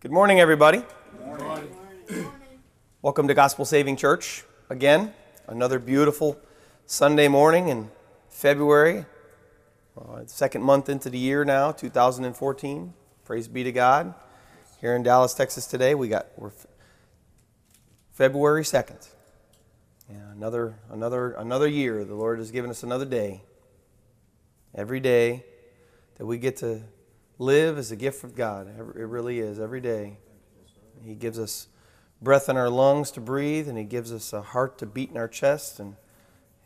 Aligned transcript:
Good 0.00 0.12
morning, 0.12 0.40
everybody. 0.40 0.78
Good 0.78 1.26
morning. 1.26 1.68
Good 2.06 2.22
morning. 2.22 2.32
Welcome 3.02 3.28
to 3.28 3.34
Gospel 3.34 3.66
Saving 3.66 3.96
Church. 3.96 4.44
Again, 4.70 5.12
another 5.46 5.78
beautiful 5.78 6.38
Sunday 6.86 7.28
morning 7.28 7.68
in 7.68 7.90
February, 8.30 9.04
uh, 9.98 10.22
second 10.24 10.62
month 10.62 10.88
into 10.88 11.10
the 11.10 11.18
year 11.18 11.44
now, 11.44 11.70
2014. 11.72 12.94
Praise 13.26 13.46
be 13.46 13.62
to 13.62 13.72
God. 13.72 14.14
Here 14.80 14.96
in 14.96 15.02
Dallas, 15.02 15.34
Texas 15.34 15.66
today, 15.66 15.94
we 15.94 16.08
got 16.08 16.28
we're 16.38 16.52
February 18.10 18.62
2nd. 18.62 19.06
Yeah, 20.08 20.16
another 20.32 20.76
another 20.88 21.32
another 21.32 21.68
year. 21.68 22.06
The 22.06 22.14
Lord 22.14 22.38
has 22.38 22.50
given 22.50 22.70
us 22.70 22.82
another 22.82 23.04
day. 23.04 23.42
Every 24.74 25.00
day 25.00 25.44
that 26.16 26.24
we 26.24 26.38
get 26.38 26.56
to 26.58 26.84
live 27.40 27.78
is 27.78 27.90
a 27.90 27.96
gift 27.96 28.20
from 28.20 28.32
God. 28.32 28.68
It 28.68 28.82
really 28.82 29.40
is, 29.40 29.58
every 29.58 29.80
day. 29.80 30.18
He 31.02 31.14
gives 31.14 31.38
us 31.38 31.68
breath 32.20 32.50
in 32.50 32.56
our 32.58 32.68
lungs 32.68 33.10
to 33.12 33.20
breathe, 33.20 33.66
and 33.66 33.78
He 33.78 33.84
gives 33.84 34.12
us 34.12 34.34
a 34.34 34.42
heart 34.42 34.76
to 34.78 34.86
beat 34.86 35.10
in 35.10 35.16
our 35.16 35.26
chest. 35.26 35.80
And, 35.80 35.96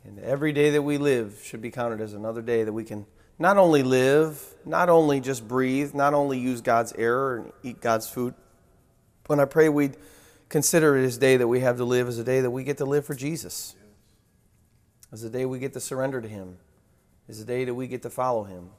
and 0.03 0.19
every 0.19 0.51
day 0.51 0.71
that 0.71 0.81
we 0.81 0.97
live 0.97 1.41
should 1.43 1.61
be 1.61 1.71
counted 1.71 2.01
as 2.01 2.13
another 2.13 2.41
day 2.41 2.65
that 2.65 2.73
we 2.73 2.83
can 2.83 3.05
not 3.39 3.57
only 3.57 3.83
live, 3.83 4.43
not 4.65 4.89
only 4.89 5.21
just 5.21 5.47
breathe, 5.47 5.93
not 5.93 6.13
only 6.13 6.37
use 6.37 6.59
God's 6.59 6.91
air 6.93 7.37
and 7.37 7.53
eat 7.63 7.79
God's 7.79 8.09
food, 8.09 8.33
but 9.27 9.39
I 9.39 9.45
pray 9.45 9.69
we'd 9.69 9.95
consider 10.49 11.01
this 11.01 11.17
day 11.17 11.37
that 11.37 11.47
we 11.47 11.61
have 11.61 11.77
to 11.77 11.85
live 11.85 12.09
as 12.09 12.19
a 12.19 12.23
day 12.23 12.41
that 12.41 12.51
we 12.51 12.65
get 12.65 12.77
to 12.79 12.85
live 12.85 13.05
for 13.05 13.15
Jesus, 13.15 13.75
as 15.13 15.23
a 15.23 15.29
day 15.29 15.45
we 15.45 15.57
get 15.57 15.71
to 15.73 15.79
surrender 15.79 16.21
to 16.21 16.27
Him, 16.27 16.57
as 17.29 17.39
a 17.39 17.45
day 17.45 17.63
that 17.63 17.73
we 17.73 17.87
get 17.87 18.01
to 18.01 18.09
follow 18.09 18.43
Him 18.43 18.71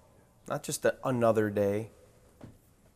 not 0.48 0.62
just 0.62 0.86
another 1.04 1.50
day. 1.50 1.90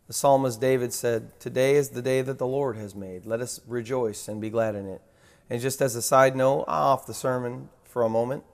The 0.07 0.13
psalmist 0.13 0.61
David 0.61 0.93
said, 0.93 1.39
Today 1.39 1.77
is 1.77 1.91
the 1.91 2.03
day 2.03 2.23
that 2.23 2.39
the 2.39 2.47
Lord 2.47 2.77
has 2.77 2.95
made. 2.95 3.27
Let 3.27 3.41
us 3.41 3.61
rejoice 3.67 4.29
and 4.29 4.41
be 4.41 4.51
glad 4.51 4.75
in 4.75 4.87
it. 4.87 5.03
And 5.49 5.61
just 5.61 5.81
as 5.81 5.95
a 5.97 6.03
side 6.03 6.37
note, 6.37 6.65
off 6.67 7.07
the 7.07 7.15
sermon 7.15 7.69
for 7.85 8.03
a 8.03 8.09
moment, 8.09 8.45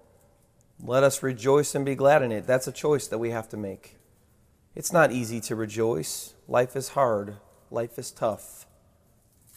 let 0.83 1.03
us 1.03 1.23
rejoice 1.23 1.75
and 1.75 1.85
be 1.85 1.95
glad 1.95 2.23
in 2.23 2.33
it. 2.33 2.47
That's 2.47 2.67
a 2.67 2.73
choice 2.73 3.07
that 3.09 3.19
we 3.19 3.31
have 3.31 3.49
to 3.51 3.57
make. 3.57 3.97
It's 4.75 4.93
not 4.93 5.13
easy 5.13 5.41
to 5.43 5.57
rejoice. 5.57 6.35
Life 6.47 6.77
is 6.77 6.91
hard. 6.91 7.37
Life 7.71 7.99
is 7.99 8.11
tough. 8.11 8.67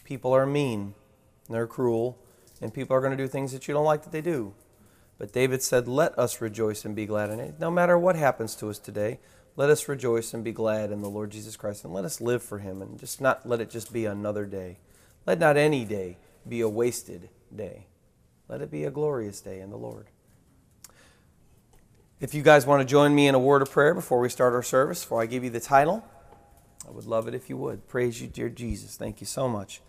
People 0.05 0.31
are 0.31 0.45
mean. 0.45 0.95
They're 1.49 1.67
cruel. 1.67 2.17
And 2.61 2.73
people 2.73 2.95
are 2.95 3.01
going 3.01 3.15
to 3.15 3.21
do 3.21 3.27
things 3.27 3.51
that 3.51 3.67
you 3.67 3.73
don't 3.73 3.85
like 3.85 4.03
that 4.03 4.11
they 4.11 4.21
do. 4.21 4.53
But 5.17 5.33
David 5.33 5.61
said, 5.61 5.87
Let 5.87 6.17
us 6.17 6.41
rejoice 6.41 6.85
and 6.85 6.95
be 6.95 7.05
glad 7.05 7.29
in 7.29 7.39
it. 7.39 7.59
No 7.59 7.69
matter 7.69 7.97
what 7.97 8.15
happens 8.15 8.55
to 8.55 8.69
us 8.69 8.79
today, 8.79 9.19
let 9.59 9.69
us 9.69 9.89
rejoice 9.89 10.33
and 10.33 10.41
be 10.41 10.53
glad 10.53 10.89
in 10.89 11.01
the 11.01 11.09
Lord 11.09 11.31
Jesus 11.31 11.57
Christ 11.57 11.83
and 11.83 11.93
let 11.93 12.05
us 12.05 12.21
live 12.21 12.41
for 12.41 12.59
him 12.59 12.81
and 12.81 12.97
just 12.97 13.19
not 13.19 13.45
let 13.45 13.59
it 13.59 13.69
just 13.69 13.91
be 13.91 14.05
another 14.05 14.45
day. 14.45 14.77
Let 15.25 15.37
not 15.37 15.57
any 15.57 15.83
day 15.83 16.15
be 16.47 16.61
a 16.61 16.69
wasted 16.69 17.27
day. 17.53 17.87
Let 18.47 18.61
it 18.61 18.71
be 18.71 18.85
a 18.85 18.89
glorious 18.89 19.41
day 19.41 19.59
in 19.59 19.69
the 19.69 19.75
Lord. 19.75 20.07
If 22.21 22.33
you 22.33 22.41
guys 22.41 22.65
want 22.65 22.79
to 22.79 22.85
join 22.85 23.13
me 23.13 23.27
in 23.27 23.35
a 23.35 23.39
word 23.39 23.61
of 23.61 23.69
prayer 23.69 23.93
before 23.93 24.21
we 24.21 24.29
start 24.29 24.53
our 24.53 24.63
service, 24.63 25.03
before 25.03 25.21
I 25.21 25.25
give 25.25 25.43
you 25.43 25.49
the 25.49 25.59
title, 25.59 26.05
I 26.87 26.91
would 26.91 27.05
love 27.05 27.27
it 27.27 27.35
if 27.35 27.49
you 27.49 27.57
would. 27.57 27.85
Praise 27.89 28.21
you, 28.21 28.29
dear 28.29 28.47
Jesus. 28.47 28.95
Thank 28.95 29.19
you 29.19 29.27
so 29.27 29.49
much, 29.49 29.81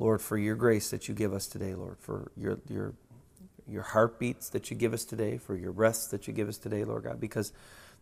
Lord, 0.00 0.20
for 0.20 0.36
your 0.36 0.56
grace 0.56 0.90
that 0.90 1.06
you 1.06 1.14
give 1.14 1.32
us 1.32 1.46
today, 1.46 1.76
Lord, 1.76 1.98
for 2.00 2.32
your, 2.36 2.58
your 2.68 2.94
your 3.68 3.82
heartbeats 3.82 4.48
that 4.48 4.70
you 4.70 4.76
give 4.76 4.94
us 4.94 5.04
today, 5.04 5.36
for 5.36 5.54
your 5.54 5.72
breaths 5.72 6.06
that 6.06 6.26
you 6.26 6.32
give 6.32 6.48
us 6.48 6.56
today, 6.56 6.84
Lord 6.84 7.04
God, 7.04 7.20
because 7.20 7.52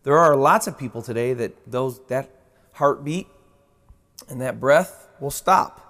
there 0.07 0.17
are 0.17 0.37
lots 0.37 0.69
of 0.69 0.79
people 0.79 1.03
today 1.03 1.35
that 1.35 1.69
those 1.69 1.99
that 2.07 2.31
heartbeat 2.75 3.27
and 4.29 4.41
that 4.41 4.61
breath 4.61 5.09
will 5.19 5.33
stop 5.33 5.83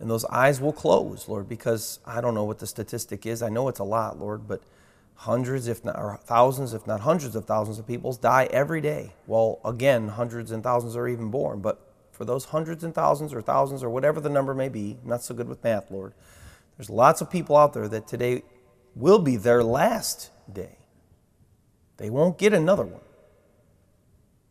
and 0.00 0.10
those 0.10 0.24
eyes 0.24 0.60
will 0.60 0.72
close, 0.72 1.28
Lord, 1.28 1.48
because 1.48 2.00
I 2.04 2.20
don't 2.20 2.34
know 2.34 2.42
what 2.42 2.58
the 2.58 2.66
statistic 2.66 3.24
is. 3.24 3.44
I 3.44 3.48
know 3.48 3.68
it's 3.68 3.78
a 3.78 3.84
lot, 3.84 4.18
Lord, 4.18 4.48
but 4.48 4.62
hundreds, 5.14 5.68
if 5.68 5.84
not 5.84 5.96
or 5.96 6.18
thousands, 6.24 6.74
if 6.74 6.88
not 6.88 7.02
hundreds 7.02 7.36
of 7.36 7.44
thousands 7.44 7.78
of 7.78 7.86
people 7.86 8.12
die 8.14 8.48
every 8.50 8.80
day. 8.80 9.12
Well, 9.28 9.60
again, 9.64 10.08
hundreds 10.08 10.50
and 10.50 10.64
thousands 10.64 10.96
are 10.96 11.06
even 11.06 11.30
born, 11.30 11.60
but 11.60 11.78
for 12.10 12.24
those 12.24 12.46
hundreds 12.46 12.82
and 12.82 12.92
thousands 12.92 13.32
or 13.32 13.42
thousands 13.42 13.84
or 13.84 13.90
whatever 13.90 14.20
the 14.20 14.28
number 14.28 14.54
may 14.54 14.68
be, 14.68 14.96
not 15.04 15.22
so 15.22 15.36
good 15.36 15.48
with 15.48 15.62
math, 15.62 15.88
Lord. 15.88 16.14
There's 16.76 16.90
lots 16.90 17.20
of 17.20 17.30
people 17.30 17.56
out 17.56 17.74
there 17.74 17.86
that 17.86 18.08
today 18.08 18.42
will 18.96 19.20
be 19.20 19.36
their 19.36 19.62
last 19.62 20.32
day. 20.52 20.78
They 21.98 22.10
won't 22.10 22.38
get 22.38 22.52
another 22.52 22.84
one. 22.84 23.02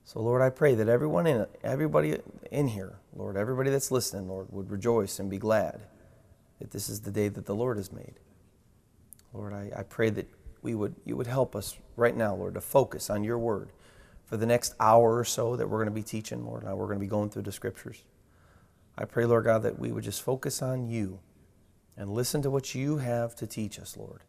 So, 0.06 0.22
Lord, 0.22 0.44
I 0.44 0.52
pray 0.52 0.76
that 0.76 0.88
everyone 0.88 1.26
in 1.26 1.48
everybody 1.64 2.20
in 2.52 2.68
here, 2.68 3.00
Lord, 3.16 3.36
everybody 3.36 3.72
that's 3.72 3.90
listening, 3.90 4.30
Lord, 4.30 4.46
would 4.52 4.70
rejoice 4.70 5.18
and 5.20 5.32
be 5.32 5.40
glad 5.40 5.82
that 6.60 6.70
this 6.70 6.90
is 6.90 7.02
the 7.02 7.12
day 7.12 7.28
that 7.28 7.48
the 7.48 7.56
Lord 7.56 7.78
has 7.78 7.92
made. 7.92 8.20
Lord, 9.34 9.52
I, 9.52 9.72
I 9.76 9.82
pray 9.82 10.12
that 10.12 10.30
we 10.62 10.76
would 10.76 10.96
you 11.06 11.18
would 11.18 11.26
help 11.26 11.56
us 11.56 11.76
right 11.96 12.16
now, 12.16 12.36
Lord, 12.36 12.54
to 12.54 12.62
focus 12.62 13.10
on 13.10 13.24
your 13.24 13.40
word 13.40 13.72
for 14.26 14.38
the 14.38 14.46
next 14.46 14.76
hour 14.80 15.18
or 15.18 15.26
so 15.26 15.56
that 15.56 15.68
we're 15.68 15.80
going 15.80 15.94
to 15.94 16.02
be 16.02 16.04
teaching, 16.04 16.46
Lord. 16.46 16.64
Now 16.64 16.76
we're 16.76 16.86
going 16.86 17.00
to 17.00 17.06
be 17.06 17.10
going 17.10 17.32
through 17.32 17.42
the 17.44 17.52
scriptures. 17.52 18.04
I 18.96 19.06
pray, 19.06 19.26
Lord 19.26 19.46
God, 19.46 19.64
that 19.64 19.80
we 19.80 19.92
would 19.92 20.04
just 20.04 20.22
focus 20.22 20.62
on 20.62 20.88
you 20.88 21.20
and 21.98 22.14
listen 22.14 22.44
to 22.44 22.52
what 22.52 22.76
you 22.76 22.98
have 22.98 23.36
to 23.38 23.48
teach 23.48 23.80
us, 23.80 23.98
Lord. 23.98 24.22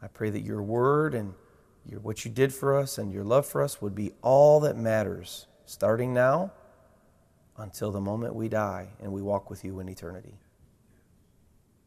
I 0.00 0.06
pray 0.06 0.30
that 0.30 0.42
your 0.42 0.62
word 0.62 1.14
and 1.14 1.34
your, 1.88 2.00
what 2.00 2.24
you 2.24 2.30
did 2.30 2.52
for 2.52 2.76
us 2.76 2.98
and 2.98 3.12
your 3.12 3.24
love 3.24 3.46
for 3.46 3.62
us 3.62 3.80
would 3.80 3.94
be 3.94 4.12
all 4.22 4.60
that 4.60 4.76
matters, 4.76 5.46
starting 5.64 6.12
now 6.12 6.52
until 7.56 7.90
the 7.90 8.00
moment 8.00 8.34
we 8.34 8.48
die 8.48 8.88
and 9.00 9.12
we 9.12 9.22
walk 9.22 9.48
with 9.48 9.64
you 9.64 9.80
in 9.80 9.88
eternity. 9.88 10.34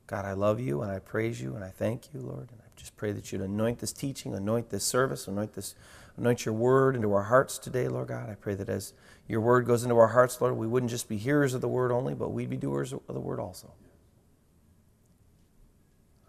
God, 0.08 0.26
I 0.26 0.34
love 0.34 0.60
you 0.60 0.82
and 0.82 0.92
I 0.92 1.00
praise 1.00 1.40
you 1.40 1.56
and 1.56 1.64
I 1.64 1.70
thank 1.70 2.14
you, 2.14 2.20
Lord. 2.20 2.50
And 2.52 2.60
I 2.62 2.68
just 2.76 2.98
pray 2.98 3.14
that 3.14 3.32
you'd 3.32 3.42
anoint 3.42 3.80
this 3.80 3.94
teaching, 3.94 4.34
anoint 4.34 4.70
this 4.70 4.84
service, 4.84 5.28
anoint 5.28 5.54
this, 5.54 5.76
anoint 6.18 6.46
your 6.46 6.54
word 6.56 6.96
into 6.96 7.14
our 7.14 7.24
hearts 7.24 7.58
today, 7.58 7.88
Lord 7.88 8.10
God. 8.10 8.30
I 8.30 8.36
pray 8.36 8.56
that 8.56 8.68
as 8.68 8.94
your 9.28 9.40
word 9.40 9.66
goes 9.66 9.84
into 9.84 9.98
our 9.98 10.10
hearts, 10.10 10.42
Lord, 10.42 10.58
we 10.58 10.68
wouldn't 10.68 10.90
just 10.90 11.08
be 11.08 11.18
hearers 11.18 11.54
of 11.54 11.62
the 11.62 11.70
word 11.70 11.92
only, 11.92 12.14
but 12.14 12.30
we'd 12.30 12.50
be 12.50 12.58
doers 12.58 12.92
of 12.92 13.02
the 13.08 13.22
word 13.22 13.40
also. 13.40 13.72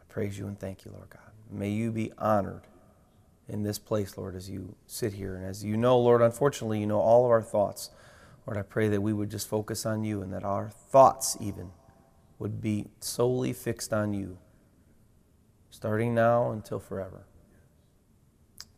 I 0.01 0.05
praise 0.09 0.39
you 0.39 0.47
and 0.47 0.61
thank 0.61 0.85
you, 0.85 0.93
Lord 0.93 1.11
God. 1.11 1.33
May 1.51 1.71
you 1.71 1.91
be 1.91 2.13
honored 2.19 2.63
in 3.53 3.63
this 3.63 3.79
place, 3.79 4.17
Lord, 4.17 4.35
as 4.35 4.49
you 4.49 4.75
sit 4.87 5.13
here. 5.13 5.37
And 5.37 5.45
as 5.45 5.63
you 5.63 5.77
know, 5.77 5.99
Lord, 5.99 6.23
unfortunately, 6.23 6.81
you 6.81 6.87
know 6.87 7.01
all 7.01 7.27
of 7.27 7.31
our 7.31 7.43
thoughts. 7.43 7.91
Lord, 8.47 8.57
I 8.57 8.63
pray 8.63 8.89
that 8.89 9.03
we 9.03 9.13
would 9.13 9.31
just 9.31 9.47
focus 9.47 9.85
on 9.85 10.05
you 10.05 10.23
and 10.23 10.33
that 10.33 10.43
our 10.43 10.71
thoughts, 10.71 11.37
even, 11.39 11.71
would 12.39 12.63
be 12.63 12.87
solely 12.99 13.53
fixed 13.53 13.93
on 13.93 14.15
you, 14.15 14.39
starting 15.71 16.15
now 16.15 16.51
until 16.51 16.81
forever. 16.81 17.27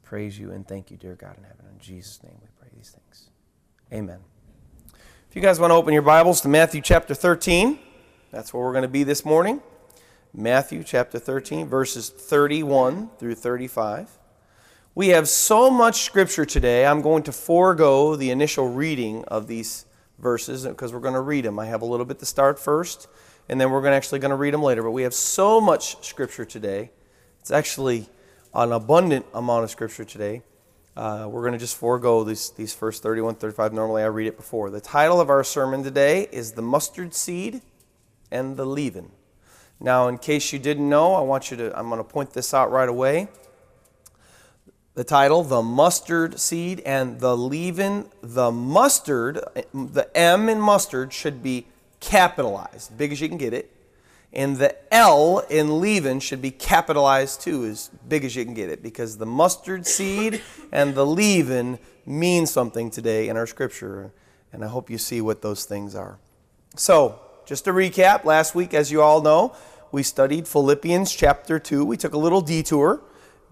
Praise 0.02 0.38
you 0.38 0.50
and 0.50 0.66
thank 0.66 0.90
you, 0.90 0.96
dear 0.96 1.14
God 1.14 1.38
in 1.38 1.44
heaven. 1.44 1.66
In 1.72 1.78
Jesus' 1.78 2.22
name 2.22 2.34
we 2.42 2.48
pray 2.58 2.68
these 2.76 2.90
things. 2.90 3.30
Amen. 3.92 4.18
If 5.30 5.36
you 5.36 5.40
guys 5.40 5.60
want 5.60 5.70
to 5.70 5.76
open 5.76 5.94
your 5.94 6.02
Bibles 6.02 6.40
to 6.42 6.48
Matthew 6.48 6.80
chapter 6.82 7.14
13, 7.14 7.78
that's 8.32 8.52
where 8.52 8.62
we're 8.62 8.72
going 8.72 8.82
to 8.82 8.88
be 8.88 9.04
this 9.04 9.24
morning. 9.24 9.62
Matthew 10.34 10.82
chapter 10.82 11.20
13, 11.20 11.68
verses 11.68 12.10
31 12.10 13.10
through 13.18 13.36
35. 13.36 14.18
We 14.96 15.08
have 15.08 15.28
so 15.28 15.72
much 15.72 16.02
scripture 16.02 16.44
today, 16.44 16.86
I'm 16.86 17.02
going 17.02 17.24
to 17.24 17.32
forego 17.32 18.14
the 18.14 18.30
initial 18.30 18.68
reading 18.68 19.24
of 19.24 19.48
these 19.48 19.86
verses 20.20 20.64
because 20.64 20.92
we're 20.92 21.00
going 21.00 21.14
to 21.14 21.20
read 21.20 21.44
them. 21.44 21.58
I 21.58 21.66
have 21.66 21.82
a 21.82 21.84
little 21.84 22.06
bit 22.06 22.20
to 22.20 22.26
start 22.26 22.60
first, 22.60 23.08
and 23.48 23.60
then 23.60 23.72
we're 23.72 23.84
actually 23.88 24.20
going 24.20 24.30
to 24.30 24.36
read 24.36 24.54
them 24.54 24.62
later. 24.62 24.84
But 24.84 24.92
we 24.92 25.02
have 25.02 25.12
so 25.12 25.60
much 25.60 26.06
scripture 26.06 26.44
today. 26.44 26.92
It's 27.40 27.50
actually 27.50 28.08
an 28.54 28.70
abundant 28.70 29.26
amount 29.34 29.64
of 29.64 29.70
scripture 29.72 30.04
today. 30.04 30.42
Uh, 30.96 31.26
we're 31.28 31.42
going 31.42 31.54
to 31.54 31.58
just 31.58 31.76
forego 31.76 32.22
these, 32.22 32.50
these 32.50 32.72
first 32.72 33.02
31, 33.02 33.34
35. 33.34 33.72
Normally 33.72 34.04
I 34.04 34.06
read 34.06 34.28
it 34.28 34.36
before. 34.36 34.70
The 34.70 34.80
title 34.80 35.20
of 35.20 35.28
our 35.28 35.42
sermon 35.42 35.82
today 35.82 36.28
is 36.30 36.52
The 36.52 36.62
Mustard 36.62 37.14
Seed 37.14 37.62
and 38.30 38.56
the 38.56 38.64
Leaven. 38.64 39.10
Now, 39.80 40.06
in 40.06 40.18
case 40.18 40.52
you 40.52 40.60
didn't 40.60 40.88
know, 40.88 41.14
I 41.14 41.20
want 41.22 41.50
you 41.50 41.56
to, 41.56 41.76
I'm 41.76 41.88
going 41.88 41.98
to 41.98 42.04
point 42.04 42.32
this 42.32 42.54
out 42.54 42.70
right 42.70 42.88
away. 42.88 43.26
The 44.94 45.02
title, 45.02 45.42
The 45.42 45.60
Mustard 45.60 46.38
Seed 46.38 46.78
and 46.86 47.18
the 47.18 47.36
Leaven. 47.36 48.06
The 48.22 48.52
mustard, 48.52 49.40
the 49.72 50.08
M 50.16 50.48
in 50.48 50.60
mustard 50.60 51.12
should 51.12 51.42
be 51.42 51.66
capitalized, 51.98 52.96
big 52.96 53.10
as 53.10 53.20
you 53.20 53.28
can 53.28 53.36
get 53.36 53.52
it. 53.52 53.72
And 54.32 54.56
the 54.56 54.76
L 54.94 55.40
in 55.50 55.80
leaven 55.80 56.20
should 56.20 56.40
be 56.40 56.52
capitalized 56.52 57.40
too, 57.40 57.64
as 57.64 57.90
big 58.08 58.24
as 58.24 58.36
you 58.36 58.44
can 58.44 58.54
get 58.54 58.68
it, 58.68 58.84
because 58.84 59.18
the 59.18 59.26
mustard 59.26 59.84
seed 59.84 60.42
and 60.70 60.94
the 60.94 61.06
leaven 61.06 61.80
mean 62.06 62.46
something 62.46 62.88
today 62.88 63.28
in 63.28 63.36
our 63.36 63.48
scripture. 63.48 64.12
And 64.52 64.64
I 64.64 64.68
hope 64.68 64.90
you 64.90 64.98
see 64.98 65.20
what 65.20 65.42
those 65.42 65.64
things 65.64 65.96
are. 65.96 66.18
So, 66.76 67.20
just 67.46 67.64
to 67.64 67.72
recap, 67.72 68.24
last 68.24 68.54
week, 68.54 68.74
as 68.74 68.92
you 68.92 69.02
all 69.02 69.20
know, 69.20 69.56
we 69.90 70.04
studied 70.04 70.46
Philippians 70.46 71.12
chapter 71.12 71.58
2. 71.58 71.84
We 71.84 71.96
took 71.96 72.14
a 72.14 72.18
little 72.18 72.40
detour. 72.40 73.00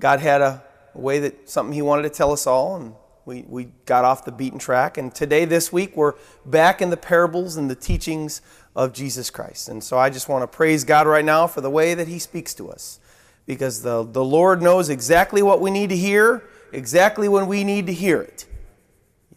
God 0.01 0.21
had 0.21 0.41
a 0.41 0.63
way 0.95 1.19
that 1.21 1.49
something 1.49 1.73
He 1.73 1.83
wanted 1.83 2.03
to 2.03 2.11
tell 2.11 2.33
us 2.33 2.47
all, 2.47 2.77
and 2.77 2.95
We, 3.25 3.45
we 3.49 3.69
got 3.87 4.05
off 4.05 4.25
the 4.25 4.33
beaten 4.33 4.59
track, 4.59 4.99
and 4.99 5.15
today, 5.15 5.45
this 5.47 5.73
week, 5.73 5.97
we're 5.97 6.15
back 6.45 6.83
in 6.83 6.91
the 6.91 6.97
parables 6.97 7.57
and 7.57 7.71
the 7.71 7.77
teachings 7.77 8.43
of 8.75 8.93
Jesus 8.93 9.31
Christ. 9.31 9.69
And 9.69 9.85
so 9.85 9.97
I 9.97 10.11
just 10.11 10.29
want 10.29 10.43
to 10.43 10.57
praise 10.57 10.83
God 10.83 11.07
right 11.07 11.25
now 11.25 11.47
for 11.47 11.61
the 11.61 11.71
way 11.71 11.95
that 11.95 12.09
He 12.09 12.19
speaks 12.19 12.53
to 12.55 12.69
us 12.69 12.99
because 13.47 13.83
the, 13.83 14.03
the 14.03 14.25
Lord 14.25 14.61
knows 14.61 14.89
exactly 14.89 15.41
what 15.41 15.61
we 15.61 15.71
need 15.71 15.91
to 15.91 15.97
hear, 15.97 16.43
exactly 16.73 17.29
when 17.29 17.47
we 17.47 17.63
need 17.65 17.87
to 17.87 17.93
hear 17.93 18.21
it. 18.21 18.47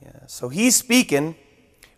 Yeah, 0.02 0.26
so 0.26 0.50
He's 0.50 0.76
speaking. 0.76 1.36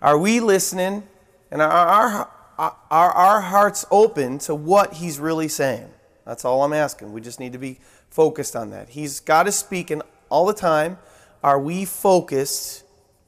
Are 0.01 0.17
we 0.17 0.41
listening? 0.41 1.03
And 1.51 1.61
are 1.61 1.71
our, 1.71 2.29
are 2.57 3.11
our 3.11 3.41
hearts 3.41 3.85
open 3.91 4.39
to 4.39 4.55
what 4.55 4.95
He's 4.95 5.19
really 5.19 5.47
saying? 5.47 5.89
That's 6.25 6.43
all 6.43 6.63
I'm 6.63 6.73
asking. 6.73 7.13
We 7.13 7.21
just 7.21 7.39
need 7.39 7.53
to 7.53 7.59
be 7.59 7.79
focused 8.17 8.55
on 8.55 8.71
that. 8.71 8.89
He's 8.89 9.19
God 9.19 9.47
is 9.47 9.55
speaking 9.55 10.01
all 10.29 10.47
the 10.47 10.53
time 10.53 10.97
are 11.43 11.59
we 11.59 11.85
focused 11.85 12.83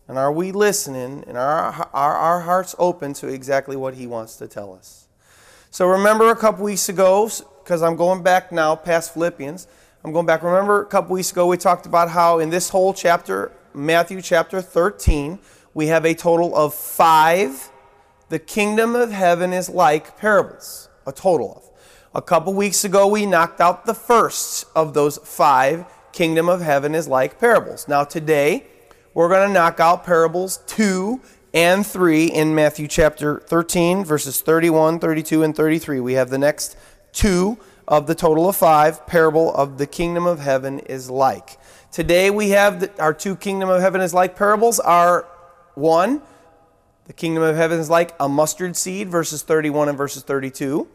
and 0.08 0.18
are 0.18 0.32
we 0.32 0.52
listening 0.52 1.24
and 1.28 1.38
are, 1.38 1.88
are 1.94 2.16
our 2.16 2.40
hearts 2.40 2.74
open 2.80 3.14
to 3.14 3.28
exactly 3.28 3.76
what 3.76 3.94
he 3.94 4.08
wants 4.08 4.36
to 4.38 4.48
tell 4.48 4.74
us? 4.74 5.08
So 5.70 5.86
remember 5.86 6.32
a 6.32 6.36
couple 6.36 6.66
weeks 6.66 6.90
ago, 6.90 7.30
because 7.64 7.84
I'm 7.84 7.96
going 7.98 8.24
back 8.24 8.52
now 8.52 8.76
past 8.76 9.14
Philippians, 9.14 9.68
I'm 10.04 10.12
going 10.12 10.26
back. 10.26 10.42
Remember 10.42 10.82
a 10.82 10.88
couple 10.88 11.14
weeks 11.14 11.32
ago 11.32 11.46
we 11.46 11.58
talked 11.58 11.86
about 11.86 12.10
how 12.10 12.40
in 12.40 12.50
this 12.50 12.70
whole 12.70 12.92
chapter, 12.92 13.52
Matthew 13.76 14.24
chapter 14.24 14.60
13, 14.60 15.38
we 15.76 15.86
have 15.86 16.04
a 16.04 16.16
total 16.16 16.56
of 16.56 16.74
five. 16.74 17.70
The 18.30 18.40
kingdom 18.40 18.96
of 18.96 19.12
heaven 19.12 19.54
is 19.54 19.70
like 19.70 20.18
parables, 20.18 20.90
a 21.06 21.12
total 21.12 21.54
of. 21.58 21.69
A 22.16 22.24
couple 22.24 22.56
weeks 22.56 22.84
ago 22.84 23.06
we 23.06 23.28
knocked 23.28 23.62
out 23.62 23.86
the 23.86 23.94
first 23.94 24.66
of 24.76 24.96
those 24.96 25.20
five 25.20 25.86
kingdom 26.12 26.50
of 26.50 26.60
heaven 26.60 26.96
is 26.96 27.08
like 27.08 27.40
parables. 27.40 27.88
Now, 27.88 28.04
today, 28.04 28.66
we're 29.14 29.30
going 29.30 29.48
to 29.48 29.54
knock 29.54 29.80
out 29.80 30.06
parables 30.06 30.58
2 30.66 31.22
and 31.54 31.86
3 31.86 32.26
in 32.26 32.56
Matthew 32.56 32.88
chapter 32.88 33.42
13, 33.42 34.04
verses 34.04 34.42
31, 34.42 34.98
32, 34.98 35.44
and 35.44 35.56
33. 35.56 36.00
We 36.00 36.14
have 36.14 36.32
the 36.32 36.40
next 36.40 36.76
two 37.12 37.60
of 37.88 38.08
the 38.08 38.16
total 38.16 38.50
of 38.50 38.56
five 38.56 39.06
parable 39.06 39.54
of 39.54 39.78
the 39.78 39.86
kingdom 39.86 40.26
of 40.26 40.40
heaven 40.40 40.80
is 40.80 41.12
like. 41.12 41.60
Today, 41.92 42.32
we 42.32 42.50
have 42.50 42.80
the, 42.80 43.00
our 43.00 43.14
two 43.14 43.36
kingdom 43.36 43.70
of 43.70 43.82
heaven 43.82 44.02
is 44.02 44.16
like 44.16 44.36
parables 44.36 44.80
are 44.80 45.28
one, 45.76 46.24
the 47.06 47.14
kingdom 47.14 47.44
of 47.44 47.56
heaven 47.56 47.80
is 47.80 47.90
like 47.90 48.16
a 48.20 48.28
mustard 48.28 48.76
seed, 48.76 49.10
verses 49.10 49.44
31 49.44 49.90
and 49.90 49.98
verses 49.98 50.24
32. 50.24 50.88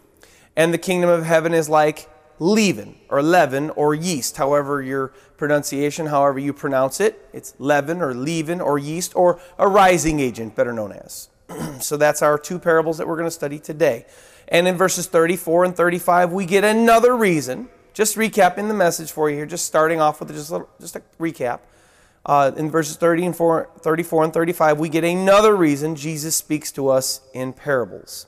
And 0.56 0.72
the 0.72 0.78
kingdom 0.78 1.10
of 1.10 1.24
heaven 1.24 1.52
is 1.52 1.68
like 1.68 2.08
leaven 2.38 2.96
or 3.08 3.22
leaven 3.22 3.70
or 3.70 3.94
yeast, 3.94 4.36
however 4.36 4.82
your 4.82 5.08
pronunciation, 5.36 6.06
however 6.06 6.38
you 6.38 6.52
pronounce 6.52 7.00
it. 7.00 7.28
It's 7.32 7.54
leaven 7.58 8.00
or 8.00 8.14
leaven 8.14 8.60
or 8.60 8.78
yeast 8.78 9.14
or 9.16 9.40
a 9.58 9.68
rising 9.68 10.20
agent, 10.20 10.54
better 10.54 10.72
known 10.72 10.92
as. 10.92 11.28
so 11.80 11.96
that's 11.96 12.22
our 12.22 12.38
two 12.38 12.58
parables 12.58 12.98
that 12.98 13.06
we're 13.06 13.16
going 13.16 13.26
to 13.26 13.30
study 13.30 13.58
today. 13.58 14.06
And 14.48 14.68
in 14.68 14.76
verses 14.76 15.06
34 15.06 15.64
and 15.64 15.76
35, 15.76 16.32
we 16.32 16.46
get 16.46 16.64
another 16.64 17.16
reason. 17.16 17.68
Just 17.92 18.16
recapping 18.16 18.68
the 18.68 18.74
message 18.74 19.12
for 19.12 19.30
you 19.30 19.36
here, 19.36 19.46
just 19.46 19.66
starting 19.66 20.00
off 20.00 20.20
with 20.20 20.28
just 20.30 20.50
a, 20.50 20.66
just 20.80 20.96
a 20.96 21.02
recap. 21.18 21.60
Uh, 22.26 22.50
in 22.56 22.70
verses 22.70 22.96
30 22.96 23.26
and 23.26 23.36
4, 23.36 23.70
34 23.80 24.24
and 24.24 24.32
35, 24.32 24.78
we 24.78 24.88
get 24.88 25.04
another 25.04 25.54
reason 25.54 25.94
Jesus 25.94 26.34
speaks 26.34 26.72
to 26.72 26.88
us 26.88 27.20
in 27.32 27.52
parables. 27.52 28.26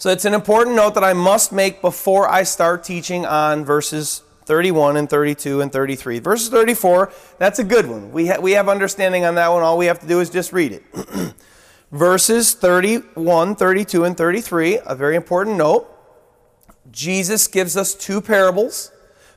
So 0.00 0.08
it's 0.08 0.24
an 0.24 0.32
important 0.32 0.76
note 0.76 0.94
that 0.94 1.04
I 1.04 1.12
must 1.12 1.52
make 1.52 1.82
before 1.82 2.26
I 2.26 2.42
start 2.44 2.84
teaching 2.84 3.26
on 3.26 3.66
verses 3.66 4.22
31 4.46 4.96
and 4.96 5.10
32 5.10 5.60
and 5.60 5.70
33. 5.70 6.20
Verses 6.20 6.48
34, 6.48 7.12
that's 7.36 7.58
a 7.58 7.64
good 7.64 7.84
one. 7.84 8.10
We, 8.10 8.28
ha- 8.28 8.40
we 8.40 8.52
have 8.52 8.70
understanding 8.70 9.26
on 9.26 9.34
that 9.34 9.48
one. 9.48 9.62
All 9.62 9.76
we 9.76 9.84
have 9.84 10.00
to 10.00 10.06
do 10.06 10.20
is 10.20 10.30
just 10.30 10.54
read 10.54 10.72
it. 10.72 11.34
verses 11.92 12.54
31, 12.54 13.56
32, 13.56 14.04
and 14.04 14.16
33, 14.16 14.78
a 14.86 14.94
very 14.94 15.16
important 15.16 15.58
note. 15.58 15.86
Jesus 16.90 17.46
gives 17.46 17.76
us 17.76 17.94
two 17.94 18.22
parables, 18.22 18.92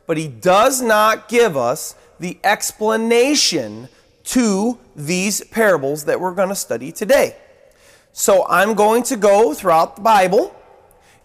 but 0.08 0.16
he 0.16 0.30
does 0.30 0.82
not 0.82 1.28
give 1.28 1.58
us 1.58 1.96
the 2.22 2.40
explanation 2.42 3.90
to 4.24 4.80
these 4.96 5.44
parables 5.44 6.06
that 6.06 6.22
we're 6.22 6.34
going 6.34 6.48
to 6.48 6.56
study 6.56 6.94
today. 6.94 7.36
So 8.16 8.46
I'm 8.48 8.76
going 8.76 9.02
to 9.04 9.18
go 9.18 9.56
throughout 9.56 9.96
the 9.96 10.04
Bible 10.04 10.56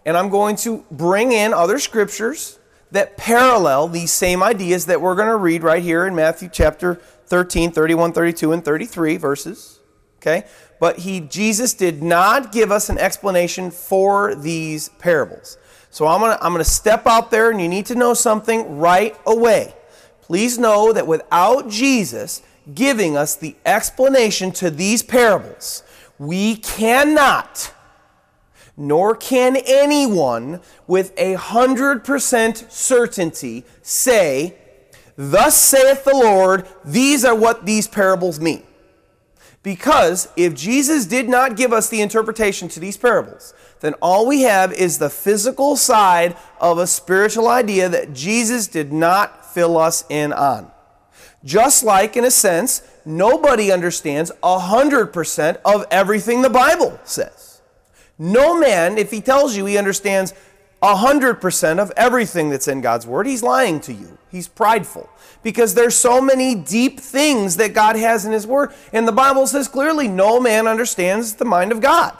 and 0.05 0.17
I'm 0.17 0.29
going 0.29 0.55
to 0.57 0.83
bring 0.89 1.31
in 1.31 1.53
other 1.53 1.77
scriptures 1.77 2.57
that 2.89 3.15
parallel 3.15 3.87
these 3.87 4.11
same 4.11 4.41
ideas 4.41 4.87
that 4.87 4.99
we're 4.99 5.13
going 5.13 5.27
to 5.27 5.37
read 5.37 5.61
right 5.61 5.83
here 5.83 6.07
in 6.07 6.15
Matthew 6.15 6.49
chapter 6.51 6.95
13, 7.27 7.71
31, 7.71 8.11
32, 8.11 8.51
and 8.53 8.65
33 8.65 9.17
verses. 9.17 9.79
Okay? 10.17 10.47
But 10.79 10.97
he 10.97 11.19
Jesus 11.19 11.75
did 11.75 12.01
not 12.01 12.51
give 12.51 12.71
us 12.71 12.89
an 12.89 12.97
explanation 12.97 13.69
for 13.69 14.33
these 14.33 14.89
parables. 14.97 15.59
So 15.91 16.07
I'm 16.07 16.19
going 16.19 16.35
to 16.35 16.43
I'm 16.43 16.53
going 16.53 16.63
to 16.63 16.69
step 16.69 17.05
out 17.05 17.29
there 17.29 17.51
and 17.51 17.61
you 17.61 17.67
need 17.67 17.85
to 17.85 17.95
know 17.95 18.15
something 18.15 18.79
right 18.79 19.15
away. 19.27 19.75
Please 20.21 20.57
know 20.57 20.91
that 20.91 21.05
without 21.05 21.69
Jesus 21.69 22.41
giving 22.73 23.15
us 23.15 23.35
the 23.35 23.55
explanation 23.63 24.51
to 24.53 24.71
these 24.71 25.03
parables, 25.03 25.83
we 26.19 26.57
cannot, 26.57 27.73
nor 28.77 29.15
can 29.15 29.55
anyone 29.65 30.61
with 30.85 31.13
a 31.17 31.33
hundred 31.33 32.03
percent 32.03 32.65
certainty 32.69 33.63
say, 33.81 34.55
Thus 35.15 35.55
saith 35.55 36.03
the 36.03 36.13
Lord, 36.13 36.67
these 36.85 37.25
are 37.25 37.35
what 37.35 37.65
these 37.65 37.87
parables 37.87 38.39
mean. 38.39 38.63
Because 39.63 40.29
if 40.37 40.53
Jesus 40.53 41.05
did 41.05 41.27
not 41.27 41.57
give 41.57 41.73
us 41.73 41.89
the 41.89 42.01
interpretation 42.01 42.69
to 42.69 42.79
these 42.79 42.95
parables, 42.95 43.53
then 43.81 43.93
all 43.95 44.25
we 44.25 44.41
have 44.43 44.71
is 44.71 44.97
the 44.97 45.09
physical 45.09 45.75
side 45.75 46.37
of 46.61 46.77
a 46.77 46.87
spiritual 46.87 47.47
idea 47.47 47.89
that 47.89 48.13
Jesus 48.13 48.67
did 48.67 48.93
not 48.93 49.53
fill 49.53 49.77
us 49.77 50.05
in 50.09 50.31
on. 50.31 50.71
Just 51.43 51.83
like, 51.83 52.15
in 52.17 52.23
a 52.25 52.31
sense, 52.31 52.81
nobody 53.05 53.71
understands 53.71 54.31
100% 54.43 55.57
of 55.65 55.85
everything 55.91 56.41
the 56.41 56.49
Bible 56.49 56.99
says. 57.03 57.61
No 58.17 58.59
man, 58.59 58.97
if 58.97 59.11
he 59.11 59.21
tells 59.21 59.55
you 59.55 59.65
he 59.65 59.77
understands 59.77 60.33
100% 60.81 61.79
of 61.79 61.91
everything 61.95 62.49
that's 62.49 62.67
in 62.67 62.81
God's 62.81 63.07
Word, 63.07 63.27
he's 63.27 63.43
lying 63.43 63.79
to 63.81 63.93
you. 63.93 64.17
He's 64.31 64.47
prideful. 64.47 65.09
Because 65.41 65.73
there's 65.73 65.95
so 65.95 66.21
many 66.21 66.53
deep 66.55 66.99
things 66.99 67.57
that 67.57 67.73
God 67.73 67.95
has 67.95 68.25
in 68.25 68.31
His 68.31 68.45
Word. 68.45 68.71
And 68.93 69.07
the 69.07 69.13
Bible 69.13 69.47
says 69.47 69.67
clearly, 69.67 70.07
no 70.07 70.39
man 70.39 70.67
understands 70.67 71.35
the 71.35 71.45
mind 71.45 71.71
of 71.71 71.81
God. 71.81 72.15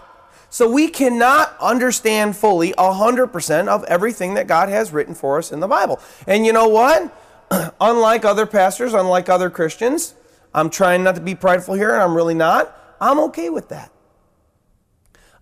So 0.50 0.70
we 0.70 0.88
cannot 0.88 1.56
understand 1.62 2.36
fully 2.36 2.72
100% 2.74 3.68
of 3.68 3.84
everything 3.84 4.34
that 4.34 4.48
God 4.48 4.70
has 4.70 4.92
written 4.92 5.14
for 5.14 5.38
us 5.38 5.52
in 5.52 5.60
the 5.60 5.68
Bible. 5.68 6.00
And 6.26 6.46
you 6.46 6.54
know 6.54 6.68
what? 6.68 7.14
unlike 7.82 8.26
other 8.26 8.46
pastors, 8.46 8.94
unlike 8.94 9.30
other 9.30 9.50
Christians, 9.50 10.16
I'm 10.54 10.70
trying 10.70 11.04
not 11.04 11.16
to 11.16 11.22
be 11.22 11.36
prideful 11.36 11.76
here, 11.76 11.94
and 11.94 12.02
I'm 12.02 12.16
really 12.16 12.34
not. 12.34 12.76
I'm 13.00 13.20
okay 13.20 13.50
with 13.50 13.70
that. 13.70 13.92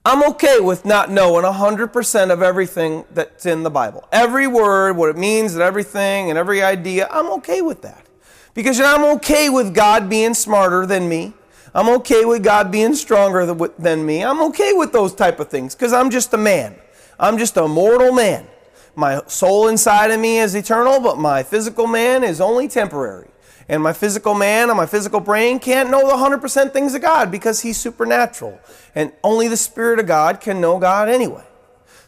I'm 0.06 0.24
okay 0.32 0.60
with 0.62 0.86
not 0.86 1.12
knowing 1.12 1.44
100% 1.44 2.32
of 2.32 2.42
everything 2.42 3.04
that's 3.12 3.46
in 3.46 3.64
the 3.64 3.70
Bible. 3.70 4.08
Every 4.12 4.48
word, 4.48 4.96
what 4.96 5.10
it 5.10 5.18
means, 5.18 5.54
and 5.54 5.62
everything, 5.62 6.30
and 6.30 6.38
every 6.40 6.62
idea, 6.62 7.08
I'm 7.12 7.30
okay 7.34 7.62
with 7.62 7.82
that. 7.82 8.06
Because 8.54 8.78
you 8.78 8.86
know, 8.86 8.96
I'm 8.96 9.18
okay 9.18 9.50
with 9.50 9.74
God 9.76 10.10
being 10.10 10.34
smarter 10.34 10.86
than 10.86 11.10
me. 11.10 11.34
I'm 11.76 11.90
okay 11.90 12.26
with 12.26 12.44
God 12.44 12.72
being 12.72 12.96
stronger 12.96 13.46
than 13.78 14.06
me. 14.06 14.24
I'm 14.24 14.42
okay 14.44 14.74
with 14.74 14.94
those 14.94 15.14
type 15.14 15.40
of 15.40 15.50
things 15.50 15.76
because 15.76 15.94
I'm 15.94 16.10
just 16.10 16.34
a 16.34 16.38
man. 16.38 16.76
I'm 17.20 17.38
just 17.38 17.58
a 17.58 17.68
mortal 17.68 18.14
man. 18.14 18.48
My 18.96 19.22
soul 19.28 19.68
inside 19.68 20.10
of 20.10 20.20
me 20.20 20.40
is 20.40 20.56
eternal, 20.56 21.00
but 21.00 21.20
my 21.20 21.44
physical 21.44 21.86
man 21.86 22.24
is 22.24 22.42
only 22.42 22.68
temporary. 22.68 23.28
And 23.70 23.84
my 23.84 23.94
physical 23.94 24.34
man 24.34 24.70
and 24.70 24.78
my 24.78 24.86
physical 24.86 25.20
brain 25.20 25.60
can't 25.60 25.90
know 25.90 26.08
the 26.08 26.14
100% 26.14 26.72
things 26.72 26.96
of 26.96 27.02
God 27.02 27.32
because 27.32 27.62
he's 27.62 27.78
supernatural. 27.78 28.60
And 28.96 29.12
only 29.24 29.48
the 29.48 29.58
Spirit 29.58 30.00
of 30.00 30.08
God 30.08 30.40
can 30.40 30.62
know 30.62 30.80
God 30.80 31.10
anyway. 31.10 31.44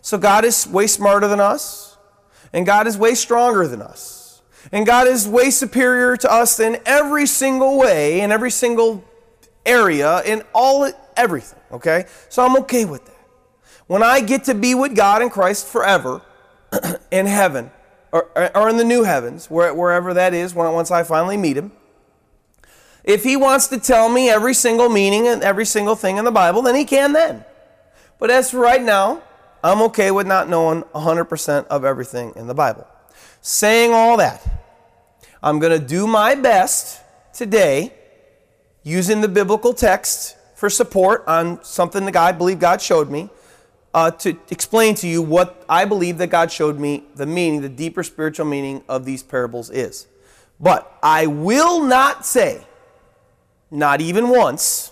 So 0.01 0.18
God 0.18 0.46
is 0.46 0.66
way 0.66 0.88
smarter 0.88 1.28
than 1.28 1.42
us, 1.42 1.98
and 2.54 2.66
God 2.66 2.88
is 2.88 2.98
way 2.98 3.16
stronger 3.16 3.68
than 3.68 3.82
us. 3.82 4.42
And 4.72 4.86
God 4.86 5.08
is 5.08 5.28
way 5.28 5.51
superior 5.51 6.16
to 6.18 6.32
us 6.32 6.60
in 6.60 6.80
every 6.86 7.25
single 7.25 7.78
way, 7.78 8.22
in 8.22 8.32
every 8.32 8.51
single 8.51 9.04
area, 9.66 10.22
in 10.24 10.44
all 10.54 10.89
everything, 11.18 11.60
okay? 11.72 12.06
So 12.30 12.46
I'm 12.46 12.56
okay 12.58 12.86
with 12.86 13.06
that. 13.06 13.16
When 13.88 14.04
I 14.04 14.22
get 14.22 14.46
to 14.46 14.54
be 14.54 14.75
with 14.75 14.96
God 14.96 15.22
in 15.22 15.30
Christ 15.30 15.68
forever, 15.68 16.22
in 17.12 17.25
heaven, 17.25 17.72
or, 18.12 18.28
or 18.56 18.70
in 18.70 18.78
the 18.78 18.84
new 18.84 19.04
heavens, 19.04 19.50
where, 19.50 19.74
wherever 19.74 20.13
that 20.13 20.34
is, 20.34 20.54
once 20.54 20.92
I 20.92 21.04
finally 21.04 21.38
meet 21.38 21.58
him, 21.58 21.72
if 23.04 23.24
he 23.24 23.36
wants 23.36 23.68
to 23.68 23.80
tell 23.80 24.10
me 24.10 24.30
every 24.30 24.54
single 24.54 24.89
meaning 24.89 25.28
and 25.28 25.42
every 25.42 25.66
single 25.66 25.96
thing 25.96 26.18
in 26.18 26.25
the 26.25 26.32
Bible, 26.32 26.62
then 26.62 26.75
he 26.75 26.86
can 26.86 27.13
then. 27.13 27.46
But 28.20 28.30
as 28.30 28.51
for 28.51 28.60
right 28.60 28.82
now, 28.82 29.24
I'm 29.63 29.82
okay 29.84 30.12
with 30.12 30.28
not 30.28 30.50
knowing 30.50 30.84
100% 30.84 31.68
of 31.68 31.86
everything 31.86 32.34
in 32.36 32.48
the 32.48 32.54
Bible. 32.54 32.88
Saying 33.42 33.94
all 33.94 34.18
that, 34.18 34.46
I'm 35.42 35.60
going 35.60 35.80
to 35.80 35.86
do 35.86 36.06
my 36.06 36.36
best 36.36 37.01
today, 37.34 37.94
using 38.84 39.22
the 39.22 39.28
biblical 39.28 39.74
text 39.74 40.36
for 40.56 40.70
support 40.70 41.24
on 41.28 41.63
something 41.63 42.06
that 42.06 42.16
I 42.16 42.34
believe 42.34 42.60
God 42.60 42.82
showed 42.82 43.10
me, 43.10 43.30
uh, 43.93 44.12
to 44.12 44.38
explain 44.50 44.96
to 44.96 45.08
you 45.08 45.22
what 45.22 45.65
I 45.67 45.86
believe 45.86 46.17
that 46.19 46.27
God 46.27 46.51
showed 46.51 46.79
me 46.79 47.03
the 47.15 47.25
meaning, 47.25 47.62
the 47.62 47.69
deeper 47.69 48.03
spiritual 48.03 48.46
meaning 48.46 48.84
of 48.88 49.05
these 49.05 49.24
parables 49.24 49.69
is. 49.69 50.08
But 50.60 50.91
I 51.01 51.25
will 51.27 51.84
not 51.84 52.25
say, 52.25 52.65
not 53.72 54.01
even 54.01 54.29
once, 54.29 54.91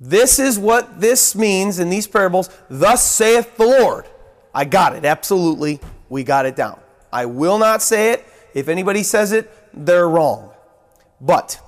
this 0.00 0.38
is 0.38 0.58
what 0.58 1.00
this 1.00 1.34
means 1.34 1.78
in 1.78 1.90
these 1.90 2.06
parables. 2.06 2.50
Thus 2.70 3.04
saith 3.04 3.56
the 3.56 3.66
Lord. 3.66 4.06
I 4.54 4.64
got 4.64 4.94
it. 4.94 5.04
Absolutely. 5.04 5.80
We 6.08 6.22
got 6.22 6.46
it 6.46 6.54
down. 6.54 6.78
I 7.12 7.26
will 7.26 7.58
not 7.58 7.82
say 7.82 8.12
it. 8.12 8.24
If 8.54 8.68
anybody 8.68 9.02
says 9.02 9.32
it, 9.32 9.52
they're 9.74 10.08
wrong. 10.08 10.52
But 11.20 11.60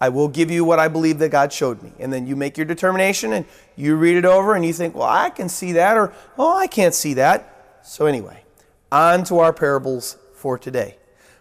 I 0.00 0.08
will 0.08 0.28
give 0.28 0.50
you 0.50 0.64
what 0.64 0.78
I 0.78 0.88
believe 0.88 1.18
that 1.18 1.28
God 1.30 1.52
showed 1.52 1.82
me. 1.82 1.92
And 1.98 2.12
then 2.12 2.26
you 2.26 2.34
make 2.34 2.56
your 2.56 2.64
determination 2.64 3.34
and 3.34 3.44
you 3.76 3.96
read 3.96 4.16
it 4.16 4.24
over 4.24 4.54
and 4.54 4.64
you 4.64 4.72
think, 4.72 4.94
well, 4.94 5.08
I 5.08 5.28
can 5.30 5.48
see 5.48 5.72
that, 5.72 5.96
or 5.96 6.12
oh, 6.38 6.56
I 6.56 6.66
can't 6.66 6.94
see 6.94 7.14
that. 7.14 7.80
So, 7.82 8.06
anyway, 8.06 8.44
on 8.90 9.24
to 9.24 9.38
our 9.38 9.52
parables 9.52 10.16
for 10.34 10.58
today. 10.58 10.96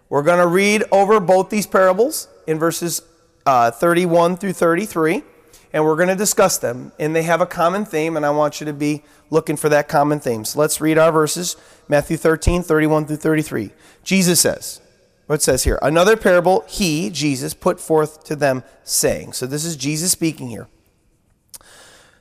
We're 0.10 0.24
going 0.24 0.40
to 0.40 0.48
read 0.48 0.84
over 0.92 1.20
both 1.20 1.50
these 1.50 1.68
parables 1.68 2.28
in 2.48 2.60
verses 2.60 3.02
uh, 3.46 3.72
31 3.72 4.38
through 4.38 4.54
33, 4.54 5.24
and 5.72 5.86
we're 5.86 5.96
going 5.96 6.10
to 6.10 6.16
discuss 6.16 6.58
them. 6.58 6.92
And 7.00 7.16
they 7.16 7.24
have 7.24 7.42
a 7.42 7.46
common 7.46 7.86
theme, 7.86 8.18
and 8.18 8.26
I 8.26 8.32
want 8.32 8.60
you 8.60 8.66
to 8.66 8.74
be 8.74 9.04
looking 9.30 9.56
for 9.56 9.70
that 9.70 9.88
common 9.88 10.20
theme. 10.20 10.44
So 10.44 10.60
let's 10.60 10.82
read 10.82 10.98
our 10.98 11.12
verses 11.12 11.56
Matthew 11.88 12.18
13, 12.18 12.64
31 12.64 13.06
through 13.06 13.18
33. 13.18 13.72
Jesus 14.04 14.42
says, 14.42 14.82
what 15.30 15.44
says 15.44 15.64
here, 15.64 15.78
another 15.84 16.18
parable 16.18 16.66
he, 16.68 17.12
Jesus, 17.12 17.54
put 17.54 17.80
forth 17.80 18.24
to 18.24 18.36
them, 18.36 18.64
saying. 18.84 19.34
So 19.34 19.46
this 19.46 19.64
is 19.64 19.76
Jesus 19.76 20.12
speaking 20.12 20.50
here. 20.50 20.68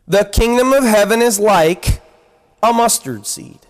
The 0.06 0.26
kingdom 0.26 0.74
of 0.74 0.84
heaven 0.84 1.22
is 1.22 1.40
like 1.40 2.02
a 2.62 2.70
mustard 2.70 3.26
seed, 3.26 3.60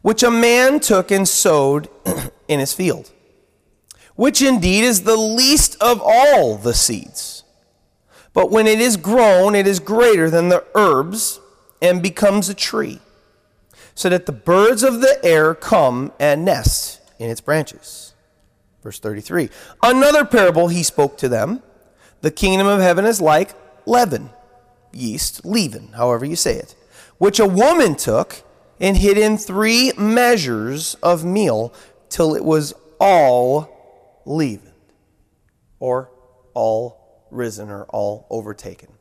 which 0.00 0.24
a 0.24 0.30
man 0.30 0.80
took 0.80 1.12
and 1.12 1.28
sowed 1.28 1.88
in 2.48 2.58
his 2.58 2.74
field, 2.74 3.12
which 4.16 4.42
indeed 4.42 4.82
is 4.82 5.04
the 5.04 5.16
least 5.16 5.80
of 5.80 6.02
all 6.04 6.56
the 6.56 6.74
seeds. 6.74 7.44
But 8.32 8.50
when 8.50 8.66
it 8.66 8.80
is 8.80 8.96
grown, 8.96 9.54
it 9.54 9.68
is 9.68 9.78
greater 9.78 10.28
than 10.28 10.48
the 10.48 10.64
herbs 10.74 11.38
and 11.80 12.02
becomes 12.02 12.48
a 12.48 12.54
tree, 12.54 12.98
so 13.94 14.08
that 14.08 14.26
the 14.26 14.32
birds 14.32 14.82
of 14.82 15.00
the 15.00 15.24
air 15.24 15.54
come 15.54 16.10
and 16.18 16.44
nest 16.44 17.00
in 17.20 17.30
its 17.30 17.40
branches. 17.40 18.01
Verse 18.82 18.98
33. 18.98 19.48
Another 19.82 20.24
parable 20.24 20.68
he 20.68 20.82
spoke 20.82 21.16
to 21.18 21.28
them 21.28 21.62
The 22.20 22.30
kingdom 22.30 22.66
of 22.66 22.80
heaven 22.80 23.04
is 23.04 23.20
like 23.20 23.54
leaven, 23.86 24.30
yeast, 24.92 25.44
leaven, 25.44 25.92
however 25.92 26.24
you 26.24 26.36
say 26.36 26.56
it, 26.56 26.74
which 27.18 27.38
a 27.38 27.46
woman 27.46 27.94
took 27.94 28.42
and 28.80 28.96
hid 28.96 29.16
in 29.16 29.38
three 29.38 29.92
measures 29.96 30.94
of 31.02 31.24
meal 31.24 31.72
till 32.08 32.34
it 32.34 32.44
was 32.44 32.74
all 33.00 34.20
leavened, 34.24 34.72
or 35.78 36.10
all 36.54 37.26
risen, 37.30 37.70
or 37.70 37.84
all 37.86 38.26
overtaken. 38.28 38.92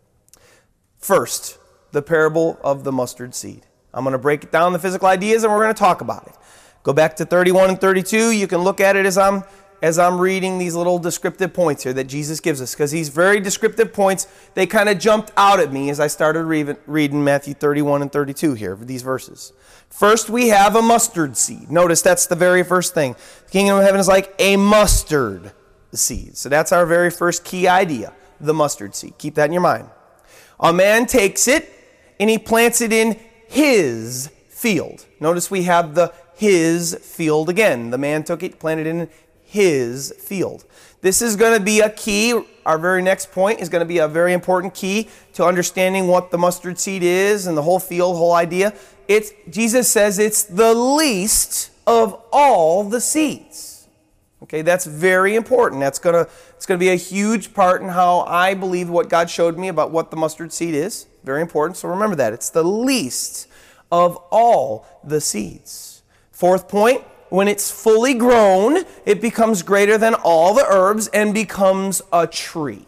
First, 0.97 1.57
the 1.91 2.01
parable 2.01 2.59
of 2.63 2.83
the 2.83 2.91
mustard 2.91 3.35
seed. 3.35 3.65
I'm 3.93 4.03
going 4.03 4.13
to 4.13 4.19
break 4.19 4.43
it 4.43 4.51
down 4.51 4.71
the 4.71 4.79
physical 4.79 5.07
ideas 5.07 5.43
and 5.43 5.51
we're 5.51 5.63
going 5.63 5.73
to 5.73 5.79
talk 5.79 6.01
about 6.01 6.27
it. 6.27 6.35
Go 6.83 6.93
back 6.93 7.15
to 7.17 7.25
31 7.25 7.69
and 7.69 7.81
32. 7.81 8.31
You 8.31 8.47
can 8.47 8.59
look 8.59 8.79
at 8.79 8.95
it 8.95 9.05
as 9.05 9.17
I'm 9.17 9.43
as 9.81 9.97
I'm 9.97 10.19
reading 10.19 10.57
these 10.57 10.75
little 10.75 11.00
descriptive 11.00 11.53
points 11.53 11.83
here 11.83 11.93
that 11.93 12.05
Jesus 12.05 12.39
gives 12.39 12.61
us, 12.61 12.73
because 12.73 12.91
these 12.91 13.09
very 13.09 13.39
descriptive 13.39 13.93
points, 13.93 14.27
they 14.53 14.67
kind 14.67 14.89
of 14.89 15.00
jumped 15.00 15.31
out 15.35 15.59
at 15.59 15.73
me 15.73 15.89
as 15.89 16.00
I 16.00 16.07
started 16.07 16.43
re- 16.43 16.75
reading 16.85 17.23
Matthew 17.23 17.53
31 17.53 18.03
and 18.03 18.11
32 18.11 18.53
here, 18.53 18.75
these 18.75 19.01
verses. 19.01 19.53
First, 19.89 20.29
we 20.29 20.50
have 20.50 20.75
a 20.75 20.81
mustard 20.81 21.35
seed. 21.35 21.71
Notice 21.71 22.01
that's 22.01 22.27
the 22.27 22.35
very 22.35 22.63
first 22.63 22.93
thing. 22.93 23.15
The 23.45 23.51
kingdom 23.51 23.77
of 23.77 23.83
heaven 23.83 24.00
is 24.00 24.07
like 24.07 24.33
a 24.39 24.55
mustard 24.55 25.51
seed. 25.91 26.38
So 26.38 26.47
that's 26.47 26.71
our 26.71 26.85
very 26.85 27.09
first 27.09 27.43
key 27.43 27.67
idea, 27.67 28.13
the 28.39 28.53
mustard 28.53 28.95
seed. 28.95 29.17
Keep 29.17 29.35
that 29.35 29.45
in 29.45 29.51
your 29.51 29.61
mind. 29.61 29.89
A 30.59 30.71
man 30.71 31.07
takes 31.07 31.47
it 31.47 31.73
and 32.19 32.29
he 32.29 32.38
plants 32.38 32.81
it 32.81 32.93
in 32.93 33.19
his 33.47 34.29
field. 34.47 35.05
Notice 35.19 35.50
we 35.50 35.63
have 35.63 35.95
the 35.95 36.13
his 36.35 36.95
field 36.95 37.50
again. 37.50 37.91
The 37.91 38.00
man 38.00 38.23
took 38.23 38.41
it, 38.41 38.59
planted 38.59 38.88
it 38.88 38.89
in 38.89 39.09
his 39.51 40.13
field. 40.17 40.63
This 41.01 41.22
is 41.22 41.36
going 41.36 41.58
to 41.58 41.63
be 41.63 41.81
a 41.81 41.89
key. 41.89 42.41
Our 42.65 42.77
very 42.77 43.01
next 43.01 43.34
point 43.34 43.60
is 43.60 43.67
going 43.67 43.81
to 43.81 43.86
be 43.86 43.98
a 43.98 44.08
very 44.08 44.31
important 44.31 44.74
key 44.74 45.10
to 45.34 45.43
understanding 45.43 46.08
what 46.08 46.31
the 46.31 46.38
mustard 46.38 46.79
seed 46.79 47.03
is 47.03 47.48
and 47.48 47.58
the 47.58 47.62
whole 47.62 47.79
field, 47.79 48.15
whole 48.15 48.31
idea. 48.31 48.74
It's 49.10 49.34
Jesus 49.50 49.89
says 49.89 50.20
it's 50.20 50.43
the 50.43 50.74
least 50.74 51.72
of 51.86 52.22
all 52.31 52.86
the 52.86 53.01
seeds. 53.01 53.89
Okay, 54.43 54.62
that's 54.62 54.86
very 54.86 55.36
important. 55.36 55.81
That's 55.81 56.00
gonna 56.00 56.27
it's 56.55 56.65
gonna 56.65 56.77
be 56.77 56.89
a 56.89 56.96
huge 56.96 57.53
part 57.53 57.81
in 57.81 57.89
how 57.89 58.22
I 58.22 58.53
believe 58.53 58.89
what 58.89 59.10
God 59.10 59.29
showed 59.29 59.58
me 59.58 59.67
about 59.67 59.91
what 59.91 60.12
the 60.12 60.17
mustard 60.17 60.53
seed 60.53 60.75
is. 60.75 61.08
Very 61.25 61.41
important. 61.41 61.75
So 61.75 61.89
remember 61.89 62.15
that. 62.15 62.31
It's 62.31 62.50
the 62.50 62.63
least 62.63 63.50
of 63.91 64.15
all 64.31 64.88
the 65.03 65.20
seeds. 65.20 66.03
Fourth 66.31 66.70
point, 66.70 67.03
when 67.31 67.47
it's 67.47 67.71
fully 67.71 68.13
grown, 68.13 68.83
it 69.05 69.21
becomes 69.21 69.63
greater 69.63 69.97
than 69.97 70.13
all 70.15 70.53
the 70.53 70.65
herbs 70.67 71.07
and 71.07 71.33
becomes 71.33 72.01
a 72.11 72.27
tree. 72.27 72.85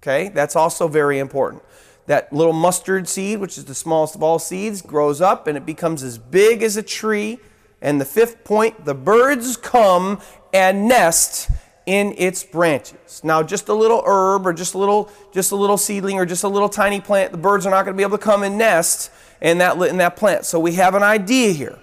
Okay, 0.00 0.28
that's 0.28 0.54
also 0.54 0.86
very 0.86 1.18
important. 1.18 1.60
That 2.06 2.32
little 2.32 2.52
mustard 2.52 3.08
seed, 3.08 3.40
which 3.40 3.58
is 3.58 3.64
the 3.64 3.74
smallest 3.74 4.14
of 4.14 4.22
all 4.22 4.38
seeds, 4.38 4.80
grows 4.80 5.20
up 5.20 5.48
and 5.48 5.56
it 5.56 5.66
becomes 5.66 6.04
as 6.04 6.18
big 6.18 6.62
as 6.62 6.76
a 6.76 6.84
tree. 6.84 7.40
And 7.80 8.00
the 8.00 8.04
fifth 8.04 8.44
point, 8.44 8.84
the 8.84 8.94
birds 8.94 9.56
come 9.56 10.20
and 10.54 10.86
nest 10.86 11.50
in 11.84 12.14
its 12.18 12.44
branches. 12.44 13.22
Now, 13.24 13.42
just 13.42 13.68
a 13.68 13.74
little 13.74 14.04
herb 14.06 14.46
or 14.46 14.52
just 14.52 14.74
a 14.74 14.78
little, 14.78 15.10
just 15.32 15.50
a 15.50 15.56
little 15.56 15.78
seedling 15.78 16.16
or 16.16 16.24
just 16.24 16.44
a 16.44 16.48
little 16.48 16.68
tiny 16.68 17.00
plant, 17.00 17.32
the 17.32 17.38
birds 17.38 17.66
are 17.66 17.70
not 17.70 17.84
going 17.84 17.94
to 17.94 17.98
be 17.98 18.04
able 18.04 18.18
to 18.18 18.24
come 18.24 18.44
and 18.44 18.56
nest 18.56 19.10
in 19.40 19.58
that, 19.58 19.76
in 19.82 19.96
that 19.96 20.14
plant. 20.14 20.44
So 20.44 20.60
we 20.60 20.74
have 20.74 20.94
an 20.94 21.02
idea 21.02 21.52
here. 21.52 21.80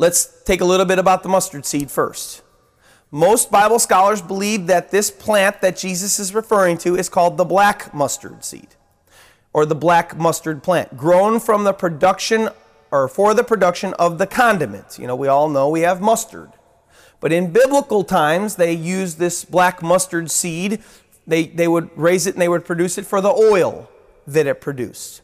Let's 0.00 0.42
take 0.44 0.62
a 0.62 0.64
little 0.64 0.86
bit 0.86 0.98
about 0.98 1.22
the 1.22 1.28
mustard 1.28 1.66
seed 1.66 1.90
first. 1.90 2.40
Most 3.10 3.50
Bible 3.50 3.78
scholars 3.78 4.22
believe 4.22 4.66
that 4.68 4.90
this 4.90 5.10
plant 5.10 5.60
that 5.60 5.76
Jesus 5.76 6.18
is 6.18 6.34
referring 6.34 6.78
to 6.78 6.96
is 6.96 7.10
called 7.10 7.36
the 7.36 7.44
black 7.44 7.92
mustard 7.92 8.42
seed 8.42 8.68
or 9.52 9.66
the 9.66 9.74
black 9.74 10.16
mustard 10.16 10.62
plant, 10.62 10.96
grown 10.96 11.38
from 11.38 11.64
the 11.64 11.74
production 11.74 12.48
or 12.90 13.08
for 13.08 13.34
the 13.34 13.44
production 13.44 13.92
of 13.98 14.16
the 14.16 14.26
condiment. 14.26 14.98
You 14.98 15.06
know, 15.06 15.14
we 15.14 15.28
all 15.28 15.50
know 15.50 15.68
we 15.68 15.82
have 15.82 16.00
mustard. 16.00 16.50
But 17.20 17.30
in 17.30 17.52
biblical 17.52 18.02
times, 18.02 18.56
they 18.56 18.72
used 18.72 19.18
this 19.18 19.44
black 19.44 19.82
mustard 19.82 20.30
seed. 20.30 20.82
They, 21.26 21.44
they 21.44 21.68
would 21.68 21.90
raise 21.94 22.26
it 22.26 22.36
and 22.36 22.40
they 22.40 22.48
would 22.48 22.64
produce 22.64 22.96
it 22.96 23.04
for 23.04 23.20
the 23.20 23.28
oil 23.28 23.90
that 24.26 24.46
it 24.46 24.62
produced. 24.62 25.20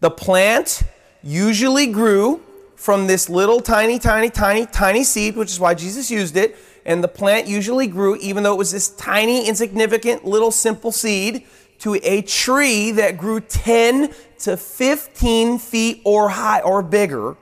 The 0.00 0.10
plant 0.10 0.82
usually 1.22 1.86
grew 1.86 2.42
from 2.76 3.06
this 3.06 3.28
little 3.28 3.60
tiny, 3.60 3.98
tiny, 3.98 4.30
tiny, 4.30 4.66
tiny 4.66 5.02
seed, 5.02 5.34
which 5.34 5.50
is 5.50 5.58
why 5.58 5.74
Jesus 5.74 6.10
used 6.10 6.36
it. 6.36 6.56
And 6.84 7.02
the 7.02 7.08
plant 7.08 7.48
usually 7.48 7.88
grew, 7.88 8.16
even 8.16 8.44
though 8.44 8.52
it 8.52 8.58
was 8.58 8.70
this 8.70 8.88
tiny, 8.90 9.48
insignificant, 9.48 10.24
little 10.24 10.52
simple 10.52 10.92
seed, 10.92 11.44
to 11.80 11.98
a 12.02 12.22
tree 12.22 12.92
that 12.92 13.18
grew 13.18 13.40
10 13.40 14.14
to 14.40 14.56
15 14.56 15.58
feet 15.58 16.00
or 16.04 16.28
high 16.28 16.60
or 16.60 16.82
bigger, 16.82 17.36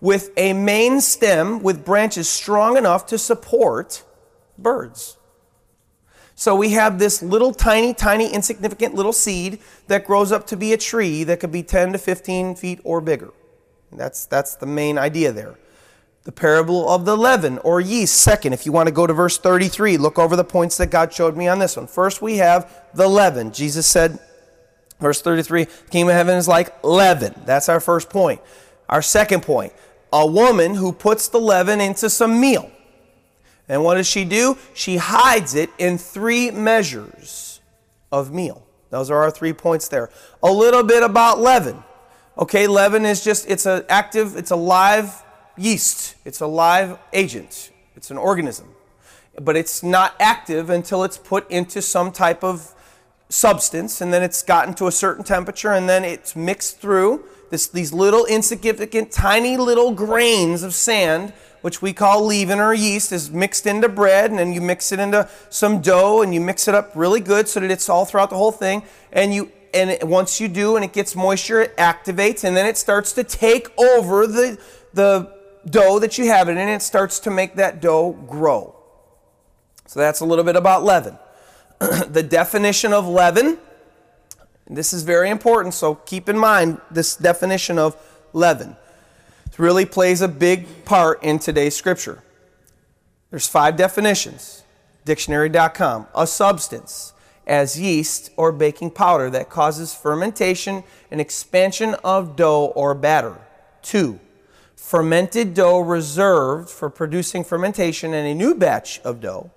with 0.00 0.30
a 0.36 0.52
main 0.52 1.00
stem 1.00 1.62
with 1.62 1.84
branches 1.84 2.28
strong 2.28 2.76
enough 2.76 3.06
to 3.06 3.16
support 3.16 4.02
birds. 4.58 5.16
So 6.34 6.56
we 6.56 6.70
have 6.70 6.98
this 6.98 7.22
little 7.22 7.54
tiny, 7.54 7.94
tiny, 7.94 8.32
insignificant 8.32 8.94
little 8.94 9.12
seed 9.12 9.60
that 9.86 10.04
grows 10.04 10.32
up 10.32 10.46
to 10.48 10.56
be 10.56 10.72
a 10.72 10.76
tree 10.76 11.22
that 11.24 11.38
could 11.38 11.52
be 11.52 11.62
10 11.62 11.92
to 11.92 11.98
15 11.98 12.56
feet 12.56 12.80
or 12.82 13.00
bigger. 13.00 13.32
That's, 13.96 14.26
that's 14.26 14.56
the 14.56 14.66
main 14.66 14.98
idea 14.98 15.32
there. 15.32 15.56
The 16.24 16.32
parable 16.32 16.88
of 16.88 17.04
the 17.04 17.16
leaven 17.16 17.58
or 17.58 17.80
yeast. 17.80 18.16
Second, 18.16 18.52
if 18.52 18.64
you 18.64 18.72
want 18.72 18.86
to 18.86 18.92
go 18.94 19.06
to 19.06 19.12
verse 19.12 19.38
33, 19.38 19.96
look 19.96 20.18
over 20.18 20.36
the 20.36 20.44
points 20.44 20.76
that 20.76 20.90
God 20.90 21.12
showed 21.12 21.36
me 21.36 21.48
on 21.48 21.58
this 21.58 21.76
one. 21.76 21.86
First, 21.86 22.22
we 22.22 22.36
have 22.36 22.70
the 22.94 23.08
leaven. 23.08 23.52
Jesus 23.52 23.86
said, 23.86 24.18
verse 25.00 25.20
33, 25.20 25.66
kingdom 25.90 26.10
of 26.10 26.14
heaven 26.14 26.36
is 26.36 26.46
like 26.46 26.82
leaven. 26.84 27.34
That's 27.44 27.68
our 27.68 27.80
first 27.80 28.08
point. 28.08 28.40
Our 28.88 29.02
second 29.02 29.42
point, 29.42 29.72
a 30.12 30.26
woman 30.26 30.74
who 30.74 30.92
puts 30.92 31.28
the 31.28 31.40
leaven 31.40 31.80
into 31.80 32.08
some 32.08 32.40
meal. 32.40 32.70
And 33.68 33.82
what 33.82 33.94
does 33.94 34.06
she 34.06 34.24
do? 34.24 34.58
She 34.74 34.98
hides 34.98 35.54
it 35.54 35.70
in 35.78 35.98
three 35.98 36.50
measures 36.50 37.60
of 38.12 38.32
meal. 38.32 38.66
Those 38.90 39.10
are 39.10 39.22
our 39.22 39.30
three 39.30 39.54
points 39.54 39.88
there. 39.88 40.10
A 40.42 40.52
little 40.52 40.82
bit 40.82 41.02
about 41.02 41.40
leaven. 41.40 41.82
Okay, 42.38 42.66
leaven 42.66 43.04
is 43.04 43.22
just, 43.22 43.48
it's 43.48 43.66
an 43.66 43.84
active, 43.88 44.36
it's 44.36 44.50
a 44.50 44.56
live 44.56 45.22
yeast. 45.56 46.14
It's 46.24 46.40
a 46.40 46.46
live 46.46 46.98
agent. 47.12 47.70
It's 47.94 48.10
an 48.10 48.16
organism. 48.16 48.68
but 49.40 49.56
it's 49.56 49.82
not 49.82 50.14
active 50.20 50.68
until 50.70 51.04
it's 51.04 51.16
put 51.16 51.50
into 51.50 51.80
some 51.80 52.12
type 52.12 52.44
of 52.44 52.74
substance, 53.28 54.00
and 54.00 54.12
then 54.12 54.22
it's 54.22 54.42
gotten 54.42 54.74
to 54.74 54.86
a 54.86 54.92
certain 54.92 55.24
temperature, 55.24 55.72
and 55.72 55.88
then 55.88 56.04
it's 56.04 56.36
mixed 56.36 56.78
through 56.80 57.24
this, 57.50 57.66
these 57.66 57.92
little 57.92 58.26
insignificant, 58.26 59.10
tiny 59.10 59.56
little 59.56 59.92
grains 59.92 60.62
of 60.62 60.74
sand, 60.74 61.32
which 61.62 61.80
we 61.80 61.92
call 61.92 62.26
leaven 62.26 62.58
or 62.58 62.74
yeast, 62.74 63.12
is 63.12 63.30
mixed 63.30 63.66
into 63.66 63.88
bread, 63.88 64.30
and 64.30 64.38
then 64.38 64.52
you 64.52 64.60
mix 64.60 64.92
it 64.92 64.98
into 64.98 65.28
some 65.48 65.80
dough, 65.80 66.20
and 66.20 66.34
you 66.34 66.40
mix 66.40 66.68
it 66.68 66.74
up 66.74 66.92
really 66.94 67.20
good 67.20 67.48
so 67.48 67.60
that 67.60 67.70
it's 67.70 67.88
all 67.88 68.04
throughout 68.04 68.28
the 68.30 68.36
whole 68.36 68.52
thing, 68.52 68.82
and 69.12 69.32
you 69.32 69.50
and 69.74 70.08
once 70.08 70.40
you 70.40 70.48
do, 70.48 70.76
and 70.76 70.84
it 70.84 70.92
gets 70.92 71.14
moisture, 71.14 71.60
it 71.62 71.76
activates, 71.76 72.44
and 72.44 72.56
then 72.56 72.66
it 72.66 72.76
starts 72.76 73.12
to 73.12 73.24
take 73.24 73.68
over 73.78 74.26
the 74.26 74.58
the 74.92 75.32
dough 75.66 75.98
that 75.98 76.18
you 76.18 76.26
have 76.26 76.48
it 76.48 76.52
in, 76.52 76.58
and 76.58 76.70
it 76.70 76.82
starts 76.82 77.20
to 77.20 77.30
make 77.30 77.56
that 77.56 77.80
dough 77.80 78.12
grow. 78.28 78.74
So 79.86 80.00
that's 80.00 80.20
a 80.20 80.24
little 80.24 80.44
bit 80.44 80.56
about 80.56 80.84
leaven. 80.84 81.18
the 82.08 82.22
definition 82.22 82.92
of 82.92 83.06
leaven, 83.06 83.58
this 84.68 84.92
is 84.92 85.02
very 85.02 85.30
important, 85.30 85.74
so 85.74 85.94
keep 85.94 86.28
in 86.28 86.38
mind 86.38 86.80
this 86.90 87.16
definition 87.16 87.78
of 87.78 87.96
leaven. 88.32 88.76
It 89.46 89.58
really 89.58 89.84
plays 89.84 90.20
a 90.22 90.28
big 90.28 90.84
part 90.84 91.22
in 91.22 91.38
today's 91.38 91.76
scripture. 91.76 92.22
There's 93.30 93.46
five 93.46 93.76
definitions. 93.76 94.62
Dictionary.com. 95.04 96.06
A 96.14 96.26
substance 96.26 97.11
as 97.46 97.80
yeast 97.80 98.30
or 98.36 98.52
baking 98.52 98.90
powder 98.90 99.30
that 99.30 99.50
causes 99.50 99.94
fermentation 99.94 100.84
and 101.10 101.20
expansion 101.20 101.94
of 102.04 102.36
dough 102.36 102.72
or 102.76 102.94
batter. 102.94 103.40
Two, 103.82 104.20
fermented 104.76 105.54
dough 105.54 105.80
reserved 105.80 106.70
for 106.70 106.88
producing 106.88 107.44
fermentation 107.44 108.14
in 108.14 108.26
a 108.26 108.34
new 108.34 108.54
batch 108.54 109.00
of 109.00 109.20
dough. 109.20 109.50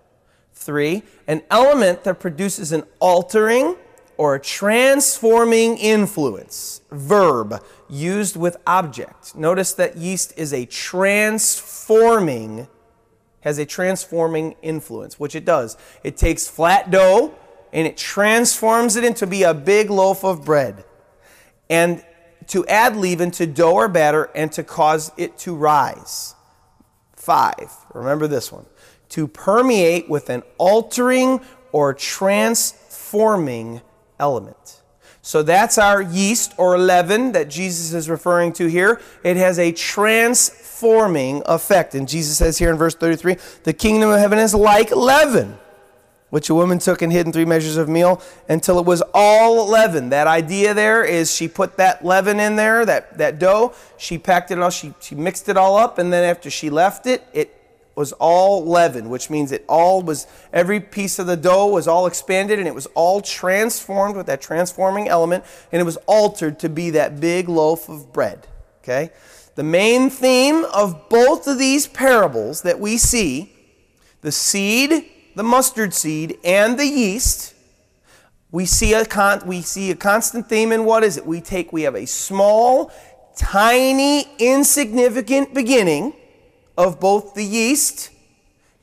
Three, 0.54 1.04
an 1.28 1.44
element 1.52 2.04
that 2.06 2.20
produces 2.20 2.72
an 2.72 2.84
altering 3.00 3.76
or 4.18 4.36
a 4.36 4.40
transforming 4.40 5.78
influence. 5.78 6.82
Verb 6.92 7.62
used 7.90 8.36
with 8.36 8.58
object. 8.66 9.36
Notice 9.36 9.74
that 9.74 9.98
yeast 9.98 10.34
is 10.38 10.54
a 10.54 10.66
transforming, 10.66 12.68
has 13.42 13.58
a 13.58 13.66
transforming 13.66 14.56
influence, 14.62 15.20
which 15.20 15.36
it 15.36 15.44
does. 15.44 15.78
It 16.04 16.18
takes 16.18 16.48
flat 16.48 16.90
dough 16.90 17.36
and 17.76 17.86
it 17.86 17.98
transforms 17.98 18.96
it 18.96 19.04
into 19.04 19.28
be 19.28 19.44
a 19.44 19.54
big 19.54 19.90
loaf 19.90 20.24
of 20.24 20.46
bread. 20.46 20.86
And 21.70 22.04
to 22.48 22.66
add 22.68 22.96
leaven 22.96 23.32
to 23.32 23.46
dough 23.46 23.74
or 23.74 23.90
batter 23.90 24.30
and 24.34 24.50
to 24.54 24.64
cause 24.64 25.12
it 25.18 25.38
to 25.40 25.54
rise. 25.54 26.36
Five, 27.18 27.70
remember 27.94 28.28
this 28.28 28.50
one. 28.50 28.66
To 29.10 29.28
permeate 29.28 30.10
with 30.10 30.30
an 30.30 30.44
altering 30.58 31.42
or 31.74 31.94
transforming 31.94 33.82
element. 34.22 34.82
So 35.22 35.44
that's 35.44 35.78
our 35.78 36.02
yeast 36.02 36.54
or 36.58 36.78
leaven 36.78 37.34
that 37.34 37.50
Jesus 37.50 37.94
is 37.94 38.10
referring 38.10 38.54
to 38.54 38.68
here. 38.68 39.02
It 39.22 39.36
has 39.36 39.60
a 39.60 39.74
transforming 39.74 41.44
effect. 41.46 41.94
And 41.94 42.08
Jesus 42.08 42.38
says 42.38 42.58
here 42.58 42.70
in 42.70 42.78
verse 42.78 42.96
33 42.96 43.36
the 43.64 43.74
kingdom 43.74 44.12
of 44.12 44.20
heaven 44.20 44.40
is 44.40 44.56
like 44.56 44.92
leaven 44.92 45.58
which 46.36 46.50
a 46.50 46.54
woman 46.54 46.78
took 46.78 47.02
and 47.02 47.14
hid 47.14 47.26
in 47.26 47.32
three 47.32 47.46
measures 47.46 47.78
of 47.78 47.88
meal 47.88 48.22
until 48.50 48.78
it 48.78 48.86
was 48.86 49.02
all 49.14 49.70
leaven. 49.70 50.10
That 50.10 50.28
idea 50.28 50.74
there 50.74 51.02
is 51.02 51.34
she 51.34 51.48
put 51.48 51.78
that 51.78 52.04
leaven 52.04 52.42
in 52.42 52.58
there, 52.58 52.86
that, 52.86 53.18
that 53.20 53.40
dough, 53.40 53.74
she 53.96 54.18
packed 54.18 54.52
it 54.52 54.60
all, 54.60 54.70
she, 54.70 54.94
she 55.00 55.16
mixed 55.16 55.48
it 55.48 55.56
all 55.56 55.78
up, 55.78 55.98
and 55.98 56.12
then 56.12 56.26
after 56.26 56.50
she 56.50 56.70
left 56.70 57.08
it, 57.08 57.26
it 57.32 57.58
was 57.96 58.12
all 58.12 58.66
leaven, 58.66 59.08
which 59.08 59.30
means 59.30 59.54
it 59.54 59.64
all 59.70 60.02
was, 60.02 60.28
every 60.52 60.82
piece 60.82 61.20
of 61.20 61.26
the 61.26 61.38
dough 61.38 61.68
was 61.68 61.88
all 61.88 62.06
expanded 62.06 62.60
and 62.60 62.68
it 62.68 62.76
was 62.76 62.88
all 62.96 63.22
transformed 63.22 64.18
with 64.18 64.26
that 64.26 64.42
transforming 64.42 65.08
element, 65.08 65.46
and 65.72 65.80
it 65.80 65.86
was 65.86 65.96
altered 66.06 66.60
to 66.60 66.68
be 66.68 66.90
that 66.90 67.22
big 67.22 67.48
loaf 67.48 67.88
of 67.88 68.12
bread. 68.12 68.46
Okay? 68.84 69.10
The 69.56 69.64
main 69.64 70.10
theme 70.10 70.66
of 70.66 71.08
both 71.08 71.48
of 71.48 71.58
these 71.58 71.88
parables 71.88 72.64
that 72.64 72.78
we 72.78 72.98
see, 72.98 73.54
the 74.20 74.34
seed 74.34 75.12
the 75.36 75.44
mustard 75.44 75.94
seed 75.94 76.38
and 76.44 76.80
the 76.80 76.88
yeast, 76.88 77.54
we 78.52 78.66
see 78.66 78.94
a 78.94 79.06
con- 79.06 79.46
we 79.46 79.62
see 79.62 79.92
a 79.92 79.96
constant 79.96 80.48
theme 80.48 80.72
in 80.72 80.86
what 80.86 81.04
is 81.04 81.18
it? 81.18 81.26
We 81.26 81.42
take 81.42 81.74
we 81.74 81.82
have 81.82 81.96
a 81.96 82.08
small, 82.08 82.92
tiny, 83.36 84.26
insignificant 84.40 85.54
beginning 85.54 86.14
of 86.78 87.00
both 87.00 87.34
the 87.34 87.44
yeast 87.44 88.12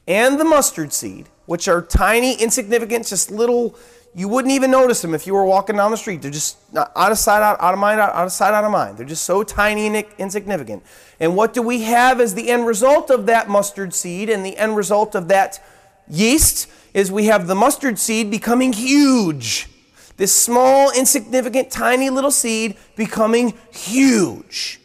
and 0.07 0.39
the 0.39 0.45
mustard 0.45 0.93
seed, 0.93 1.29
which 1.47 1.69
are 1.69 1.81
tiny, 1.81 2.35
insignificant, 2.35 3.07
just 3.07 3.31
little. 3.31 3.75
You 4.15 4.29
wouldn't 4.29 4.53
even 4.53 4.71
notice 4.71 5.01
them 5.01 5.15
if 5.15 5.27
you 5.27 5.33
were 5.33 5.47
walking 5.47 5.77
down 5.77 5.91
the 5.91 5.97
street. 5.97 6.21
They're 6.21 6.31
just 6.31 6.59
out 6.77 7.13
of 7.13 7.17
sight, 7.17 7.41
out, 7.41 7.59
out 7.63 7.73
of 7.73 7.81
mind, 7.81 7.99
out, 7.99 8.15
out 8.15 8.27
of 8.27 8.33
sight, 8.33 8.53
out 8.53 8.63
of 8.63 8.71
mind. 8.71 8.99
They're 8.99 9.07
just 9.07 9.25
so 9.25 9.43
tiny 9.43 9.87
and 9.87 10.05
insignificant. 10.19 10.83
And 11.19 11.35
what 11.35 11.55
do 11.55 11.63
we 11.63 11.85
have 11.85 12.21
as 12.21 12.35
the 12.35 12.51
end 12.51 12.67
result 12.67 13.09
of 13.09 13.25
that 13.25 13.49
mustard 13.49 13.95
seed 13.95 14.29
and 14.29 14.45
the 14.45 14.59
end 14.59 14.77
result 14.77 15.15
of 15.15 15.29
that 15.29 15.65
yeast 16.13 16.69
is 16.95 17.11
we 17.11 17.27
have 17.27 17.47
the 17.47 17.55
mustard 17.55 17.99
seed 17.99 18.31
becoming 18.31 18.73
huge. 18.73 19.69
This 20.17 20.33
small, 20.33 20.91
insignificant, 20.91 21.71
tiny 21.71 22.11
little 22.11 22.31
seed 22.31 22.77
becoming 22.97 23.55
huge. 23.73 24.81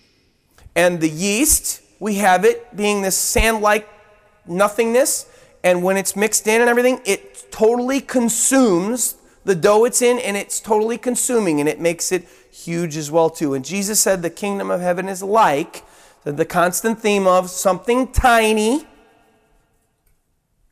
And 0.76 1.02
the 1.02 1.10
yeast, 1.10 1.82
we 2.00 2.16
have 2.16 2.46
it 2.46 2.76
being 2.76 3.02
this 3.02 3.18
sand 3.18 3.62
like 3.62 3.88
nothingness. 4.48 5.30
And 5.64 5.84
when 5.84 5.98
it's 5.98 6.16
mixed 6.16 6.48
in 6.48 6.62
and 6.62 6.70
everything, 6.70 7.02
it 7.06 7.52
totally 7.52 8.00
consumes 8.00 9.16
the 9.44 9.56
dough 9.56 9.86
it's 9.86 10.02
in 10.02 10.20
and 10.20 10.38
it's 10.38 10.60
totally 10.60 10.98
consuming 10.98 11.60
and 11.60 11.70
it 11.70 11.80
makes 11.80 12.12
it 12.12 12.28
huge 12.52 12.98
as 12.98 13.12
well 13.12 13.30
too. 13.30 13.54
And 13.54 13.64
Jesus 13.64 14.00
said 14.00 14.22
the 14.22 14.30
kingdom 14.30 14.70
of 14.70 14.82
heaven 14.82 15.08
is 15.10 15.24
like 15.24 15.84
the 16.24 16.46
constant 16.46 17.00
theme 17.00 17.26
of 17.26 17.50
something 17.50 18.12
tiny 18.12 18.86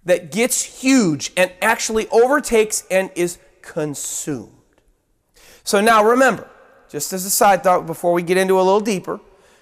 that 0.05 0.31
gets 0.31 0.81
huge 0.81 1.31
and 1.35 1.51
actually 1.61 2.07
overtakes 2.09 2.83
and 2.89 3.11
is 3.15 3.37
consumed. 3.61 4.51
So 5.63 5.81
now 5.81 6.03
remember, 6.03 6.47
just 6.89 7.11
as 7.11 7.25
a 7.25 7.29
side 7.29 7.63
thought 7.63 7.87
before 7.87 8.13
we 8.13 8.21
get 8.21 8.37
into 8.37 8.55
a 8.55 8.61
little 8.61 8.79
deeper, 8.79 9.19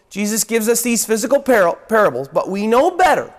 Jesus 0.10 0.44
gives 0.44 0.70
us 0.70 0.82
these 0.82 1.06
physical 1.06 1.42
par- 1.42 1.78
parables, 1.88 2.28
but 2.28 2.50
we 2.50 2.68
know 2.68 2.92
better. 2.92 3.34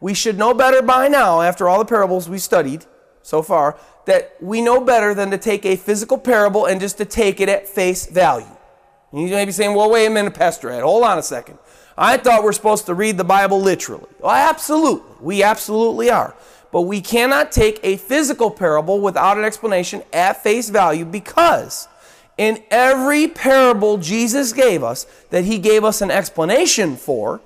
We 0.00 0.14
should 0.14 0.38
know 0.38 0.54
better 0.54 0.82
by 0.82 1.08
now, 1.08 1.42
after 1.42 1.68
all 1.68 1.78
the 1.78 1.84
parables 1.84 2.28
we 2.28 2.38
studied 2.38 2.86
so 3.22 3.42
far, 3.42 3.78
that 4.06 4.36
we 4.40 4.62
know 4.62 4.80
better 4.80 5.12
than 5.12 5.30
to 5.30 5.38
take 5.38 5.66
a 5.66 5.76
physical 5.76 6.16
parable 6.16 6.66
and 6.66 6.80
just 6.80 6.96
to 6.98 7.04
take 7.04 7.40
it 7.40 7.48
at 7.48 7.68
face 7.68 8.06
value. 8.06 8.46
You 9.12 9.28
may 9.28 9.44
be 9.44 9.52
saying, 9.52 9.74
well, 9.74 9.90
wait 9.90 10.06
a 10.06 10.10
minute, 10.10 10.34
Pastor 10.34 10.70
Ed, 10.70 10.82
hold 10.82 11.04
on 11.04 11.18
a 11.18 11.22
second. 11.22 11.58
I 11.98 12.16
thought 12.16 12.44
we're 12.44 12.52
supposed 12.52 12.86
to 12.86 12.94
read 12.94 13.16
the 13.16 13.24
Bible 13.24 13.60
literally. 13.60 14.06
Well, 14.20 14.30
absolutely. 14.30 15.16
We 15.20 15.42
absolutely 15.42 16.10
are. 16.10 16.34
But 16.70 16.82
we 16.82 17.00
cannot 17.00 17.50
take 17.50 17.80
a 17.82 17.96
physical 17.96 18.50
parable 18.50 19.00
without 19.00 19.36
an 19.36 19.44
explanation 19.44 20.02
at 20.12 20.42
face 20.42 20.68
value 20.68 21.04
because 21.04 21.88
in 22.36 22.62
every 22.70 23.26
parable 23.26 23.98
Jesus 23.98 24.52
gave 24.52 24.84
us 24.84 25.04
that 25.30 25.44
he 25.44 25.58
gave 25.58 25.82
us 25.82 26.00
an 26.00 26.10
explanation 26.10 26.96
for, 26.96 27.40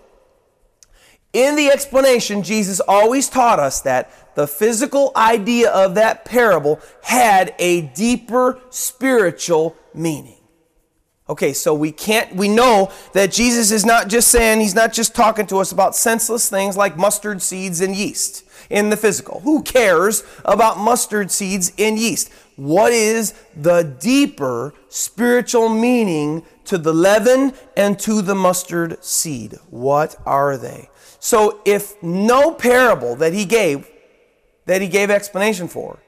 in 1.33 1.57
the 1.57 1.71
explanation, 1.71 2.43
Jesus 2.43 2.79
always 2.81 3.31
taught 3.31 3.59
us 3.59 3.81
that 3.83 4.35
the 4.35 4.47
physical 4.47 5.13
idea 5.17 5.71
of 5.71 5.95
that 5.95 6.27
parable 6.27 6.79
had 7.03 7.55
a 7.59 7.83
deeper 7.83 8.61
spiritual 8.69 9.75
meaning. 9.95 10.42
Okay, 11.33 11.55
so 11.55 11.73
we 11.73 11.93
can't, 11.93 12.37
we 12.37 12.47
know 12.47 12.93
that 13.15 13.33
Jesus 13.33 13.71
is 13.71 13.87
not 13.87 14.09
just 14.09 14.29
saying, 14.29 14.61
he's 14.61 14.75
not 14.75 14.93
just 14.93 15.15
talking 15.15 15.47
to 15.47 15.61
us 15.61 15.73
about 15.73 15.97
senseless 15.97 16.51
things 16.51 16.77
like 16.77 16.99
mustard 16.99 17.41
seeds 17.41 17.81
and 17.81 17.97
yeast 17.97 18.45
in 18.69 18.91
the 18.91 18.99
physical. 18.99 19.41
Who 19.41 19.63
cares 19.63 20.25
about 20.45 20.77
mustard 20.77 21.31
seeds 21.31 21.73
and 21.79 21.99
yeast? 21.99 22.31
What 22.57 22.93
is 22.93 23.33
the 23.57 23.97
deeper 23.99 24.75
spiritual 24.91 25.71
meaning 25.71 26.45
to 26.67 26.77
the 26.77 26.93
leaven 26.93 27.55
and 27.79 27.99
to 28.01 28.21
the 28.21 28.35
mustard 28.35 29.03
seed? 29.03 29.55
What 29.71 30.17
are 30.27 30.59
they? 30.59 30.91
So 31.19 31.63
if 31.65 31.95
no 32.03 32.53
parable 32.53 33.17
that 33.17 33.33
he 33.33 33.47
gave, 33.47 33.89
that 34.67 34.83
he 34.83 34.89
gave 34.89 35.09
explanation 35.09 35.67
for, 35.67 35.99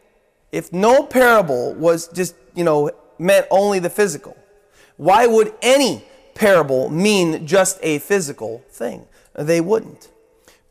if 0.52 0.70
no 0.70 1.02
parable 1.02 1.72
was 1.72 2.08
just, 2.08 2.34
you 2.54 2.62
know, 2.62 2.90
meant 3.18 3.46
only 3.50 3.78
the 3.78 3.88
physical, 3.88 4.36
why 4.96 5.26
would 5.26 5.54
any 5.62 6.04
parable 6.34 6.88
mean 6.88 7.46
just 7.46 7.78
a 7.82 7.98
physical 7.98 8.64
thing? 8.70 9.06
They 9.34 9.60
wouldn't. 9.60 10.10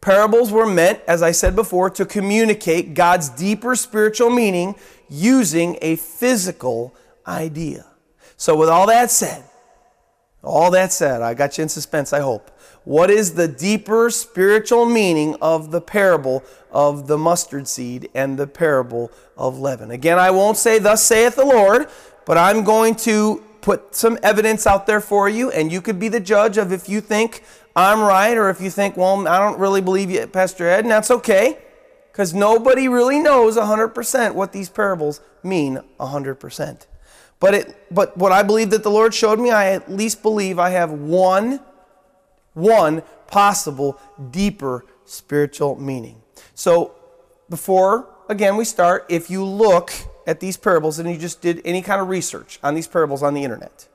Parables 0.02 0.52
were 0.52 0.66
meant, 0.66 1.00
as 1.08 1.22
I 1.22 1.32
said 1.32 1.56
before, 1.56 1.90
to 1.92 2.06
communicate 2.06 2.94
God's 2.94 3.30
deeper 3.30 3.76
spiritual 3.76 4.30
meaning 4.30 4.76
using 5.10 5.78
a 5.82 5.96
physical 5.96 6.94
idea. 7.26 7.86
So, 8.36 8.56
with 8.58 8.68
all 8.68 8.88
that 8.88 9.12
said, 9.12 9.46
all 10.44 10.72
that 10.72 10.92
said, 10.92 11.22
I 11.22 11.34
got 11.34 11.58
you 11.58 11.62
in 11.62 11.70
suspense, 11.70 12.12
I 12.12 12.20
hope. 12.20 12.52
What 12.84 13.10
is 13.10 13.36
the 13.36 13.48
deeper 13.48 14.10
spiritual 14.10 14.86
meaning 14.86 15.38
of 15.42 15.72
the 15.72 15.80
parable 15.80 16.44
of 16.70 17.08
the 17.08 17.18
mustard 17.18 17.70
seed 17.70 18.10
and 18.14 18.38
the 18.38 18.48
parable 18.48 19.10
of 19.38 19.58
leaven? 19.58 19.90
Again, 19.90 20.20
I 20.20 20.32
won't 20.32 20.58
say, 20.58 20.80
Thus 20.80 21.02
saith 21.02 21.38
the 21.38 21.46
Lord, 21.46 21.88
but 22.26 22.38
I'm 22.38 22.66
going 22.66 22.96
to 22.96 23.42
put 23.64 23.96
some 23.96 24.20
evidence 24.22 24.68
out 24.68 24.86
there 24.86 25.00
for 25.00 25.28
you, 25.28 25.50
and 25.50 25.72
you 25.72 25.82
could 25.82 25.98
be 25.98 26.10
the 26.10 26.20
judge 26.20 26.58
of 26.58 26.72
if 26.72 26.90
you 26.90 27.02
think 27.02 27.44
I'm 27.76 28.02
right 28.02 28.38
or 28.38 28.50
if 28.50 28.62
you 28.62 28.70
think, 28.70 28.98
well, 28.98 29.26
I 29.28 29.40
don't 29.40 29.58
really 29.58 29.82
believe 29.82 30.12
you, 30.12 30.28
Pastor 30.28 30.68
Ed, 30.68 30.82
and 30.82 30.92
that's 30.92 31.10
okay, 31.10 31.58
because 32.12 32.34
nobody 32.34 32.88
really 32.90 33.20
knows 33.20 33.58
100% 33.58 34.36
what 34.36 34.52
these 34.52 34.70
parables 34.70 35.22
mean 35.42 35.80
100%. 36.00 36.86
But, 37.40 37.54
it, 37.54 37.88
but 37.90 38.16
what 38.18 38.34
I 38.34 38.44
believe 38.44 38.70
that 38.72 38.84
the 38.84 38.92
Lord 38.92 39.14
showed 39.14 39.40
me, 39.40 39.50
I 39.50 39.72
at 39.72 39.90
least 39.90 40.22
believe 40.22 40.60
I 40.60 40.70
have 40.72 40.92
one, 40.92 41.62
one 42.54 43.02
possible 43.28 43.98
deeper 44.30 44.86
spiritual 45.06 45.78
meaning. 45.80 46.22
So 46.54 46.96
before, 47.50 48.10
again, 48.28 48.58
we 48.58 48.66
start, 48.66 49.06
if 49.08 49.30
you 49.30 49.46
look 49.46 49.92
at 50.26 50.40
these 50.40 50.58
parables 50.58 51.00
and 51.00 51.10
you 51.10 51.18
just 51.18 51.42
did 51.42 51.62
any 51.66 51.82
kind 51.82 52.02
of 52.02 52.08
research 52.08 52.60
on 52.64 52.76
these 52.76 52.88
parables 52.88 53.24
on 53.24 53.34
the 53.34 53.44
internet, 53.44 53.88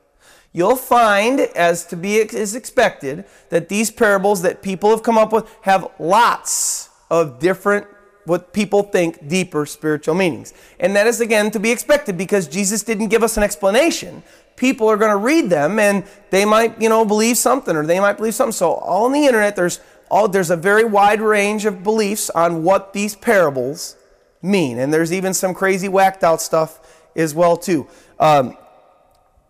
you'll 0.53 0.77
find, 0.77 1.41
as 1.41 1.87
to 1.87 1.97
be 1.97 2.17
is 2.17 2.55
expected, 2.55 3.25
that 3.51 3.69
these 3.69 3.91
parables 3.91 4.43
that 4.43 4.63
people 4.63 4.91
have 4.91 5.03
come 5.03 5.19
up 5.19 5.33
with 5.33 5.49
have 5.63 5.91
lots 5.99 6.91
of 7.11 7.39
different 7.39 7.87
what 8.29 8.53
people 8.53 8.83
think 8.83 9.27
deeper 9.27 9.65
spiritual 9.65 10.15
meanings. 10.15 10.53
And 10.79 10.95
that 10.95 11.07
is 11.07 11.21
again 11.21 11.51
to 11.53 11.59
be 11.59 11.71
expected 11.71 12.19
because 12.19 12.47
Jesus 12.47 12.83
didn't 12.83 13.09
give 13.09 13.23
us 13.23 13.37
an 13.37 13.43
explanation. 13.43 14.23
People 14.55 14.89
are 14.89 14.97
going 14.97 15.11
to 15.11 15.17
read 15.17 15.49
them 15.49 15.79
and 15.79 16.05
they 16.31 16.45
might, 16.45 16.81
you 16.81 16.89
know, 16.89 17.05
believe 17.05 17.39
something 17.39 17.75
or 17.75 17.87
they 17.87 18.01
might 18.01 18.19
believe 18.19 18.35
something. 18.35 18.53
So 18.53 18.73
all 18.73 19.07
on 19.07 19.13
the 19.13 19.25
internet 19.25 19.57
there's 19.57 19.81
all 20.11 20.29
there's 20.29 20.51
a 20.51 20.57
very 20.57 20.85
wide 20.85 21.21
range 21.21 21.65
of 21.65 21.83
beliefs 21.83 22.31
on 22.31 22.63
what 22.63 22.93
these 22.93 23.15
parables 23.15 23.97
mean. 24.43 24.79
And 24.79 24.93
there's 24.93 25.13
even 25.13 25.35
some 25.35 25.55
crazy 25.55 25.89
whacked 25.89 26.25
out 26.25 26.41
stuff 26.41 26.81
as 27.17 27.35
well 27.35 27.57
too. 27.57 27.87
Um, 28.19 28.57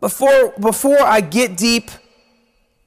before 0.01 0.55
before 0.61 1.01
I 1.01 1.21
get 1.21 1.57
deep, 1.57 1.91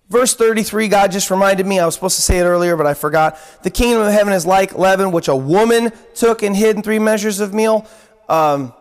verse 0.09 0.33
33, 0.35 0.87
God 0.87 1.11
just 1.11 1.29
reminded 1.29 1.65
me. 1.65 1.79
I 1.79 1.85
was 1.85 1.95
supposed 1.95 2.15
to 2.17 2.21
say 2.21 2.39
it 2.39 2.43
earlier, 2.43 2.75
but 2.75 2.85
I 2.85 2.93
forgot. 2.93 3.37
The 3.63 3.69
kingdom 3.69 4.01
of 4.01 4.11
heaven 4.11 4.33
is 4.33 4.45
like 4.45 4.77
leaven, 4.77 5.11
which 5.11 5.27
a 5.27 5.35
woman 5.35 5.91
took 6.13 6.43
and 6.43 6.55
hid 6.55 6.75
in 6.77 6.83
three 6.83 6.99
measures 6.99 7.39
of 7.39 7.53
meal. 7.53 7.87
Um, 8.29 8.73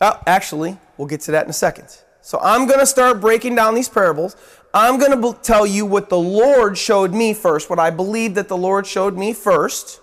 oh, 0.00 0.20
actually, 0.26 0.78
we'll 0.96 1.08
get 1.08 1.20
to 1.22 1.32
that 1.32 1.44
in 1.44 1.50
a 1.50 1.54
second. 1.54 1.88
So 2.20 2.38
I'm 2.42 2.66
going 2.66 2.80
to 2.80 2.86
start 2.86 3.20
breaking 3.20 3.54
down 3.54 3.74
these 3.74 3.88
parables. 3.88 4.36
I'm 4.74 4.98
going 4.98 5.22
to 5.22 5.38
tell 5.42 5.66
you 5.66 5.86
what 5.86 6.10
the 6.10 6.18
Lord 6.18 6.76
showed 6.76 7.14
me 7.14 7.32
first, 7.32 7.70
what 7.70 7.78
I 7.78 7.88
believe 7.88 8.34
that 8.34 8.48
the 8.48 8.56
Lord 8.56 8.86
showed 8.86 9.16
me 9.16 9.32
first. 9.32 10.00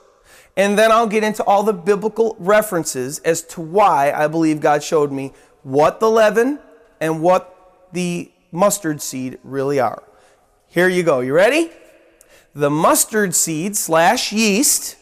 And 0.57 0.77
then 0.77 0.91
I'll 0.91 1.07
get 1.07 1.23
into 1.23 1.43
all 1.43 1.63
the 1.63 1.73
biblical 1.73 2.35
references 2.39 3.19
as 3.19 3.41
to 3.43 3.61
why 3.61 4.11
I 4.11 4.27
believe 4.27 4.61
God 4.61 4.83
showed 4.83 5.11
me 5.11 5.33
what 5.63 5.99
the 5.99 6.09
leaven 6.09 6.59
and 7.01 7.21
what 7.21 7.87
the 7.91 8.31
mustard 8.51 9.01
seed 9.01 9.37
really 9.43 9.79
are. 9.79 10.03
Here 10.67 10.87
you 10.87 11.03
go. 11.03 11.19
You 11.19 11.33
ready? 11.33 11.71
The 12.53 12.69
mustard 12.69 13.35
seed 13.35 13.75
slash 13.75 14.31
yeast, 14.31 14.95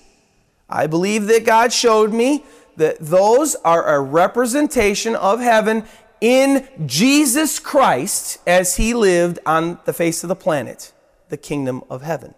I 0.69 0.87
believe 0.87 1.27
that 1.27 1.45
God 1.45 1.71
showed 1.71 2.11
me 2.11 2.43
that 2.77 2.97
those 2.99 3.55
are 3.63 3.95
a 3.95 4.01
representation 4.01 5.15
of 5.15 5.39
heaven 5.39 5.83
in 6.19 6.67
Jesus 6.85 7.59
Christ 7.59 8.39
as 8.47 8.77
he 8.77 8.95
lived 8.95 9.37
on 9.45 9.79
the 9.85 9.93
face 9.93 10.23
of 10.23 10.29
the 10.29 10.35
planet, 10.35 10.93
the 11.29 11.37
kingdom 11.37 11.83
of 11.89 12.01
heaven. 12.01 12.33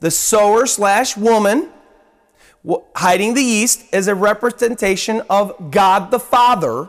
The 0.00 0.10
sower 0.10 0.64
slash 0.66 1.16
woman 1.16 1.70
hiding 2.94 3.34
the 3.34 3.42
yeast 3.42 3.84
is 3.92 4.08
a 4.08 4.14
representation 4.14 5.22
of 5.30 5.70
God 5.70 6.10
the 6.10 6.18
Father 6.18 6.88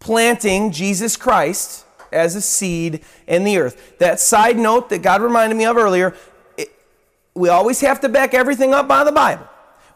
planting 0.00 0.70
Jesus 0.70 1.16
Christ 1.16 1.84
as 2.12 2.36
a 2.36 2.40
seed 2.40 3.04
in 3.26 3.44
the 3.44 3.58
earth. 3.58 3.98
That 3.98 4.20
side 4.20 4.56
note 4.56 4.88
that 4.90 5.02
God 5.02 5.20
reminded 5.20 5.56
me 5.56 5.64
of 5.64 5.76
earlier, 5.76 6.14
it, 6.56 6.72
we 7.34 7.48
always 7.48 7.80
have 7.80 8.00
to 8.00 8.08
back 8.08 8.34
everything 8.34 8.72
up 8.72 8.86
by 8.86 9.04
the 9.04 9.12
Bible. 9.12 9.48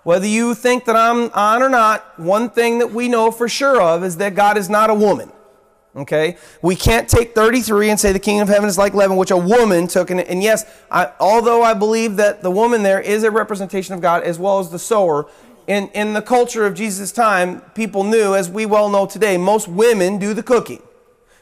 Whether 0.03 0.27
you 0.27 0.55
think 0.55 0.85
that 0.87 0.97
I'm 0.97 1.31
on 1.33 1.63
or 1.63 1.69
not, 1.69 2.19
one 2.19 2.51
thing 2.51 2.79
that 2.79 2.93
we 2.93 3.09
know 3.09 3.31
for 3.31 3.49
sure 3.49 3.81
of 3.81 4.03
is 4.05 4.17
that 4.17 4.35
God 4.35 4.57
is 4.57 4.71
not 4.71 4.91
a 4.91 4.95
woman. 4.95 5.31
Okay? 5.99 6.37
We 6.63 6.77
can't 6.77 7.09
take 7.09 7.35
33 7.35 7.91
and 7.91 8.01
say 8.01 8.13
the 8.13 8.19
kingdom 8.19 8.49
of 8.49 8.55
heaven 8.55 8.69
is 8.69 8.79
like 8.79 8.95
leaven, 8.95 9.17
which 9.17 9.31
a 9.31 9.37
woman 9.37 9.89
took. 9.89 10.11
And, 10.11 10.21
and 10.21 10.43
yes, 10.43 10.65
I, 10.91 11.13
although 11.19 11.63
I 11.63 11.75
believe 11.75 12.17
that 12.17 12.43
the 12.43 12.51
woman 12.51 12.83
there 12.83 13.01
is 13.01 13.25
a 13.25 13.31
representation 13.31 13.95
of 13.95 14.01
God 14.01 14.23
as 14.23 14.39
well 14.39 14.61
as 14.61 14.71
the 14.71 14.79
sower, 14.79 15.29
in, 15.67 15.89
in 15.89 16.15
the 16.15 16.23
culture 16.23 16.65
of 16.65 16.75
Jesus' 16.75 17.13
time, 17.13 17.61
people 17.75 18.03
knew, 18.03 18.35
as 18.35 18.49
we 18.49 18.65
well 18.65 18.89
know 18.89 19.07
today, 19.07 19.37
most 19.37 19.69
women 19.69 20.19
do 20.19 20.33
the 20.33 20.43
cooking. 20.43 20.83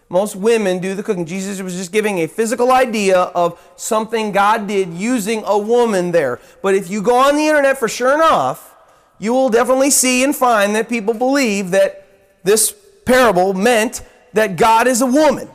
Most 0.09 0.37
women 0.37 0.79
do 0.79 0.95
the 0.95 1.03
cooking. 1.03 1.27
Jesus 1.27 1.61
was 1.61 1.75
just 1.75 1.93
giving 1.93 2.19
a 2.19 2.27
physical 2.27 2.73
idea 2.73 3.19
of 3.19 3.61
something 3.77 4.33
God 4.33 4.67
did 4.67 4.93
using 4.93 5.43
a 5.45 5.59
woman 5.59 6.13
there. 6.13 6.41
But 6.63 6.75
if 6.75 6.89
you 6.91 7.03
go 7.03 7.17
on 7.17 7.37
the 7.37 7.47
internet 7.47 7.79
for 7.79 7.89
sure 7.89 8.15
enough, 8.15 8.75
you 9.19 9.33
will 9.33 9.49
definitely 9.49 9.91
see 9.91 10.23
and 10.23 10.35
find 10.35 10.75
that 10.75 10.89
people 10.89 11.15
believe 11.15 11.71
that 11.71 12.07
this 12.45 12.75
parable 13.05 13.55
meant 13.55 14.03
that 14.37 14.57
God 14.57 14.87
is 14.87 15.01
a 15.01 15.07
woman 15.07 15.49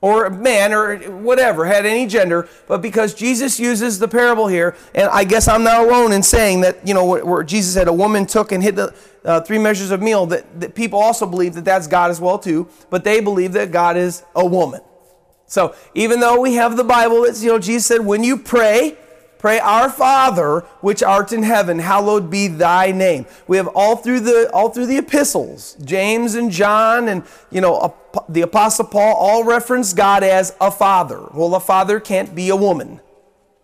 or 0.00 0.26
a 0.26 0.30
man 0.30 0.72
or 0.72 0.96
whatever, 1.20 1.64
had 1.64 1.86
any 1.86 2.06
gender, 2.06 2.48
but 2.66 2.82
because 2.82 3.14
Jesus 3.14 3.58
uses 3.58 3.98
the 3.98 4.08
parable 4.08 4.46
here, 4.46 4.76
and 4.94 5.08
I 5.08 5.24
guess 5.24 5.48
I'm 5.48 5.62
not 5.62 5.86
alone 5.86 6.12
in 6.12 6.22
saying 6.22 6.60
that, 6.62 6.86
you 6.86 6.94
know, 6.94 7.04
where 7.04 7.42
Jesus 7.42 7.74
said 7.74 7.88
a 7.88 7.92
woman 7.92 8.26
took 8.26 8.52
and 8.52 8.62
hid 8.62 8.76
the 8.76 8.94
uh, 9.24 9.40
three 9.40 9.58
measures 9.58 9.90
of 9.90 10.00
meal, 10.02 10.26
that, 10.26 10.60
that 10.60 10.74
people 10.74 10.98
also 10.98 11.26
believe 11.26 11.54
that 11.54 11.64
that's 11.64 11.86
God 11.86 12.10
as 12.10 12.20
well 12.20 12.38
too, 12.38 12.68
but 12.90 13.04
they 13.04 13.20
believe 13.20 13.52
that 13.52 13.70
God 13.72 13.96
is 13.96 14.22
a 14.34 14.44
woman. 14.44 14.80
So 15.46 15.74
even 15.94 16.20
though 16.20 16.40
we 16.40 16.54
have 16.54 16.76
the 16.76 16.84
Bible, 16.84 17.24
it's, 17.24 17.42
you 17.42 17.50
know, 17.50 17.58
Jesus 17.58 17.86
said, 17.86 18.04
when 18.04 18.24
you 18.24 18.36
pray, 18.36 18.96
Pray, 19.38 19.58
Our 19.58 19.90
Father, 19.90 20.60
which 20.80 21.02
art 21.02 21.32
in 21.32 21.42
heaven, 21.42 21.78
hallowed 21.78 22.30
be 22.30 22.48
thy 22.48 22.90
name. 22.90 23.26
We 23.46 23.58
have 23.58 23.68
all 23.68 23.96
through 23.96 24.20
the 24.20 24.50
all 24.52 24.70
through 24.70 24.86
the 24.86 24.96
epistles, 24.96 25.76
James 25.84 26.34
and 26.34 26.50
John 26.50 27.08
and 27.08 27.22
you 27.50 27.60
know 27.60 27.94
the 28.28 28.40
apostle 28.40 28.86
Paul 28.86 29.14
all 29.14 29.44
reference 29.44 29.92
God 29.92 30.22
as 30.22 30.54
a 30.60 30.70
father. 30.70 31.28
Well, 31.34 31.54
a 31.54 31.60
father 31.60 32.00
can't 32.00 32.34
be 32.34 32.48
a 32.48 32.56
woman. 32.56 33.00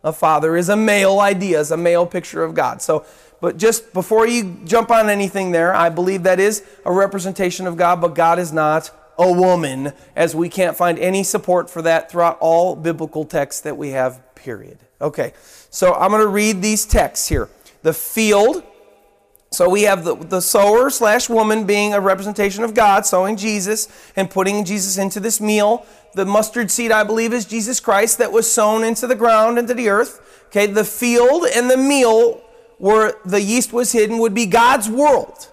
A 0.05 0.13
father 0.13 0.57
is 0.57 0.69
a 0.69 0.77
male 0.77 1.21
idea, 1.21 1.61
is 1.61 1.71
a 1.71 1.77
male 1.77 2.07
picture 2.07 2.43
of 2.43 2.55
God. 2.55 2.83
So, 2.83 3.05
but 3.41 3.57
just 3.57 3.93
before 3.93 4.27
you 4.27 4.59
jump 4.65 4.91
on 4.91 5.09
anything 5.09 5.53
there, 5.53 5.75
I 5.75 5.89
believe 5.89 6.25
that 6.25 6.41
is 6.41 6.65
a 6.85 6.93
representation 6.93 7.67
of 7.67 7.77
God, 7.77 8.01
but 8.01 8.15
God 8.15 8.39
is 8.39 8.53
not 8.53 8.91
a 9.19 9.33
woman, 9.33 9.93
as 10.17 10.35
we 10.35 10.49
can't 10.49 10.77
find 10.77 10.99
any 10.99 11.23
support 11.23 11.71
for 11.71 11.83
that 11.83 12.11
throughout 12.11 12.39
all 12.41 12.75
biblical 12.75 13.25
texts 13.25 13.61
that 13.63 13.77
we 13.77 13.91
have, 13.91 14.35
period. 14.35 14.79
Okay, 15.01 15.33
so 15.73 15.95
I'm 15.95 16.11
going 16.11 16.23
to 16.23 16.29
read 16.29 16.61
these 16.61 16.85
texts 16.85 17.29
here. 17.29 17.49
The 17.81 17.95
field, 17.95 18.63
so 19.51 19.71
we 19.71 19.83
have 19.85 20.05
the, 20.05 20.15
the 20.15 20.43
sower 20.43 20.91
slash 20.91 21.31
woman 21.31 21.65
being 21.65 21.95
a 21.95 22.01
representation 22.01 22.63
of 22.63 22.75
God, 22.75 23.07
sowing 23.07 23.37
Jesus 23.39 23.89
and 24.15 24.31
putting 24.31 24.67
Jesus 24.67 24.99
into 24.99 25.19
this 25.19 25.41
meal. 25.41 25.87
The 26.15 26.27
mustard 26.27 26.71
seed, 26.71 26.93
I 26.93 27.05
believe, 27.05 27.33
is 27.33 27.47
Jesus 27.47 27.81
Christ 27.81 28.19
that 28.19 28.31
was 28.31 28.53
sown 28.53 28.85
into 28.85 29.07
the 29.07 29.15
ground, 29.15 29.59
into 29.59 29.73
the 29.73 29.89
earth. 29.89 30.45
Okay, 30.49 30.67
the 30.67 30.85
field 30.85 31.47
and 31.47 31.71
the 31.71 31.79
meal 31.79 32.43
where 32.77 33.15
the 33.25 33.41
yeast 33.41 33.73
was 33.73 33.93
hidden 33.93 34.19
would 34.19 34.35
be 34.35 34.45
God's 34.45 34.91
world, 34.91 35.49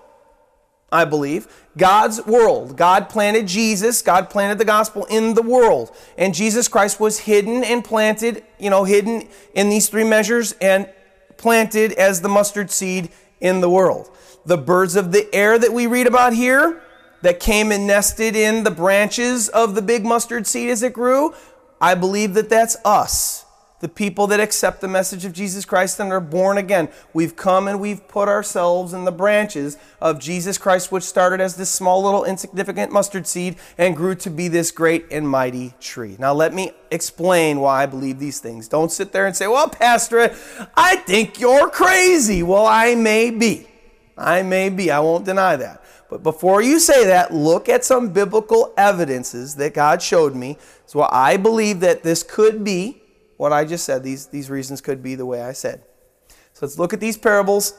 I 0.92 1.06
believe. 1.06 1.48
God's 1.80 2.24
world. 2.28 2.78
God 2.78 3.10
planted 3.10 3.48
Jesus, 3.48 4.04
God 4.04 4.30
planted 4.30 4.60
the 4.60 4.66
gospel 4.66 5.06
in 5.06 5.34
the 5.34 5.42
world. 5.42 5.96
And 6.18 6.36
Jesus 6.36 6.68
Christ 6.68 7.00
was 7.00 7.20
hidden 7.20 7.64
and 7.64 7.84
planted, 7.84 8.44
you 8.60 8.70
know, 8.70 8.84
hidden 8.84 9.28
in 9.56 9.70
these 9.70 9.90
three 9.90 10.04
measures 10.04 10.54
and 10.62 10.88
planted 11.38 11.94
as 11.94 12.22
the 12.22 12.30
mustard 12.30 12.70
seed 12.70 13.10
in 13.42 13.62
the 13.62 13.70
world. 13.70 14.12
The 14.46 14.58
birds 14.58 14.96
of 14.96 15.12
the 15.12 15.34
air 15.34 15.58
that 15.58 15.74
we 15.74 15.88
read 15.88 16.06
about 16.06 16.34
here, 16.34 16.84
that 17.22 17.40
came 17.40 17.72
and 17.72 17.86
nested 17.86 18.36
in 18.36 18.64
the 18.64 18.72
branches 18.72 19.50
of 19.50 19.76
the 19.76 19.82
big 19.82 20.06
mustard 20.06 20.48
seed 20.48 20.70
as 20.70 20.84
it 20.84 20.94
grew, 20.94 21.34
I 21.82 21.96
believe 21.96 22.34
that 22.36 22.50
that's 22.50 22.78
us 22.86 23.46
the 23.80 23.88
people 23.90 24.28
that 24.28 24.40
accept 24.40 24.82
the 24.82 24.88
message 24.88 25.26
of 25.26 25.34
Jesus 25.34 25.66
Christ 25.66 26.00
and 26.00 26.12
are 26.12 26.20
born 26.20 26.58
again. 26.58 26.90
We've 27.14 27.36
come 27.36 27.68
and 27.68 27.80
we've 27.80 28.06
put 28.08 28.28
ourselves 28.28 28.94
in 28.94 29.06
the 29.06 29.12
branches 29.12 29.78
of 30.02 30.20
Jesus 30.20 30.58
Christ, 30.58 30.92
which 30.92 31.04
started 31.04 31.40
as 31.40 31.56
this 31.56 31.70
small 31.70 32.04
little 32.04 32.26
insignificant 32.26 32.92
mustard 32.92 33.26
seed 33.26 33.56
and 33.78 33.96
grew 33.96 34.16
to 34.16 34.30
be 34.30 34.48
this 34.48 34.72
great 34.72 35.06
and 35.12 35.28
mighty 35.30 35.74
tree. 35.80 36.18
Now, 36.20 36.34
let 36.34 36.54
me 36.54 36.72
explain 36.92 37.60
why 37.60 37.84
I 37.84 37.86
believe 37.86 38.20
these 38.20 38.40
things. 38.40 38.68
Don't 38.68 38.92
sit 38.92 39.12
there 39.12 39.26
and 39.26 39.36
say, 39.36 39.48
Well, 39.48 39.70
Pastor, 39.70 40.36
I 40.76 40.98
think 40.98 41.40
you're 41.40 41.70
crazy. 41.70 42.44
Well, 42.44 42.66
I 42.66 42.96
may 42.96 43.32
be. 43.32 43.68
I 44.18 44.44
may 44.44 44.70
be. 44.70 44.92
I 44.92 45.00
won't 45.00 45.26
deny 45.26 45.56
that. 45.56 45.82
But 46.10 46.24
before 46.24 46.62
you 46.62 46.80
say 46.80 47.06
that, 47.06 47.34
look 47.34 47.70
at 47.70 47.86
some 47.86 48.10
biblical 48.10 48.74
evidences 48.76 49.56
that 49.56 49.74
God 49.74 50.02
showed 50.02 50.36
me. 50.36 50.58
So 50.88 51.08
I 51.10 51.38
believe 51.38 51.80
that 51.82 52.04
this 52.04 52.24
could 52.24 52.64
be 52.64 52.99
what 53.40 53.54
I 53.54 53.64
just 53.64 53.86
said. 53.86 54.04
These, 54.04 54.26
these 54.28 54.50
reasons 54.50 54.82
could 54.82 55.02
be 55.02 55.16
the 55.16 55.26
way 55.26 55.42
I 55.42 55.54
said. 55.54 55.82
So 56.52 56.66
let's 56.66 56.78
look 56.78 56.92
at 56.92 57.00
these 57.00 57.18
parables 57.18 57.74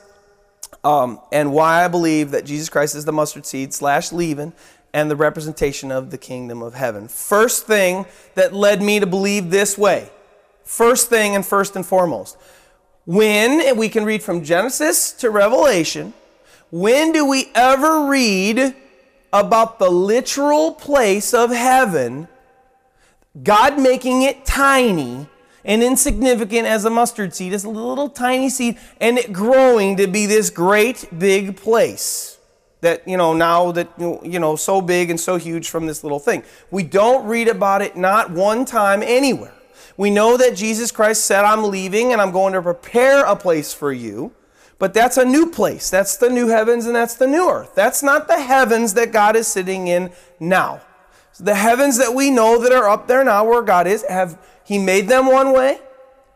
um, 0.82 1.20
and 1.32 1.52
why 1.52 1.84
I 1.84 1.88
believe 1.88 2.30
that 2.30 2.46
Jesus 2.46 2.70
Christ 2.70 2.94
is 2.94 3.04
the 3.04 3.12
mustard 3.12 3.44
seed 3.44 3.74
slash 3.74 4.10
leaven 4.10 4.54
and 4.94 5.10
the 5.10 5.16
representation 5.16 5.92
of 5.92 6.10
the 6.10 6.16
kingdom 6.16 6.62
of 6.62 6.72
heaven. 6.72 7.08
First 7.08 7.66
thing 7.66 8.06
that 8.36 8.54
led 8.54 8.80
me 8.80 9.00
to 9.00 9.06
believe 9.06 9.50
this 9.50 9.76
way, 9.76 10.08
first 10.64 11.10
thing 11.10 11.36
and 11.36 11.44
first 11.44 11.76
and 11.76 11.84
foremost, 11.84 12.38
when 13.04 13.76
we 13.76 13.90
can 13.90 14.06
read 14.06 14.22
from 14.22 14.42
Genesis 14.42 15.12
to 15.12 15.28
Revelation, 15.28 16.14
when 16.70 17.12
do 17.12 17.26
we 17.26 17.50
ever 17.54 18.06
read 18.06 18.74
about 19.30 19.78
the 19.78 19.90
literal 19.90 20.72
place 20.72 21.34
of 21.34 21.50
heaven, 21.50 22.28
God 23.42 23.78
making 23.78 24.22
it 24.22 24.46
tiny 24.46 25.28
and 25.64 25.82
insignificant 25.82 26.66
as 26.66 26.84
a 26.84 26.90
mustard 26.90 27.34
seed, 27.34 27.52
as 27.52 27.64
a 27.64 27.68
little 27.68 28.08
tiny 28.08 28.48
seed, 28.48 28.78
and 29.00 29.18
it 29.18 29.32
growing 29.32 29.96
to 29.96 30.06
be 30.06 30.26
this 30.26 30.50
great 30.50 31.06
big 31.18 31.56
place 31.56 32.38
that 32.80 33.06
you 33.06 33.16
know 33.16 33.34
now 33.34 33.72
that 33.72 33.88
you 33.98 34.38
know 34.38 34.56
so 34.56 34.80
big 34.80 35.10
and 35.10 35.20
so 35.20 35.36
huge 35.36 35.68
from 35.68 35.86
this 35.86 36.02
little 36.02 36.18
thing. 36.18 36.42
We 36.70 36.82
don't 36.82 37.26
read 37.26 37.48
about 37.48 37.82
it 37.82 37.96
not 37.96 38.30
one 38.30 38.64
time 38.64 39.02
anywhere. 39.02 39.54
We 39.96 40.10
know 40.10 40.38
that 40.38 40.56
jesus 40.56 40.90
christ 40.90 41.26
said 41.26 41.44
i'm 41.44 41.64
leaving 41.64 42.12
and 42.12 42.22
i'm 42.22 42.30
going 42.30 42.54
to 42.54 42.62
prepare 42.62 43.22
a 43.26 43.36
place 43.36 43.74
for 43.74 43.92
you 43.92 44.32
but 44.80 44.94
that's 44.94 45.18
a 45.18 45.24
new 45.26 45.46
place. 45.50 45.90
That's 45.90 46.16
the 46.16 46.30
new 46.30 46.48
heavens 46.48 46.86
and 46.86 46.96
that's 46.96 47.14
the 47.14 47.26
new 47.26 47.48
earth. 47.48 47.74
That's 47.74 48.02
not 48.02 48.26
the 48.26 48.40
heavens 48.40 48.94
that 48.94 49.12
god 49.12 49.36
is 49.36 49.46
sitting 49.46 49.86
in 49.86 50.10
now. 50.40 50.80
The 51.38 51.54
heavens 51.54 51.98
that 51.98 52.14
we 52.14 52.30
know 52.30 52.60
that 52.62 52.72
are 52.72 52.88
up 52.88 53.06
there 53.06 53.22
now 53.22 53.44
where 53.44 53.62
god 53.62 53.86
is 53.86 54.04
have 54.08 54.42
he 54.70 54.78
made 54.78 55.08
them 55.08 55.26
one 55.26 55.52
way 55.52 55.80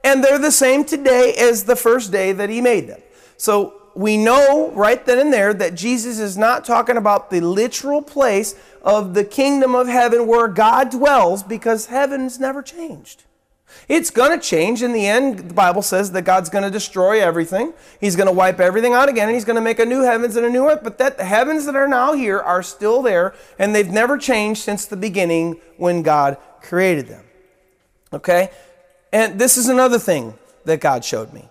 and 0.03 0.25
they're 0.25 0.41
the 0.41 0.51
same 0.51 0.85
today 0.85 1.33
as 1.39 1.65
the 1.65 1.77
first 1.77 2.11
day 2.11 2.33
that 2.33 2.51
he 2.51 2.61
made 2.61 2.89
them 2.89 3.01
so 3.37 3.81
we 3.95 4.17
know 4.17 4.73
right 4.73 5.07
then 5.07 5.21
and 5.21 5.33
there 5.33 5.55
that 5.55 5.77
Jesus 5.77 6.19
is 6.19 6.37
not 6.37 6.65
talking 6.65 6.97
about 6.97 7.31
the 7.31 7.41
literal 7.41 8.03
place 8.03 8.57
of 8.83 9.15
the 9.15 9.25
kingdom 9.25 9.75
of 9.75 9.87
heaven 9.87 10.27
where 10.27 10.49
God 10.49 10.91
dwells 10.91 11.43
because 11.43 11.87
heaven's 11.87 12.41
never 12.41 12.61
changed. 12.61 13.23
It's 13.89 14.11
going 14.11 14.39
to 14.39 14.45
change 14.45 14.83
in 14.83 14.93
the 14.93 15.07
end. 15.07 15.39
The 15.51 15.55
Bible 15.55 15.83
says 15.83 16.13
that 16.13 16.23
God's 16.23 16.49
going 16.49 16.65
to 16.65 16.71
destroy 16.71 17.21
everything. 17.21 17.73
He's 18.01 18.17
going 18.17 18.27
to 18.27 18.33
wipe 18.33 18.61
everything 18.61 18.95
out 18.95 19.09
again 19.09 19.29
and 19.29 19.35
he's 19.35 19.45
going 19.45 19.57
to 19.57 19.63
make 19.63 19.79
a 19.79 19.87
new 19.87 20.03
heavens 20.03 20.37
and 20.37 20.45
a 20.45 20.51
new 20.51 20.69
earth. 20.69 20.81
But 20.83 20.99
that 20.99 21.17
the 21.17 21.25
heavens 21.25 21.67
that 21.67 21.77
are 21.77 21.89
now 21.89 22.15
here 22.15 22.41
are 22.41 22.63
still 22.63 23.03
there 23.03 23.35
and 23.59 23.75
they've 23.75 23.91
never 23.91 24.19
changed 24.19 24.63
since 24.63 24.87
the 24.87 24.97
beginning 24.97 25.61
when 25.77 26.03
God 26.03 26.37
created 26.61 27.09
them. 27.09 27.25
Okay? 28.15 28.51
And 29.13 29.39
this 29.39 29.57
is 29.57 29.69
another 29.69 29.99
thing 29.99 30.35
that 30.65 30.81
God 30.81 31.05
showed 31.05 31.33
me. 31.33 31.49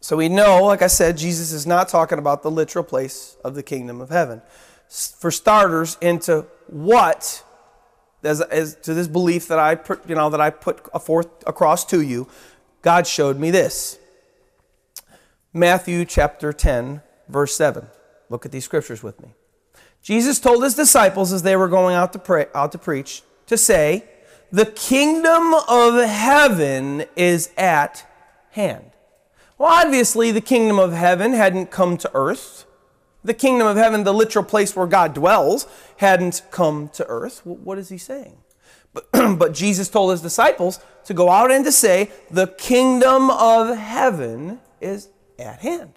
So 0.00 0.16
we 0.16 0.28
know, 0.28 0.64
like 0.64 0.82
I 0.82 0.88
said, 0.88 1.16
Jesus 1.16 1.52
is 1.52 1.66
not 1.66 1.88
talking 1.88 2.18
about 2.18 2.42
the 2.42 2.50
literal 2.50 2.84
place 2.84 3.36
of 3.44 3.54
the 3.54 3.62
kingdom 3.62 4.00
of 4.00 4.10
heaven. 4.10 4.42
For 4.88 5.30
starters, 5.30 5.96
into 6.00 6.44
what, 6.66 7.44
as, 8.24 8.40
as 8.40 8.74
to 8.82 8.94
this 8.94 9.06
belief 9.06 9.46
that 9.48 9.60
I, 9.60 9.76
put, 9.76 10.08
you 10.08 10.16
know, 10.16 10.28
that 10.30 10.40
I 10.40 10.50
put 10.50 10.90
forth 11.02 11.28
across 11.46 11.84
to 11.86 12.00
you, 12.00 12.26
God 12.82 13.06
showed 13.06 13.38
me 13.38 13.52
this. 13.52 13.98
Matthew 15.52 16.04
chapter 16.04 16.52
10, 16.52 17.02
verse 17.28 17.54
7. 17.54 17.86
Look 18.28 18.44
at 18.44 18.52
these 18.52 18.64
scriptures 18.64 19.02
with 19.02 19.22
me. 19.22 19.34
Jesus 20.02 20.40
told 20.40 20.64
his 20.64 20.74
disciples 20.74 21.32
as 21.32 21.42
they 21.44 21.54
were 21.54 21.68
going 21.68 21.94
out 21.94 22.12
to 22.14 22.18
pray, 22.18 22.46
out 22.54 22.72
to 22.72 22.78
preach, 22.78 23.22
to 23.46 23.56
say, 23.56 24.04
"The 24.52 24.66
kingdom 24.66 25.54
of 25.68 26.04
heaven 26.04 27.06
is 27.16 27.50
at 27.56 28.06
hand." 28.50 28.92
Well, 29.58 29.70
obviously, 29.72 30.30
the 30.30 30.40
kingdom 30.40 30.78
of 30.78 30.92
heaven 30.92 31.32
hadn't 31.32 31.70
come 31.70 31.96
to 31.98 32.10
earth. 32.14 32.66
The 33.24 33.34
kingdom 33.34 33.66
of 33.66 33.76
heaven, 33.76 34.04
the 34.04 34.12
literal 34.12 34.44
place 34.44 34.74
where 34.74 34.86
God 34.86 35.14
dwells, 35.14 35.66
hadn't 35.98 36.42
come 36.50 36.88
to 36.94 37.06
earth. 37.06 37.40
What 37.44 37.78
is 37.78 37.88
he 37.88 37.98
saying? 37.98 38.38
But, 38.92 39.08
but 39.38 39.54
Jesus 39.54 39.88
told 39.88 40.10
his 40.10 40.20
disciples 40.20 40.80
to 41.04 41.14
go 41.14 41.30
out 41.30 41.50
and 41.50 41.64
to 41.64 41.72
say, 41.72 42.10
The 42.30 42.48
kingdom 42.48 43.30
of 43.30 43.76
heaven 43.76 44.60
is 44.80 45.08
at 45.38 45.60
hand. 45.60 45.92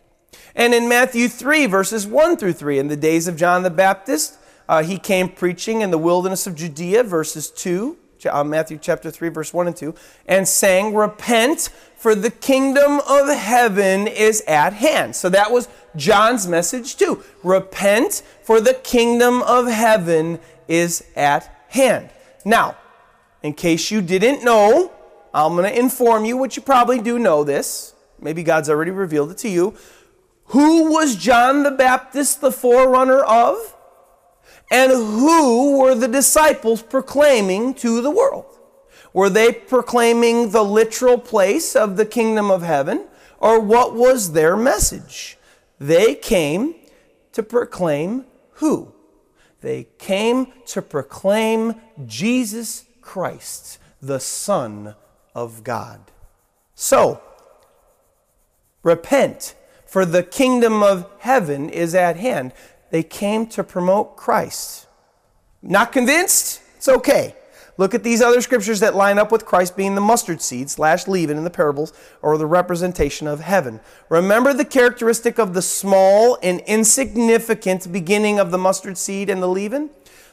And 0.55 0.73
in 0.73 0.87
Matthew 0.87 1.27
3, 1.27 1.65
verses 1.65 2.07
1 2.07 2.37
through 2.37 2.53
3, 2.53 2.79
in 2.79 2.87
the 2.87 2.95
days 2.95 3.27
of 3.27 3.35
John 3.35 3.63
the 3.63 3.69
Baptist, 3.69 4.37
uh, 4.69 4.83
he 4.83 4.97
came 4.97 5.29
preaching 5.29 5.81
in 5.81 5.91
the 5.91 5.97
wilderness 5.97 6.47
of 6.47 6.55
Judea, 6.55 7.03
verses 7.03 7.49
2, 7.51 7.97
uh, 7.97 8.04
Uh, 8.25 8.43
Matthew 8.43 8.77
chapter 8.81 9.11
3, 9.11 9.29
verse 9.29 9.53
1 9.53 9.67
and 9.67 9.75
2, 9.75 9.93
and 10.27 10.47
saying, 10.47 10.93
Repent, 10.93 11.69
for 11.95 12.15
the 12.15 12.29
kingdom 12.29 13.01
of 13.07 13.29
heaven 13.29 14.07
is 14.07 14.41
at 14.47 14.73
hand. 14.73 15.15
So 15.15 15.29
that 15.29 15.51
was 15.51 15.67
John's 15.95 16.47
message 16.47 16.97
too. 16.97 17.23
Repent, 17.43 18.21
for 18.43 18.61
the 18.61 18.73
kingdom 18.73 19.41
of 19.41 19.67
heaven 19.67 20.39
is 20.67 21.03
at 21.15 21.51
hand. 21.69 22.09
Now, 22.43 22.77
in 23.41 23.53
case 23.53 23.91
you 23.91 24.01
didn't 24.01 24.43
know, 24.43 24.91
I'm 25.33 25.55
going 25.55 25.71
to 25.71 25.77
inform 25.77 26.25
you, 26.25 26.38
which 26.38 26.55
you 26.55 26.61
probably 26.61 26.99
do 26.99 27.19
know 27.19 27.43
this. 27.43 27.93
Maybe 28.19 28.43
God's 28.43 28.69
already 28.69 28.91
revealed 28.91 29.31
it 29.31 29.38
to 29.39 29.49
you. 29.49 29.75
Who 30.45 30.91
was 30.91 31.15
John 31.15 31.63
the 31.63 31.71
Baptist 31.71 32.41
the 32.41 32.51
forerunner 32.51 33.19
of? 33.19 33.74
And 34.75 34.91
who 34.91 35.79
were 35.79 35.95
the 35.95 36.09
disciples 36.09 36.81
proclaiming 36.81 37.75
to 37.75 38.01
the 38.01 38.11
world? 38.11 38.59
Were 39.13 39.29
they 39.29 39.53
proclaiming 39.53 40.51
the 40.51 40.65
literal 40.65 41.17
place 41.17 41.77
of 41.77 41.95
the 41.95 42.05
kingdom 42.05 42.51
of 42.51 42.61
heaven? 42.61 43.07
Or 43.39 43.57
what 43.61 43.95
was 43.95 44.33
their 44.33 44.57
message? 44.57 45.38
They 45.79 46.13
came 46.13 46.75
to 47.31 47.41
proclaim 47.41 48.25
who? 48.55 48.93
They 49.61 49.88
came 49.97 50.51
to 50.65 50.81
proclaim 50.81 51.75
Jesus 52.05 52.83
Christ, 52.99 53.79
the 54.01 54.19
Son 54.19 54.93
of 55.33 55.63
God. 55.63 56.01
So, 56.73 57.21
repent, 58.83 59.55
for 59.85 60.05
the 60.05 60.23
kingdom 60.23 60.83
of 60.83 61.09
heaven 61.19 61.69
is 61.69 61.95
at 61.95 62.17
hand. 62.17 62.51
They 62.91 63.03
came 63.03 63.47
to 63.47 63.63
promote 63.63 64.15
Christ. 64.15 64.87
Not 65.61 65.91
convinced? 65.91 66.61
It's 66.77 66.87
okay. 66.87 67.35
Look 67.77 67.93
at 67.93 68.03
these 68.03 68.21
other 68.21 68.39
scriptures 68.41 68.79
that 68.79 68.95
line 68.95 69.17
up 69.17 69.31
with 69.31 69.45
Christ 69.45 69.75
being 69.75 69.95
the 69.95 70.01
mustard 70.01 70.41
seed 70.41 70.69
slash 70.69 71.07
leaven 71.07 71.37
in 71.37 71.43
the 71.43 71.49
parables 71.49 71.91
or 72.21 72.37
the 72.37 72.45
representation 72.45 73.27
of 73.27 73.41
heaven. 73.41 73.81
Remember 74.07 74.53
the 74.53 74.63
characteristic 74.63 75.37
of 75.37 75.53
the 75.53 75.61
small 75.61 76.37
and 76.41 76.61
insignificant 76.61 77.91
beginning 77.91 78.39
of 78.39 78.51
the 78.51 78.57
mustard 78.57 78.97
seed 78.97 79.29
and 79.29 79.41
the 79.41 79.47
leaven? 79.47 79.89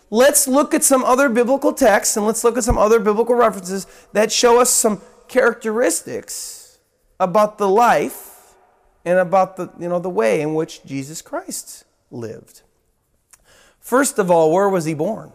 Let's 0.09 0.47
look 0.47 0.73
at 0.75 0.85
some 0.85 1.03
other 1.05 1.29
biblical 1.29 1.73
texts 1.73 2.17
and 2.17 2.27
let's 2.27 2.45
look 2.45 2.57
at 2.57 2.65
some 2.65 2.79
other 2.79 3.01
biblical 3.01 3.35
references 3.35 3.87
that 4.13 4.31
show 4.31 4.61
us 4.61 4.71
some 4.71 5.01
characteristics 5.27 6.79
about 7.19 7.59
the 7.59 7.69
life 7.69 8.55
and 9.05 9.19
about 9.19 9.57
the, 9.57 9.71
you 9.81 9.89
know, 9.89 9.99
the 9.99 10.11
way 10.11 10.43
in 10.43 10.55
which 10.55 10.85
Jesus 10.85 11.23
Christ 11.23 11.85
lived. 12.13 12.63
First 13.81 14.19
of 14.19 14.31
all, 14.31 14.53
where 14.53 14.69
was 14.69 14.85
he 14.85 14.95
born? 14.95 15.33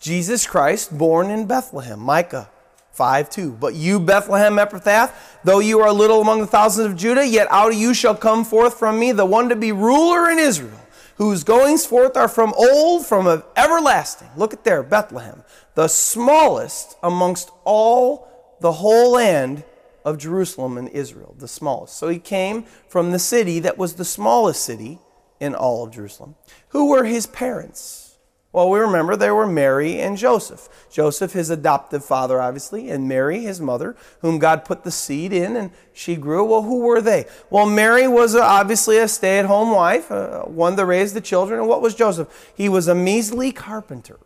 Jesus 0.00 0.46
Christ 0.46 0.96
born 0.96 1.30
in 1.30 1.46
Bethlehem. 1.46 2.00
Micah 2.00 2.50
5 2.92 3.30
2. 3.30 3.52
But 3.52 3.74
you, 3.74 4.00
Bethlehem 4.00 4.56
Ephrathah, 4.56 5.12
though 5.44 5.60
you 5.60 5.80
are 5.80 5.92
little 5.92 6.20
among 6.20 6.40
the 6.40 6.46
thousands 6.46 6.86
of 6.88 6.96
Judah, 6.96 7.26
yet 7.26 7.46
out 7.50 7.72
of 7.72 7.78
you 7.78 7.94
shall 7.94 8.16
come 8.16 8.44
forth 8.44 8.78
from 8.78 8.98
me 8.98 9.12
the 9.12 9.24
one 9.24 9.48
to 9.48 9.56
be 9.56 9.72
ruler 9.72 10.30
in 10.30 10.38
Israel, 10.38 10.80
whose 11.16 11.44
goings 11.44 11.86
forth 11.86 12.16
are 12.16 12.28
from 12.28 12.52
old, 12.56 13.06
from 13.06 13.26
of 13.26 13.44
everlasting. 13.56 14.28
Look 14.36 14.52
at 14.52 14.64
there, 14.64 14.82
Bethlehem, 14.82 15.44
the 15.74 15.88
smallest 15.88 16.96
amongst 17.02 17.50
all 17.64 18.28
the 18.60 18.72
whole 18.72 19.12
land 19.12 19.64
of 20.04 20.18
Jerusalem 20.18 20.78
and 20.78 20.88
Israel, 20.88 21.34
the 21.38 21.48
smallest. 21.48 21.96
So 21.96 22.08
he 22.08 22.18
came 22.18 22.64
from 22.88 23.12
the 23.12 23.18
city 23.18 23.60
that 23.60 23.78
was 23.78 23.94
the 23.94 24.04
smallest 24.04 24.64
city 24.64 24.98
in 25.42 25.56
all 25.56 25.82
of 25.82 25.90
Jerusalem. 25.90 26.36
Who 26.68 26.90
were 26.90 27.02
his 27.02 27.26
parents? 27.26 28.16
Well, 28.52 28.70
we 28.70 28.78
remember 28.78 29.16
there 29.16 29.34
were 29.34 29.46
Mary 29.46 29.98
and 29.98 30.16
Joseph. 30.16 30.68
Joseph, 30.90 31.32
his 31.32 31.50
adoptive 31.50 32.04
father, 32.04 32.40
obviously, 32.40 32.90
and 32.90 33.08
Mary, 33.08 33.40
his 33.40 33.60
mother, 33.60 33.96
whom 34.20 34.38
God 34.38 34.64
put 34.64 34.84
the 34.84 34.90
seed 34.92 35.32
in 35.32 35.56
and 35.56 35.72
she 35.92 36.14
grew. 36.14 36.44
Well, 36.44 36.62
who 36.62 36.80
were 36.80 37.00
they? 37.00 37.24
Well, 37.50 37.66
Mary 37.66 38.06
was 38.06 38.36
obviously 38.36 38.98
a 38.98 39.08
stay 39.08 39.38
at 39.38 39.46
home 39.46 39.70
wife, 39.70 40.12
uh, 40.12 40.42
one 40.42 40.76
that 40.76 40.86
raised 40.86 41.16
the 41.16 41.20
children. 41.20 41.58
And 41.58 41.68
what 41.68 41.82
was 41.82 41.94
Joseph? 41.94 42.52
He 42.54 42.68
was 42.68 42.86
a 42.86 42.94
measly 42.94 43.50
carpenter. 43.50 44.20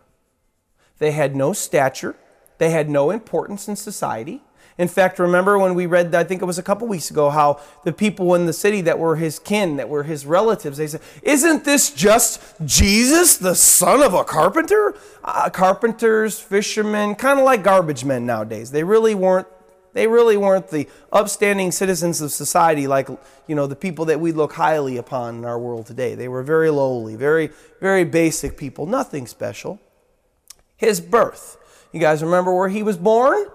They 0.98 1.12
had 1.12 1.35
no 1.35 1.55
stature, 1.55 2.16
they 2.59 2.70
had 2.70 2.90
no 2.90 3.11
importance 3.11 3.68
in 3.68 3.76
society. 3.76 4.42
In 4.78 4.88
fact, 4.88 5.18
remember 5.18 5.58
when 5.58 5.74
we 5.74 5.86
read, 5.86 6.14
I 6.14 6.22
think 6.24 6.42
it 6.42 6.44
was 6.44 6.58
a 6.58 6.62
couple 6.62 6.86
weeks 6.86 7.10
ago, 7.10 7.30
how 7.30 7.60
the 7.84 7.92
people 7.92 8.34
in 8.34 8.44
the 8.44 8.52
city 8.52 8.82
that 8.82 8.98
were 8.98 9.16
his 9.16 9.38
kin, 9.38 9.76
that 9.76 9.88
were 9.88 10.02
his 10.02 10.26
relatives, 10.26 10.76
they 10.76 10.86
said, 10.86 11.00
Isn't 11.22 11.64
this 11.64 11.90
just 11.90 12.42
Jesus, 12.64 13.38
the 13.38 13.54
son 13.54 14.02
of 14.02 14.12
a 14.12 14.22
carpenter? 14.22 14.94
Uh, 15.24 15.48
carpenters, 15.48 16.38
fishermen, 16.38 17.14
kind 17.14 17.38
of 17.38 17.46
like 17.46 17.62
garbage 17.62 18.04
men 18.04 18.26
nowadays. 18.26 18.70
They 18.70 18.84
really 18.84 19.14
weren't 19.14 19.48
They 19.94 20.06
really 20.06 20.36
weren't 20.36 20.68
the 20.68 20.86
upstanding 21.10 21.72
citizens 21.72 22.20
of 22.20 22.30
society 22.30 22.86
like, 22.86 23.08
you 23.48 23.54
know, 23.54 23.66
the 23.66 23.74
people 23.74 24.04
that 24.04 24.20
we 24.20 24.30
look 24.30 24.52
highly 24.52 24.98
upon 24.98 25.36
in 25.38 25.44
our 25.46 25.58
world 25.58 25.86
today. 25.86 26.14
They 26.14 26.28
were 26.28 26.42
very 26.42 26.68
lowly, 26.68 27.16
very, 27.16 27.48
very 27.80 28.04
basic 28.04 28.58
people, 28.58 28.84
nothing 28.84 29.26
special. 29.26 29.80
His 30.76 31.00
birth. 31.00 31.56
You 31.92 32.00
guys 32.00 32.22
remember 32.22 32.52
where 32.52 32.68
he 32.68 32.82
was 32.82 32.98
born? 32.98 33.46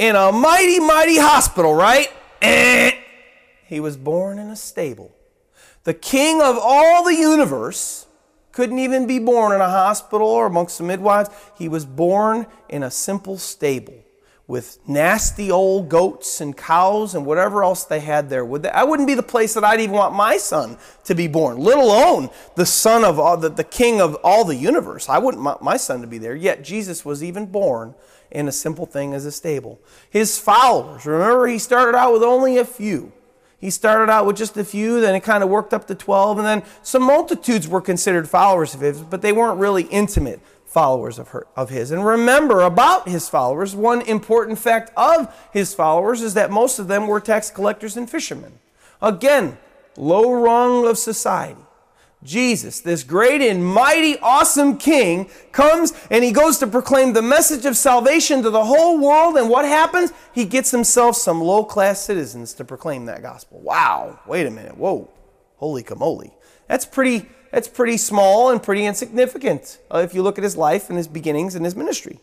In 0.00 0.16
a 0.16 0.32
mighty, 0.32 0.80
mighty 0.80 1.18
hospital, 1.18 1.74
right? 1.74 2.10
Eh. 2.40 2.92
He 3.66 3.80
was 3.80 3.98
born 3.98 4.38
in 4.38 4.48
a 4.48 4.56
stable. 4.56 5.14
The 5.84 5.92
king 5.92 6.40
of 6.40 6.56
all 6.58 7.04
the 7.04 7.14
universe 7.14 8.06
couldn't 8.50 8.78
even 8.78 9.06
be 9.06 9.18
born 9.18 9.52
in 9.52 9.60
a 9.60 9.68
hospital 9.68 10.26
or 10.26 10.46
amongst 10.46 10.78
the 10.78 10.84
midwives. 10.84 11.28
He 11.58 11.68
was 11.68 11.84
born 11.84 12.46
in 12.70 12.82
a 12.82 12.90
simple 12.90 13.36
stable 13.36 14.02
with 14.46 14.78
nasty 14.88 15.50
old 15.50 15.90
goats 15.90 16.40
and 16.40 16.56
cows 16.56 17.14
and 17.14 17.26
whatever 17.26 17.62
else 17.62 17.84
they 17.84 18.00
had 18.00 18.30
there. 18.30 18.42
Would 18.42 18.62
that, 18.62 18.74
I 18.74 18.84
wouldn't 18.84 19.06
be 19.06 19.12
the 19.12 19.22
place 19.22 19.52
that 19.52 19.64
I'd 19.64 19.80
even 19.80 19.94
want 19.94 20.14
my 20.14 20.38
son 20.38 20.78
to 21.04 21.14
be 21.14 21.28
born, 21.28 21.58
let 21.58 21.76
alone 21.76 22.30
the 22.56 22.64
son 22.64 23.04
of 23.04 23.18
all, 23.18 23.36
the, 23.36 23.50
the 23.50 23.64
king 23.64 24.00
of 24.00 24.14
all 24.24 24.46
the 24.46 24.56
universe. 24.56 25.10
I 25.10 25.18
wouldn't 25.18 25.44
want 25.44 25.60
my 25.60 25.76
son 25.76 26.00
to 26.00 26.06
be 26.06 26.16
there. 26.16 26.34
Yet 26.34 26.64
Jesus 26.64 27.04
was 27.04 27.22
even 27.22 27.44
born 27.44 27.94
in 28.30 28.48
a 28.48 28.52
simple 28.52 28.86
thing 28.86 29.14
as 29.14 29.26
a 29.26 29.32
stable. 29.32 29.80
His 30.08 30.38
followers, 30.38 31.06
remember, 31.06 31.46
he 31.46 31.58
started 31.58 31.96
out 31.96 32.12
with 32.12 32.22
only 32.22 32.58
a 32.58 32.64
few. 32.64 33.12
He 33.58 33.70
started 33.70 34.10
out 34.10 34.24
with 34.24 34.36
just 34.36 34.56
a 34.56 34.64
few, 34.64 35.00
then 35.00 35.14
it 35.14 35.20
kind 35.20 35.42
of 35.42 35.50
worked 35.50 35.74
up 35.74 35.86
to 35.88 35.94
12, 35.94 36.38
and 36.38 36.46
then 36.46 36.62
some 36.82 37.02
multitudes 37.02 37.68
were 37.68 37.82
considered 37.82 38.28
followers 38.28 38.74
of 38.74 38.80
his, 38.80 39.02
but 39.02 39.20
they 39.20 39.32
weren't 39.32 39.58
really 39.58 39.82
intimate 39.84 40.40
followers 40.64 41.18
of, 41.18 41.28
her, 41.28 41.46
of 41.56 41.68
his. 41.68 41.90
And 41.90 42.06
remember 42.06 42.60
about 42.60 43.08
his 43.08 43.28
followers, 43.28 43.74
one 43.74 44.00
important 44.02 44.58
fact 44.58 44.92
of 44.96 45.34
his 45.52 45.74
followers 45.74 46.22
is 46.22 46.34
that 46.34 46.50
most 46.50 46.78
of 46.78 46.88
them 46.88 47.06
were 47.06 47.20
tax 47.20 47.50
collectors 47.50 47.96
and 47.96 48.08
fishermen. 48.08 48.52
Again, 49.02 49.58
low 49.96 50.32
rung 50.32 50.86
of 50.86 50.96
society. 50.96 51.60
Jesus, 52.22 52.80
this 52.80 53.02
great 53.02 53.40
and 53.40 53.64
mighty, 53.64 54.18
awesome 54.18 54.76
king, 54.76 55.30
comes 55.52 55.92
and 56.10 56.22
he 56.22 56.32
goes 56.32 56.58
to 56.58 56.66
proclaim 56.66 57.14
the 57.14 57.22
message 57.22 57.64
of 57.64 57.76
salvation 57.76 58.42
to 58.42 58.50
the 58.50 58.64
whole 58.64 58.98
world. 58.98 59.36
And 59.36 59.48
what 59.48 59.64
happens? 59.64 60.12
He 60.34 60.44
gets 60.44 60.70
himself 60.70 61.16
some 61.16 61.40
low 61.40 61.64
class 61.64 62.00
citizens 62.00 62.52
to 62.54 62.64
proclaim 62.64 63.06
that 63.06 63.22
gospel. 63.22 63.60
Wow, 63.60 64.20
wait 64.26 64.46
a 64.46 64.50
minute. 64.50 64.76
Whoa, 64.76 65.10
holy 65.56 65.82
camole. 65.82 66.38
That's 66.68 66.84
pretty 66.84 67.26
that's 67.50 67.68
pretty 67.68 67.96
small 67.96 68.50
and 68.50 68.62
pretty 68.62 68.84
insignificant 68.84 69.78
uh, 69.92 69.98
if 69.98 70.14
you 70.14 70.22
look 70.22 70.38
at 70.38 70.44
his 70.44 70.56
life 70.56 70.88
and 70.88 70.96
his 70.96 71.08
beginnings 71.08 71.54
and 71.54 71.64
his 71.64 71.74
ministry. 71.74 72.20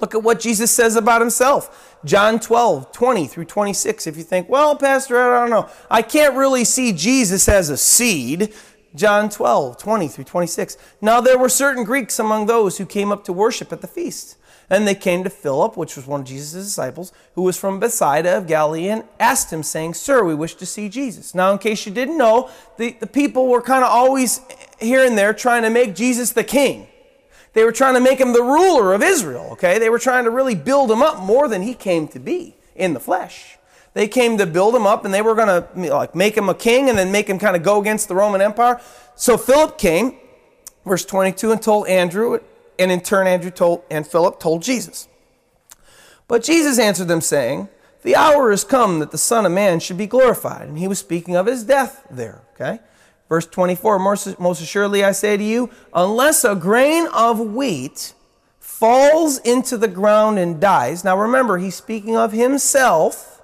Look 0.00 0.14
at 0.14 0.22
what 0.22 0.40
Jesus 0.40 0.70
says 0.70 0.96
about 0.96 1.20
himself. 1.20 1.98
John 2.04 2.38
12, 2.38 2.92
20 2.92 3.26
through 3.26 3.46
26. 3.46 4.06
If 4.06 4.16
you 4.16 4.22
think, 4.22 4.48
well, 4.48 4.76
Pastor, 4.76 5.20
I 5.20 5.40
don't 5.40 5.50
know. 5.50 5.68
I 5.90 6.02
can't 6.02 6.36
really 6.36 6.64
see 6.64 6.92
Jesus 6.92 7.48
as 7.48 7.68
a 7.68 7.76
seed. 7.76 8.54
John 8.94 9.28
12, 9.28 9.78
20 9.78 10.08
through 10.08 10.24
26. 10.24 10.76
Now 11.00 11.20
there 11.20 11.38
were 11.38 11.48
certain 11.48 11.84
Greeks 11.84 12.18
among 12.18 12.46
those 12.46 12.78
who 12.78 12.86
came 12.86 13.12
up 13.12 13.24
to 13.24 13.32
worship 13.32 13.72
at 13.72 13.80
the 13.80 13.86
feast. 13.86 14.36
And 14.70 14.86
they 14.86 14.94
came 14.94 15.24
to 15.24 15.30
Philip, 15.30 15.78
which 15.78 15.96
was 15.96 16.06
one 16.06 16.20
of 16.20 16.26
Jesus' 16.26 16.64
disciples, 16.64 17.10
who 17.34 17.42
was 17.42 17.56
from 17.56 17.80
Bethsaida 17.80 18.36
of 18.36 18.46
Galilee, 18.46 18.88
and 18.88 19.04
asked 19.18 19.50
him, 19.50 19.62
saying, 19.62 19.94
Sir, 19.94 20.22
we 20.22 20.34
wish 20.34 20.56
to 20.56 20.66
see 20.66 20.90
Jesus. 20.90 21.34
Now, 21.34 21.52
in 21.52 21.58
case 21.58 21.86
you 21.86 21.92
didn't 21.92 22.18
know, 22.18 22.50
the, 22.76 22.94
the 23.00 23.06
people 23.06 23.48
were 23.48 23.62
kind 23.62 23.82
of 23.82 23.90
always 23.90 24.42
here 24.78 25.04
and 25.04 25.16
there 25.16 25.32
trying 25.32 25.62
to 25.62 25.70
make 25.70 25.94
Jesus 25.94 26.32
the 26.32 26.44
king. 26.44 26.86
They 27.54 27.64
were 27.64 27.72
trying 27.72 27.94
to 27.94 28.00
make 28.00 28.20
him 28.20 28.34
the 28.34 28.42
ruler 28.42 28.92
of 28.92 29.02
Israel, 29.02 29.48
okay? 29.52 29.78
They 29.78 29.88
were 29.88 29.98
trying 29.98 30.24
to 30.24 30.30
really 30.30 30.54
build 30.54 30.90
him 30.90 31.02
up 31.02 31.18
more 31.18 31.48
than 31.48 31.62
he 31.62 31.72
came 31.72 32.06
to 32.08 32.18
be 32.18 32.54
in 32.76 32.92
the 32.92 33.00
flesh. 33.00 33.57
They 33.98 34.06
came 34.06 34.38
to 34.38 34.46
build 34.46 34.76
him 34.76 34.86
up 34.86 35.04
and 35.04 35.12
they 35.12 35.22
were 35.22 35.34
going 35.34 35.48
to 35.48 35.92
like 35.92 36.14
make 36.14 36.36
him 36.36 36.48
a 36.48 36.54
king 36.54 36.88
and 36.88 36.96
then 36.96 37.10
make 37.10 37.28
him 37.28 37.36
kind 37.36 37.56
of 37.56 37.64
go 37.64 37.80
against 37.80 38.06
the 38.06 38.14
Roman 38.14 38.40
Empire. 38.40 38.80
So 39.16 39.36
Philip 39.36 39.76
came, 39.76 40.14
verse 40.86 41.04
22, 41.04 41.50
and 41.50 41.60
told 41.60 41.88
Andrew 41.88 42.38
and 42.78 42.92
in 42.92 43.00
turn, 43.00 43.26
Andrew 43.26 43.50
told, 43.50 43.82
and 43.90 44.06
Philip 44.06 44.38
told 44.38 44.62
Jesus. 44.62 45.08
But 46.28 46.44
Jesus 46.44 46.78
answered 46.78 47.08
them, 47.08 47.20
saying, 47.20 47.70
The 48.02 48.14
hour 48.14 48.52
is 48.52 48.62
come 48.62 49.00
that 49.00 49.10
the 49.10 49.18
Son 49.18 49.44
of 49.44 49.50
Man 49.50 49.80
should 49.80 49.98
be 49.98 50.06
glorified. 50.06 50.68
And 50.68 50.78
he 50.78 50.86
was 50.86 51.00
speaking 51.00 51.34
of 51.34 51.46
his 51.46 51.64
death 51.64 52.06
there. 52.08 52.42
Okay? 52.54 52.78
Verse 53.28 53.46
24 53.46 53.98
Most, 53.98 54.38
most 54.38 54.62
assuredly 54.62 55.02
I 55.02 55.10
say 55.10 55.36
to 55.36 55.42
you, 55.42 55.70
unless 55.92 56.44
a 56.44 56.54
grain 56.54 57.08
of 57.12 57.40
wheat 57.40 58.14
falls 58.60 59.38
into 59.38 59.76
the 59.76 59.88
ground 59.88 60.38
and 60.38 60.60
dies. 60.60 61.02
Now 61.02 61.18
remember, 61.18 61.58
he's 61.58 61.74
speaking 61.74 62.16
of 62.16 62.30
himself, 62.30 63.37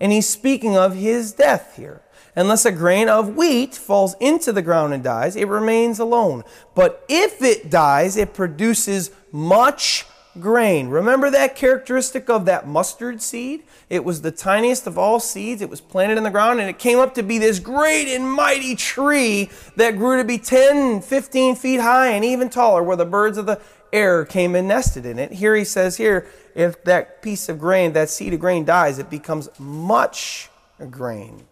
and 0.00 0.10
he's 0.12 0.28
speaking 0.28 0.76
of 0.76 0.94
his 0.94 1.32
death 1.32 1.76
here. 1.76 2.02
Unless 2.36 2.64
a 2.64 2.72
grain 2.72 3.08
of 3.08 3.36
wheat 3.36 3.74
falls 3.74 4.14
into 4.20 4.52
the 4.52 4.62
ground 4.62 4.94
and 4.94 5.02
dies, 5.02 5.36
it 5.36 5.48
remains 5.48 5.98
alone. 5.98 6.44
But 6.74 7.04
if 7.08 7.42
it 7.42 7.70
dies, 7.70 8.16
it 8.16 8.32
produces 8.32 9.10
much 9.32 10.06
grain. 10.38 10.88
Remember 10.88 11.28
that 11.30 11.56
characteristic 11.56 12.30
of 12.30 12.44
that 12.44 12.68
mustard 12.68 13.20
seed? 13.20 13.64
It 13.88 14.04
was 14.04 14.22
the 14.22 14.30
tiniest 14.30 14.86
of 14.86 14.96
all 14.96 15.18
seeds. 15.18 15.60
It 15.60 15.68
was 15.68 15.80
planted 15.80 16.18
in 16.18 16.24
the 16.24 16.30
ground 16.30 16.60
and 16.60 16.70
it 16.70 16.78
came 16.78 17.00
up 17.00 17.14
to 17.14 17.22
be 17.22 17.38
this 17.38 17.58
great 17.58 18.06
and 18.14 18.30
mighty 18.30 18.76
tree 18.76 19.50
that 19.76 19.96
grew 19.96 20.18
to 20.18 20.24
be 20.24 20.38
10, 20.38 21.00
15 21.02 21.56
feet 21.56 21.80
high 21.80 22.12
and 22.12 22.24
even 22.24 22.48
taller, 22.48 22.82
where 22.82 22.96
the 22.96 23.04
birds 23.04 23.38
of 23.38 23.46
the 23.46 23.60
air 23.92 24.24
came 24.24 24.54
and 24.54 24.68
nested 24.68 25.06
in 25.06 25.18
it. 25.18 25.32
Here 25.32 25.54
he 25.54 25.64
says, 25.64 25.96
here, 25.96 26.26
if 26.54 26.82
that 26.84 27.22
piece 27.22 27.48
of 27.48 27.58
grain, 27.58 27.92
that 27.92 28.10
seed 28.10 28.34
of 28.34 28.40
grain 28.40 28.64
dies, 28.64 28.98
it 28.98 29.10
becomes 29.10 29.48
much 29.58 30.50
grain. 30.90 31.44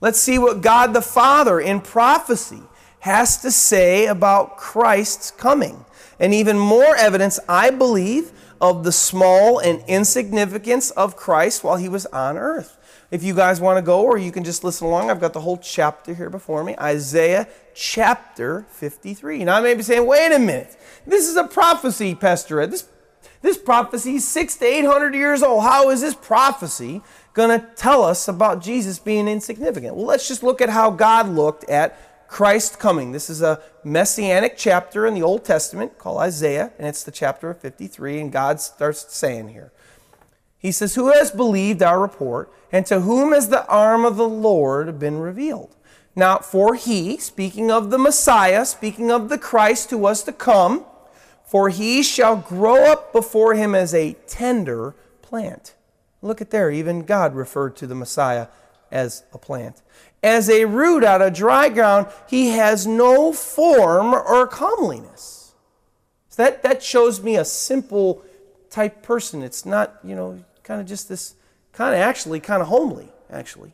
Let's 0.00 0.18
see 0.18 0.38
what 0.38 0.60
God 0.60 0.92
the 0.92 1.02
Father 1.02 1.58
in 1.58 1.80
prophecy 1.80 2.62
has 3.00 3.38
to 3.38 3.50
say 3.50 4.06
about 4.06 4.56
Christ's 4.56 5.30
coming. 5.30 5.84
And 6.18 6.34
even 6.34 6.58
more 6.58 6.96
evidence, 6.96 7.38
I 7.48 7.70
believe, 7.70 8.32
of 8.60 8.84
the 8.84 8.92
small 8.92 9.58
and 9.58 9.82
insignificance 9.86 10.90
of 10.92 11.16
Christ 11.16 11.62
while 11.62 11.76
he 11.76 11.88
was 11.88 12.06
on 12.06 12.36
earth. 12.36 12.76
If 13.10 13.22
you 13.22 13.34
guys 13.34 13.60
want 13.60 13.76
to 13.78 13.82
go, 13.82 14.02
or 14.02 14.18
you 14.18 14.32
can 14.32 14.44
just 14.44 14.64
listen 14.64 14.86
along, 14.86 15.10
I've 15.10 15.20
got 15.20 15.32
the 15.32 15.40
whole 15.40 15.58
chapter 15.58 16.14
here 16.14 16.30
before 16.30 16.64
me 16.64 16.74
Isaiah 16.80 17.46
chapter 17.76 18.66
53. 18.70 19.44
Now, 19.44 19.56
I 19.56 19.60
may 19.60 19.74
be 19.74 19.82
saying, 19.82 20.06
wait 20.06 20.32
a 20.32 20.38
minute, 20.38 20.76
this 21.06 21.28
is 21.28 21.36
a 21.36 21.44
prophecy, 21.44 22.14
Pastor 22.14 22.60
Ed. 22.60 22.70
This, 22.72 22.88
this 23.42 23.58
prophecy 23.58 24.16
is 24.16 24.26
six 24.26 24.56
to 24.56 24.64
eight 24.64 24.86
hundred 24.86 25.14
years 25.14 25.42
old. 25.42 25.62
How 25.62 25.90
is 25.90 26.00
this 26.00 26.14
prophecy 26.14 27.02
going 27.34 27.60
to 27.60 27.66
tell 27.76 28.02
us 28.02 28.28
about 28.28 28.62
Jesus 28.62 28.98
being 28.98 29.28
insignificant? 29.28 29.94
Well, 29.94 30.06
let's 30.06 30.26
just 30.26 30.42
look 30.42 30.62
at 30.62 30.70
how 30.70 30.90
God 30.90 31.28
looked 31.28 31.68
at 31.68 32.28
Christ 32.28 32.78
coming. 32.80 33.12
This 33.12 33.28
is 33.28 33.42
a 33.42 33.60
messianic 33.84 34.54
chapter 34.56 35.06
in 35.06 35.14
the 35.14 35.22
Old 35.22 35.44
Testament 35.44 35.98
called 35.98 36.18
Isaiah, 36.18 36.72
and 36.78 36.88
it's 36.88 37.04
the 37.04 37.12
chapter 37.12 37.50
of 37.50 37.60
53, 37.60 38.20
and 38.20 38.32
God 38.32 38.60
starts 38.60 39.14
saying 39.14 39.48
here. 39.48 39.70
He 40.58 40.72
says, 40.72 40.94
Who 40.94 41.12
has 41.12 41.30
believed 41.30 41.82
our 41.82 42.00
report, 42.00 42.50
and 42.72 42.86
to 42.86 43.00
whom 43.00 43.32
has 43.32 43.50
the 43.50 43.66
arm 43.68 44.04
of 44.06 44.16
the 44.16 44.28
Lord 44.28 44.98
been 44.98 45.18
revealed? 45.18 45.75
Now, 46.16 46.38
for 46.38 46.74
he, 46.74 47.18
speaking 47.18 47.70
of 47.70 47.90
the 47.90 47.98
Messiah, 47.98 48.64
speaking 48.64 49.12
of 49.12 49.28
the 49.28 49.38
Christ 49.38 49.90
who 49.90 49.98
was 49.98 50.24
to 50.24 50.32
come, 50.32 50.84
for 51.44 51.68
he 51.68 52.02
shall 52.02 52.36
grow 52.36 52.90
up 52.90 53.12
before 53.12 53.54
him 53.54 53.74
as 53.74 53.94
a 53.94 54.14
tender 54.26 54.94
plant 55.22 55.74
Look 56.26 56.40
at 56.40 56.50
there, 56.50 56.70
even 56.70 57.04
God 57.04 57.34
referred 57.34 57.76
to 57.76 57.86
the 57.86 57.94
Messiah 57.94 58.48
as 58.90 59.22
a 59.32 59.38
plant. 59.38 59.82
As 60.22 60.50
a 60.50 60.64
root 60.64 61.04
out 61.04 61.22
of 61.22 61.34
dry 61.34 61.68
ground, 61.68 62.08
he 62.28 62.48
has 62.48 62.86
no 62.86 63.32
form 63.32 64.12
or 64.12 64.46
comeliness. 64.46 65.54
So 66.28 66.42
that, 66.42 66.62
that 66.64 66.82
shows 66.82 67.22
me 67.22 67.36
a 67.36 67.44
simple 67.44 68.24
type 68.70 69.02
person. 69.02 69.42
It's 69.42 69.64
not, 69.64 69.98
you 70.02 70.16
know, 70.16 70.42
kind 70.64 70.80
of 70.80 70.86
just 70.86 71.08
this, 71.08 71.34
kind 71.72 71.94
of 71.94 72.00
actually, 72.00 72.40
kind 72.40 72.60
of 72.60 72.68
homely, 72.68 73.08
actually. 73.30 73.72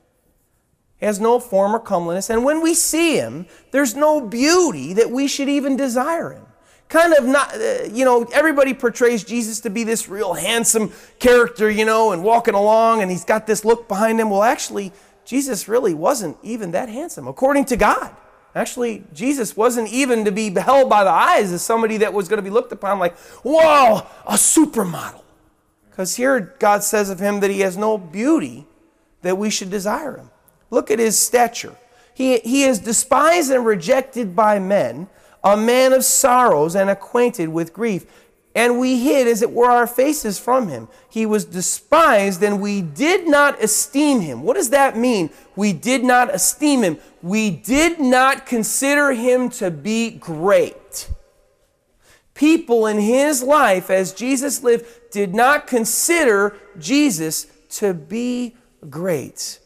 Has 1.02 1.20
no 1.20 1.40
form 1.40 1.74
or 1.74 1.80
comeliness. 1.80 2.30
And 2.30 2.44
when 2.44 2.62
we 2.62 2.74
see 2.74 3.16
him, 3.16 3.46
there's 3.72 3.94
no 3.96 4.20
beauty 4.20 4.92
that 4.94 5.10
we 5.10 5.26
should 5.26 5.48
even 5.48 5.76
desire 5.76 6.32
him 6.32 6.46
kind 6.92 7.14
of 7.14 7.24
not, 7.24 7.54
uh, 7.54 7.84
you 7.90 8.04
know, 8.04 8.22
everybody 8.34 8.74
portrays 8.74 9.24
Jesus 9.24 9.60
to 9.60 9.70
be 9.70 9.82
this 9.82 10.10
real 10.10 10.34
handsome 10.34 10.92
character, 11.18 11.70
you 11.70 11.86
know, 11.86 12.12
and 12.12 12.22
walking 12.22 12.52
along 12.52 13.00
and 13.00 13.10
he's 13.10 13.24
got 13.24 13.46
this 13.46 13.64
look 13.64 13.88
behind 13.88 14.20
him. 14.20 14.28
Well, 14.28 14.42
actually, 14.42 14.92
Jesus 15.24 15.68
really 15.68 15.94
wasn't 15.94 16.36
even 16.42 16.72
that 16.72 16.90
handsome, 16.90 17.26
according 17.26 17.64
to 17.66 17.76
God. 17.76 18.14
Actually, 18.54 19.04
Jesus 19.14 19.56
wasn't 19.56 19.88
even 19.88 20.26
to 20.26 20.30
be 20.30 20.50
beheld 20.50 20.90
by 20.90 21.02
the 21.02 21.10
eyes 21.10 21.50
as 21.50 21.62
somebody 21.62 21.96
that 21.98 22.12
was 22.12 22.28
going 22.28 22.36
to 22.36 22.42
be 22.42 22.50
looked 22.50 22.72
upon 22.72 22.98
like, 22.98 23.16
whoa, 23.42 24.06
a 24.26 24.34
supermodel. 24.34 25.22
Because 25.88 26.16
here 26.16 26.54
God 26.58 26.84
says 26.84 27.08
of 27.08 27.18
him 27.18 27.40
that 27.40 27.50
he 27.50 27.60
has 27.60 27.78
no 27.78 27.96
beauty 27.96 28.66
that 29.22 29.38
we 29.38 29.48
should 29.48 29.70
desire 29.70 30.18
him. 30.18 30.30
Look 30.72 30.90
at 30.90 30.98
his 30.98 31.18
stature. 31.18 31.76
He, 32.14 32.38
he 32.38 32.64
is 32.64 32.78
despised 32.78 33.52
and 33.52 33.64
rejected 33.64 34.34
by 34.34 34.58
men 34.58 35.06
a 35.44 35.56
man 35.56 35.92
of 35.92 36.02
sorrows 36.04 36.74
and 36.74 36.88
acquainted 36.88 37.50
with 37.50 37.72
grief. 37.72 38.06
and 38.54 38.78
we 38.78 39.02
hid, 39.02 39.26
as 39.26 39.40
it 39.40 39.50
were, 39.50 39.70
our 39.70 39.86
faces 39.86 40.38
from 40.38 40.68
him. 40.68 40.88
He 41.08 41.24
was 41.24 41.46
despised, 41.46 42.42
and 42.42 42.60
we 42.60 42.82
did 42.82 43.26
not 43.26 43.62
esteem 43.62 44.20
him. 44.20 44.42
What 44.42 44.56
does 44.56 44.70
that 44.70 44.96
mean? 44.96 45.30
We 45.56 45.72
did 45.72 46.04
not 46.04 46.34
esteem 46.34 46.82
him. 46.82 46.98
We 47.22 47.50
did 47.50 47.98
not 47.98 48.44
consider 48.44 49.12
him 49.12 49.48
to 49.50 49.70
be 49.70 50.10
great. 50.10 51.08
People 52.34 52.86
in 52.86 52.98
his 52.98 53.42
life, 53.42 53.88
as 53.88 54.12
Jesus 54.12 54.62
lived, 54.62 54.84
did 55.10 55.34
not 55.34 55.66
consider 55.66 56.54
Jesus 56.78 57.46
to 57.70 57.94
be 57.94 58.54
great. 58.88 59.60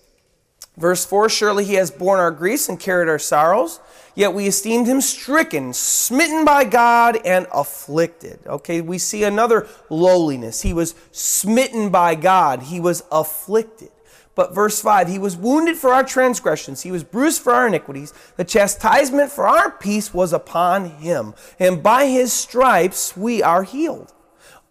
Verse 0.77 1.07
4 1.07 1.29
Surely 1.29 1.65
he 1.65 1.75
has 1.75 1.91
borne 1.91 2.21
our 2.21 2.31
griefs 2.31 2.69
and 2.69 2.79
carried 2.79 3.09
our 3.09 3.19
sorrows. 3.19 3.81
Yet 4.15 4.33
we 4.33 4.47
esteemed 4.47 4.87
him 4.87 5.03
stricken, 5.03 5.75
smitten 5.75 6.45
by 6.45 6.65
God, 6.65 7.19
and 7.25 7.47
afflicted. 7.53 8.41
Okay, 8.47 8.81
we 8.81 8.97
see 8.97 9.25
another 9.25 9.69
lowliness. 9.91 10.63
He 10.63 10.73
was 10.73 10.95
smitten 11.13 11.91
by 11.91 12.15
God, 12.15 12.65
he 12.65 12.81
was 12.81 13.05
afflicted. 13.13 13.91
But 14.35 14.55
verse 14.55 14.81
5 14.81 15.09
He 15.09 15.19
was 15.19 15.37
wounded 15.37 15.77
for 15.77 15.93
our 15.93 16.05
transgressions, 16.05 16.83
He 16.83 16.93
was 16.93 17.03
bruised 17.05 17.43
for 17.43 17.53
our 17.53 17.67
iniquities. 17.67 18.15
The 18.37 18.45
chastisement 18.45 19.33
for 19.33 19.47
our 19.47 19.71
peace 19.71 20.15
was 20.15 20.33
upon 20.33 20.85
Him, 20.91 21.35
and 21.59 21.83
by 21.83 22.07
His 22.07 22.33
stripes 22.33 23.17
we 23.17 23.43
are 23.43 23.65
healed. 23.65 24.13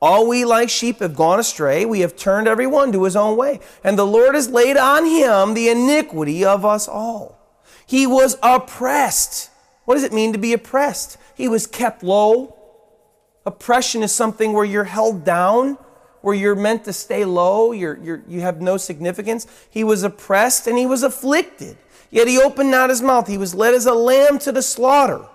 All 0.01 0.27
we 0.27 0.45
like 0.45 0.69
sheep 0.69 0.99
have 0.99 1.15
gone 1.15 1.39
astray. 1.39 1.85
We 1.85 2.01
have 2.01 2.15
turned 2.15 2.47
every 2.47 2.67
one 2.67 2.91
to 2.91 3.03
his 3.03 3.15
own 3.15 3.37
way. 3.37 3.59
And 3.83 3.97
the 3.97 4.05
Lord 4.05 4.35
has 4.35 4.49
laid 4.49 4.77
on 4.77 5.05
him 5.05 5.53
the 5.53 5.69
iniquity 5.69 6.43
of 6.43 6.65
us 6.65 6.87
all. 6.87 7.39
He 7.85 8.05
was 8.05 8.37
oppressed. 8.43 9.49
What 9.85 9.95
does 9.95 10.03
it 10.03 10.13
mean 10.13 10.33
to 10.33 10.39
be 10.39 10.53
oppressed? 10.53 11.17
He 11.35 11.47
was 11.47 11.67
kept 11.67 12.03
low. 12.03 12.55
Oppression 13.45 14.03
is 14.03 14.11
something 14.11 14.53
where 14.53 14.65
you're 14.65 14.85
held 14.85 15.23
down, 15.23 15.77
where 16.21 16.33
you're 16.33 16.55
meant 16.55 16.83
to 16.85 16.93
stay 16.93 17.23
low, 17.23 17.71
you're, 17.71 17.97
you're, 17.97 18.23
you 18.27 18.41
have 18.41 18.59
no 18.59 18.77
significance. 18.77 19.45
He 19.69 19.83
was 19.83 20.01
oppressed 20.01 20.65
and 20.65 20.77
he 20.77 20.87
was 20.87 21.03
afflicted. 21.03 21.77
Yet 22.09 22.27
he 22.27 22.39
opened 22.39 22.71
not 22.71 22.89
his 22.89 23.01
mouth. 23.01 23.27
He 23.27 23.37
was 23.37 23.53
led 23.53 23.75
as 23.75 23.85
a 23.85 23.93
lamb 23.93 24.39
to 24.39 24.51
the 24.51 24.63
slaughter. 24.63 25.27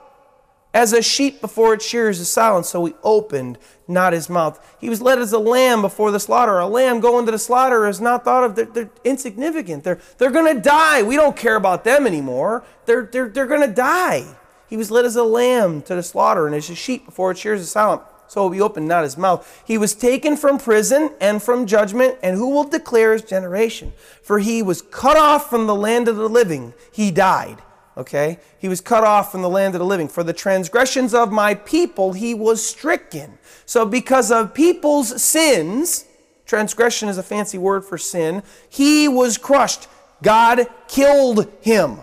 As 0.72 0.92
a 0.92 1.02
sheep 1.02 1.40
before 1.40 1.74
its 1.74 1.84
shears 1.84 2.20
is 2.20 2.30
silent, 2.30 2.64
so 2.64 2.84
he 2.84 2.94
opened 3.02 3.58
not 3.88 4.12
his 4.12 4.30
mouth. 4.30 4.76
He 4.80 4.88
was 4.88 5.02
led 5.02 5.18
as 5.18 5.32
a 5.32 5.38
lamb 5.38 5.82
before 5.82 6.12
the 6.12 6.20
slaughter. 6.20 6.60
A 6.60 6.66
lamb 6.66 7.00
going 7.00 7.26
to 7.26 7.32
the 7.32 7.40
slaughter 7.40 7.88
is 7.88 8.00
not 8.00 8.24
thought 8.24 8.44
of. 8.44 8.54
They're, 8.54 8.66
they're 8.66 8.90
insignificant. 9.02 9.82
They're, 9.82 9.98
they're 10.18 10.30
going 10.30 10.54
to 10.54 10.62
die. 10.62 11.02
We 11.02 11.16
don't 11.16 11.36
care 11.36 11.56
about 11.56 11.82
them 11.82 12.06
anymore. 12.06 12.62
They're, 12.86 13.02
they're, 13.02 13.28
they're 13.28 13.46
going 13.46 13.68
to 13.68 13.74
die. 13.74 14.24
He 14.68 14.76
was 14.76 14.92
led 14.92 15.04
as 15.04 15.16
a 15.16 15.24
lamb 15.24 15.82
to 15.82 15.96
the 15.96 16.04
slaughter, 16.04 16.46
and 16.46 16.54
as 16.54 16.70
a 16.70 16.76
sheep 16.76 17.04
before 17.04 17.32
its 17.32 17.40
shears 17.40 17.60
is 17.60 17.72
silent, 17.72 18.02
so 18.28 18.48
he 18.50 18.60
opened 18.60 18.86
not 18.86 19.02
his 19.02 19.18
mouth. 19.18 19.64
He 19.66 19.76
was 19.76 19.96
taken 19.96 20.36
from 20.36 20.58
prison 20.58 21.10
and 21.20 21.42
from 21.42 21.66
judgment, 21.66 22.16
and 22.22 22.36
who 22.36 22.48
will 22.50 22.62
declare 22.62 23.12
his 23.12 23.22
generation? 23.22 23.92
For 24.22 24.38
he 24.38 24.62
was 24.62 24.82
cut 24.82 25.16
off 25.16 25.50
from 25.50 25.66
the 25.66 25.74
land 25.74 26.06
of 26.06 26.14
the 26.14 26.28
living. 26.28 26.74
He 26.92 27.10
died 27.10 27.60
okay? 28.00 28.38
He 28.58 28.66
was 28.66 28.80
cut 28.80 29.04
off 29.04 29.30
from 29.30 29.42
the 29.42 29.48
land 29.48 29.74
of 29.74 29.78
the 29.78 29.84
living. 29.84 30.08
For 30.08 30.24
the 30.24 30.32
transgressions 30.32 31.12
of 31.12 31.30
my 31.30 31.54
people, 31.54 32.14
he 32.14 32.34
was 32.34 32.64
stricken. 32.64 33.38
So, 33.66 33.84
because 33.84 34.32
of 34.32 34.54
people's 34.54 35.22
sins, 35.22 36.06
transgression 36.46 37.10
is 37.10 37.18
a 37.18 37.22
fancy 37.22 37.58
word 37.58 37.84
for 37.84 37.98
sin, 37.98 38.42
he 38.68 39.06
was 39.06 39.36
crushed. 39.36 39.86
God 40.22 40.66
killed 40.88 41.46
him, 41.60 41.98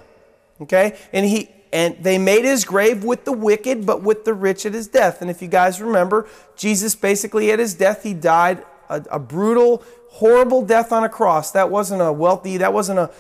okay? 0.62 0.98
And 1.12 1.26
he, 1.26 1.50
and 1.74 1.98
they 2.02 2.18
made 2.18 2.46
his 2.46 2.64
grave 2.64 3.04
with 3.04 3.26
the 3.26 3.34
wicked, 3.34 3.86
but 3.86 4.02
with 4.04 4.24
the 4.24 4.34
rich 4.34 4.66
at 4.66 4.74
his 4.74 4.88
death. 4.88 5.22
And 5.22 5.30
if 5.32 5.42
you 5.42 5.48
guys 5.48 5.82
remember, 5.82 6.28
Jesus 6.56 6.96
basically 6.96 7.52
at 7.52 7.60
his 7.60 7.74
death, 7.74 8.04
he 8.04 8.14
died 8.14 8.64
a, 8.90 9.04
a 9.12 9.20
brutal, 9.20 9.84
horrible 10.10 10.66
death 10.66 10.92
on 10.92 11.04
a 11.04 11.10
cross. 11.10 11.52
That 11.52 11.70
wasn't 11.70 12.02
a 12.02 12.12
wealthy, 12.12 12.58
that 12.58 12.74
wasn't 12.74 13.00
a, 13.00 13.12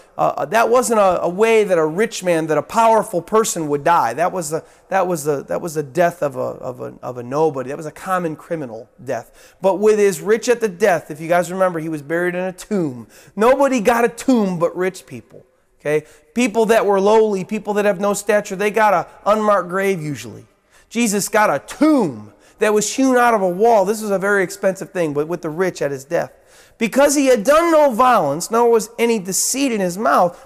that 0.49 0.70
wasn't 0.70 0.99
a, 0.99 1.22
a, 1.22 1.30
way 1.30 1.63
that 1.63 1.78
a 1.78 1.86
rich 1.86 2.24
man, 2.24 2.47
that 2.47 2.57
a 2.57 2.63
powerful 2.63 3.22
person 3.22 3.68
would 3.68 3.84
die. 3.84 4.13
That 4.13 4.32
was 4.32 4.53
a, 4.53 4.63
that 4.89 5.07
was 5.07 5.28
a, 5.28 5.43
that 5.43 5.61
was 5.61 5.78
a 5.78 5.84
death 5.84 6.24
of 6.24 6.36
a, 6.36 6.39
of, 6.39 6.82
a, 6.82 6.95
of 7.01 7.18
a 7.18 7.24
nobody. 7.24 7.70
That 7.70 7.78
was 7.78 7.86
a 7.86 7.91
common 7.91 8.36
criminal 8.36 8.89
death. 9.03 9.55
But 9.61 9.76
with 9.76 9.99
his 9.99 10.22
rich 10.22 10.49
at 10.49 10.59
the 10.59 10.70
death, 10.70 11.11
if 11.11 11.20
you 11.20 11.28
guys 11.28 11.51
remember, 11.51 11.80
he 11.80 11.89
was 11.89 12.01
buried 12.01 12.36
in 12.36 12.41
a 12.41 12.53
tomb. 12.53 13.07
Nobody 13.36 13.80
got 13.80 14.05
a 14.05 14.09
tomb 14.09 14.59
but 14.59 14.76
rich 14.76 15.05
people. 15.05 15.45
Okay? 15.80 16.05
People 16.34 16.65
that 16.68 16.86
were 16.86 16.99
lowly, 16.99 17.43
people 17.43 17.74
that 17.76 17.86
have 17.86 17.99
no 17.99 18.13
stature, 18.13 18.55
they 18.55 18.72
got 18.72 18.93
an 18.93 19.05
unmarked 19.26 19.70
grave 19.70 20.01
usually. 20.01 20.45
Jesus 20.89 21.30
got 21.30 21.49
a 21.49 21.59
tomb 21.59 22.34
that 22.60 22.74
was 22.74 22.95
hewn 22.95 23.18
out 23.18 23.34
of 23.34 23.41
a 23.41 23.49
wall. 23.49 23.86
This 23.86 24.01
was 24.01 24.12
a 24.12 24.20
very 24.20 24.43
expensive 24.43 24.91
thing, 24.91 25.14
but 25.14 25.28
with 25.28 25.41
the 25.41 25.49
rich 25.49 25.82
at 25.82 25.91
his 25.91 26.03
death. 26.03 26.32
Because 26.78 27.16
he 27.16 27.28
had 27.28 27.43
done 27.43 27.72
no 27.72 27.91
violence, 27.91 28.51
nor 28.51 28.70
was 28.70 28.89
any 28.99 29.20
deceit 29.20 29.72
in 29.72 29.82
his 29.82 29.97
mouth, 29.97 30.43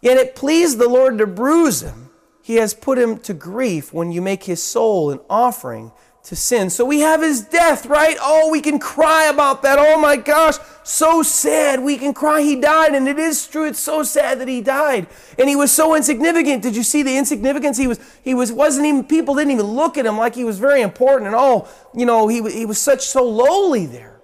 yet 0.00 0.16
it 0.16 0.34
pleased 0.34 0.78
the 0.78 0.88
Lord 0.88 1.18
to 1.18 1.26
bruise 1.26 1.82
him. 1.82 2.10
He 2.42 2.56
has 2.56 2.74
put 2.74 2.98
him 2.98 3.18
to 3.20 3.34
grief 3.34 3.92
when 3.92 4.10
you 4.10 4.20
make 4.20 4.44
his 4.44 4.62
soul 4.62 5.10
an 5.10 5.20
offering 5.30 5.92
to 6.24 6.36
sin. 6.36 6.70
So 6.70 6.84
we 6.84 7.00
have 7.00 7.20
his 7.20 7.40
death, 7.42 7.86
right? 7.86 8.16
Oh, 8.20 8.50
we 8.50 8.60
can 8.60 8.78
cry 8.78 9.24
about 9.26 9.62
that. 9.62 9.78
Oh 9.78 9.98
my 10.00 10.16
gosh, 10.16 10.54
so 10.84 11.22
sad. 11.22 11.82
We 11.82 11.96
can 11.96 12.14
cry 12.14 12.42
he 12.42 12.54
died, 12.54 12.94
and 12.94 13.08
it 13.08 13.18
is 13.18 13.46
true. 13.48 13.66
It's 13.66 13.80
so 13.80 14.02
sad 14.02 14.38
that 14.38 14.46
he 14.46 14.60
died. 14.60 15.08
And 15.38 15.48
he 15.48 15.56
was 15.56 15.72
so 15.72 15.96
insignificant. 15.96 16.62
Did 16.62 16.76
you 16.76 16.84
see 16.84 17.02
the 17.02 17.16
insignificance? 17.16 17.76
He 17.76 17.88
was 17.88 17.98
he 18.22 18.34
was 18.34 18.52
wasn't 18.52 18.86
even 18.86 19.04
people 19.04 19.34
didn't 19.34 19.52
even 19.52 19.66
look 19.66 19.98
at 19.98 20.06
him 20.06 20.16
like 20.16 20.34
he 20.34 20.44
was 20.44 20.58
very 20.58 20.82
important 20.82 21.26
and 21.26 21.36
oh, 21.36 21.68
you 21.94 22.06
know, 22.06 22.28
he 22.28 22.42
he 22.50 22.66
was 22.66 22.78
such 22.78 23.02
so 23.02 23.24
lowly 23.24 23.86
there. 23.86 24.20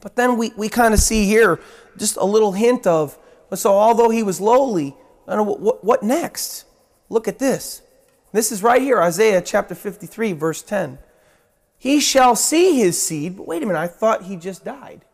But 0.00 0.16
then 0.16 0.36
we, 0.36 0.52
we 0.56 0.68
kind 0.68 0.92
of 0.92 1.00
see 1.00 1.24
here 1.24 1.60
just 1.96 2.16
a 2.16 2.24
little 2.24 2.52
hint 2.52 2.86
of 2.86 3.18
so 3.54 3.72
although 3.72 4.10
he 4.10 4.22
was 4.22 4.40
lowly, 4.40 4.96
I 5.28 5.36
don't 5.36 5.46
know 5.46 5.54
what, 5.54 5.84
what 5.84 6.02
next? 6.02 6.64
Look 7.08 7.28
at 7.28 7.38
this. 7.38 7.82
This 8.34 8.50
is 8.50 8.64
right 8.64 8.82
here, 8.82 9.00
Isaiah 9.00 9.40
chapter 9.40 9.76
53, 9.76 10.32
verse 10.32 10.60
10. 10.60 10.98
He 11.78 12.00
shall 12.00 12.34
see 12.34 12.76
his 12.76 13.00
seed, 13.00 13.36
but 13.36 13.46
wait 13.46 13.62
a 13.62 13.66
minute, 13.66 13.78
I 13.78 13.86
thought 13.86 14.24
he 14.24 14.34
just 14.34 14.64
died. 14.64 15.04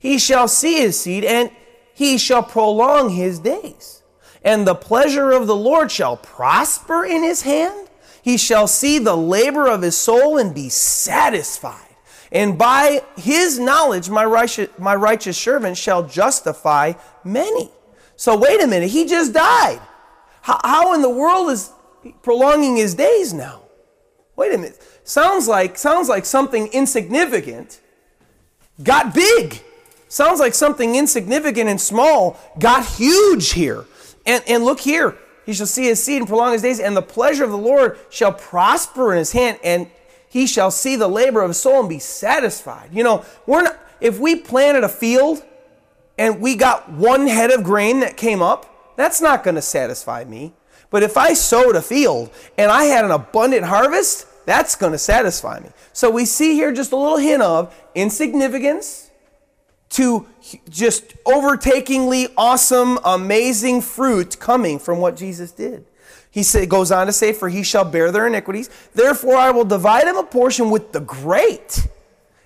He 0.00 0.18
shall 0.18 0.48
see 0.48 0.80
his 0.80 0.98
seed, 0.98 1.22
and 1.22 1.52
he 1.94 2.18
shall 2.18 2.42
prolong 2.42 3.10
his 3.10 3.38
days. 3.38 4.02
And 4.42 4.66
the 4.66 4.74
pleasure 4.74 5.30
of 5.30 5.46
the 5.46 5.54
Lord 5.54 5.92
shall 5.92 6.16
prosper 6.16 7.04
in 7.04 7.22
his 7.22 7.42
hand. 7.42 7.88
He 8.20 8.36
shall 8.36 8.66
see 8.66 8.98
the 8.98 9.16
labor 9.16 9.68
of 9.68 9.82
his 9.82 9.96
soul 9.96 10.36
and 10.36 10.52
be 10.52 10.70
satisfied. 10.70 11.94
And 12.32 12.58
by 12.58 13.04
his 13.16 13.60
knowledge, 13.60 14.10
my 14.10 14.24
righteous, 14.24 14.70
my 14.76 14.96
righteous 14.96 15.38
servant 15.38 15.76
shall 15.76 16.02
justify 16.02 16.94
many. 17.22 17.70
So, 18.16 18.36
wait 18.36 18.60
a 18.60 18.66
minute, 18.66 18.90
he 18.90 19.06
just 19.06 19.32
died. 19.32 19.80
How, 20.42 20.58
how 20.64 20.94
in 20.94 21.02
the 21.02 21.08
world 21.08 21.50
is 21.50 21.70
prolonging 22.22 22.76
his 22.76 22.94
days 22.94 23.32
now? 23.32 23.62
Wait 24.36 24.52
a 24.52 24.58
minute. 24.58 24.80
Sounds 25.04 25.46
like, 25.46 25.78
sounds 25.78 26.08
like 26.08 26.24
something 26.24 26.66
insignificant 26.68 27.80
got 28.82 29.14
big. 29.14 29.62
Sounds 30.08 30.40
like 30.40 30.54
something 30.54 30.94
insignificant 30.94 31.68
and 31.68 31.80
small 31.80 32.38
got 32.58 32.84
huge 32.84 33.52
here. 33.52 33.84
And, 34.26 34.42
and 34.46 34.64
look 34.64 34.80
here. 34.80 35.16
He 35.44 35.52
shall 35.52 35.66
see 35.66 35.84
his 35.84 36.02
seed 36.02 36.18
and 36.18 36.28
prolong 36.28 36.52
his 36.52 36.62
days, 36.62 36.80
and 36.80 36.96
the 36.96 37.02
pleasure 37.02 37.44
of 37.44 37.50
the 37.50 37.58
Lord 37.58 37.98
shall 38.08 38.32
prosper 38.32 39.12
in 39.12 39.18
his 39.18 39.32
hand, 39.32 39.58
and 39.62 39.90
he 40.28 40.46
shall 40.46 40.70
see 40.70 40.96
the 40.96 41.08
labor 41.08 41.42
of 41.42 41.50
his 41.50 41.58
soul 41.58 41.80
and 41.80 41.88
be 41.88 41.98
satisfied. 41.98 42.90
You 42.92 43.04
know, 43.04 43.24
we're 43.46 43.62
not, 43.62 43.78
if 44.00 44.18
we 44.18 44.36
planted 44.36 44.82
a 44.84 44.88
field 44.88 45.42
and 46.16 46.40
we 46.40 46.56
got 46.56 46.90
one 46.90 47.26
head 47.26 47.50
of 47.50 47.62
grain 47.62 48.00
that 48.00 48.16
came 48.16 48.40
up, 48.40 48.96
that's 48.96 49.20
not 49.20 49.44
going 49.44 49.56
to 49.56 49.62
satisfy 49.62 50.24
me. 50.24 50.54
But 50.90 51.02
if 51.02 51.16
I 51.16 51.34
sowed 51.34 51.76
a 51.76 51.82
field 51.82 52.30
and 52.56 52.70
I 52.70 52.84
had 52.84 53.04
an 53.04 53.10
abundant 53.10 53.64
harvest, 53.64 54.26
that's 54.46 54.76
going 54.76 54.92
to 54.92 54.98
satisfy 54.98 55.60
me. 55.60 55.70
So 55.92 56.10
we 56.10 56.24
see 56.24 56.54
here 56.54 56.72
just 56.72 56.92
a 56.92 56.96
little 56.96 57.18
hint 57.18 57.42
of 57.42 57.74
insignificance 57.94 59.10
to 59.90 60.26
just 60.68 61.14
overtakingly 61.24 62.32
awesome, 62.36 62.98
amazing 63.04 63.80
fruit 63.80 64.38
coming 64.38 64.78
from 64.78 64.98
what 64.98 65.16
Jesus 65.16 65.52
did. 65.52 65.86
He 66.30 66.42
say, 66.42 66.66
goes 66.66 66.90
on 66.90 67.06
to 67.06 67.12
say, 67.12 67.32
For 67.32 67.48
he 67.48 67.62
shall 67.62 67.84
bear 67.84 68.10
their 68.10 68.26
iniquities. 68.26 68.68
Therefore 68.92 69.36
I 69.36 69.52
will 69.52 69.64
divide 69.64 70.08
him 70.08 70.16
a 70.16 70.24
portion 70.24 70.70
with 70.70 70.92
the 70.92 71.00
great, 71.00 71.86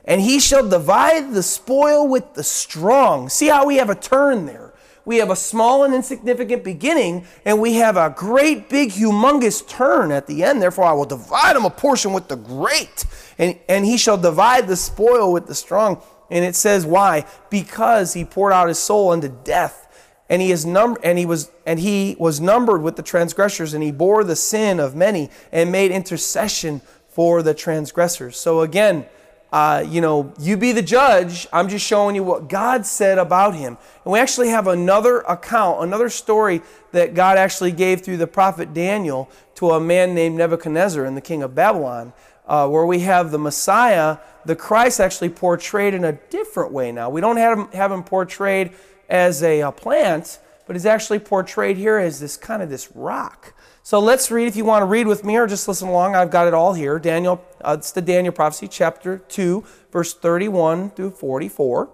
and 0.05 0.21
he 0.21 0.41
shall 0.41 0.69
divide 0.69 1.33
the 1.33 1.43
spoil 1.43 2.07
with 2.07 2.35
the 2.35 2.45
strong. 2.45 3.31
See 3.31 3.49
how 3.49 3.67
we 3.67 3.77
have 3.77 3.89
a 3.89 3.95
turn 3.95 4.45
there 4.45 4.68
we 5.09 5.17
have 5.17 5.31
a 5.31 5.37
small 5.37 5.85
and 5.85 5.95
insignificant 5.95 6.63
beginning, 6.63 7.27
and 7.47 7.59
we 7.63 7.77
have 7.77 7.97
a 7.97 8.13
great, 8.15 8.69
big, 8.69 8.91
humongous 8.91 9.67
turn 9.67 10.13
at 10.13 10.27
the 10.27 10.45
end. 10.45 10.61
Therefore, 10.61 10.85
I 10.85 10.93
will 10.93 11.07
divide 11.07 11.57
him 11.57 11.65
a 11.65 11.71
portion 11.71 12.13
with 12.13 12.29
the 12.29 12.37
great, 12.37 13.07
and, 13.39 13.59
and 13.71 13.87
he 13.87 13.97
shall 13.97 14.19
divide 14.19 14.69
the 14.69 14.77
spoil 14.77 15.33
with 15.33 15.47
the 15.47 15.55
strong. 15.55 16.03
And 16.31 16.45
it 16.45 16.55
says, 16.55 16.85
why? 16.85 17.25
Because 17.49 18.13
he 18.13 18.27
poured 18.27 18.53
out 18.53 18.69
his 18.69 18.79
soul 18.79 19.11
unto 19.11 19.35
death. 19.45 19.87
And 20.29 20.43
he 20.43 20.53
is 20.53 20.67
num- 20.67 20.99
and 21.03 21.17
he 21.17 21.25
was 21.25 21.51
and 21.65 21.81
he 21.81 22.15
was 22.19 22.39
numbered 22.39 22.83
with 22.83 22.97
the 22.97 23.03
transgressors, 23.03 23.73
and 23.73 23.83
he 23.83 23.91
bore 23.91 24.25
the 24.25 24.37
sin 24.37 24.79
of 24.79 24.95
many 24.95 25.31
and 25.51 25.73
made 25.73 25.91
intercession 25.91 26.83
for 27.09 27.43
the 27.43 27.55
transgressors. 27.55 28.37
So 28.37 28.61
again, 28.61 29.07
uh, 29.53 29.85
you 29.89 30.01
know, 30.01 30.33
you 30.39 30.57
be 30.57 30.73
the 30.73 30.83
judge. 30.83 31.47
I'm 31.53 31.69
just 31.69 31.85
showing 31.85 32.15
you 32.15 32.23
what 32.23 32.49
God 32.49 32.85
said 32.85 33.19
about 33.19 33.55
him. 33.55 33.79
And 34.05 34.13
we 34.13 34.19
actually 34.19 34.49
have 34.49 34.67
another 34.67 35.21
account, 35.21 35.83
another 35.83 36.11
story 36.11 36.61
that 36.93 37.15
God 37.15 37.39
actually 37.39 37.73
gave 37.73 38.03
through 38.03 38.19
the 38.19 38.27
prophet 38.27 38.75
Daniel 38.75 39.31
to 39.55 39.71
a 39.71 39.81
man 39.81 40.15
named 40.15 40.37
Nebuchadnezzar 40.37 41.05
and 41.05 41.17
the 41.17 41.23
king 41.23 41.43
of 41.43 41.55
Babylon, 41.55 42.13
uh, 42.47 42.69
where 42.69 42.85
we 42.85 43.01
have 43.01 43.31
the 43.31 43.39
Messiah, 43.39 44.19
the 44.45 44.57
Christ, 44.57 45.01
actually 45.01 45.31
portrayed 45.31 45.95
in 45.95 46.05
a 46.05 46.13
different 46.13 46.73
way 46.73 46.93
now. 46.93 47.09
We 47.09 47.21
don't 47.21 47.39
have 47.39 47.59
him, 47.59 47.69
have 47.73 47.91
him 47.91 48.03
portrayed 48.03 48.73
as 49.09 49.43
a, 49.43 49.61
a 49.61 49.73
plant, 49.73 50.39
but 50.67 50.77
he's 50.77 50.87
actually 50.87 51.21
portrayed 51.21 51.79
here 51.79 51.97
as 51.97 52.21
this 52.21 52.37
kind 52.37 52.63
of 52.63 52.69
this 52.69 52.95
rock. 52.95 53.55
So 53.89 54.01
let's 54.01 54.31
read, 54.31 54.49
if 54.49 54.55
you 54.55 54.67
want 54.67 54.83
to 54.83 54.85
read 54.85 55.07
with 55.07 55.25
me 55.25 55.39
or 55.39 55.47
just 55.47 55.67
listen 55.67 55.89
along, 55.89 56.15
I've 56.15 56.31
got 56.31 56.47
it 56.47 56.53
all 56.53 56.75
here. 56.75 56.99
Daniel, 56.99 57.43
uh, 57.63 57.77
it's 57.79 57.91
the 57.91 58.03
Daniel 58.03 58.35
prophecy, 58.35 58.69
chapter 58.69 59.17
2, 59.17 59.65
verse 59.91 60.13
31 60.13 60.91
through 60.91 61.13
44. 61.13 61.89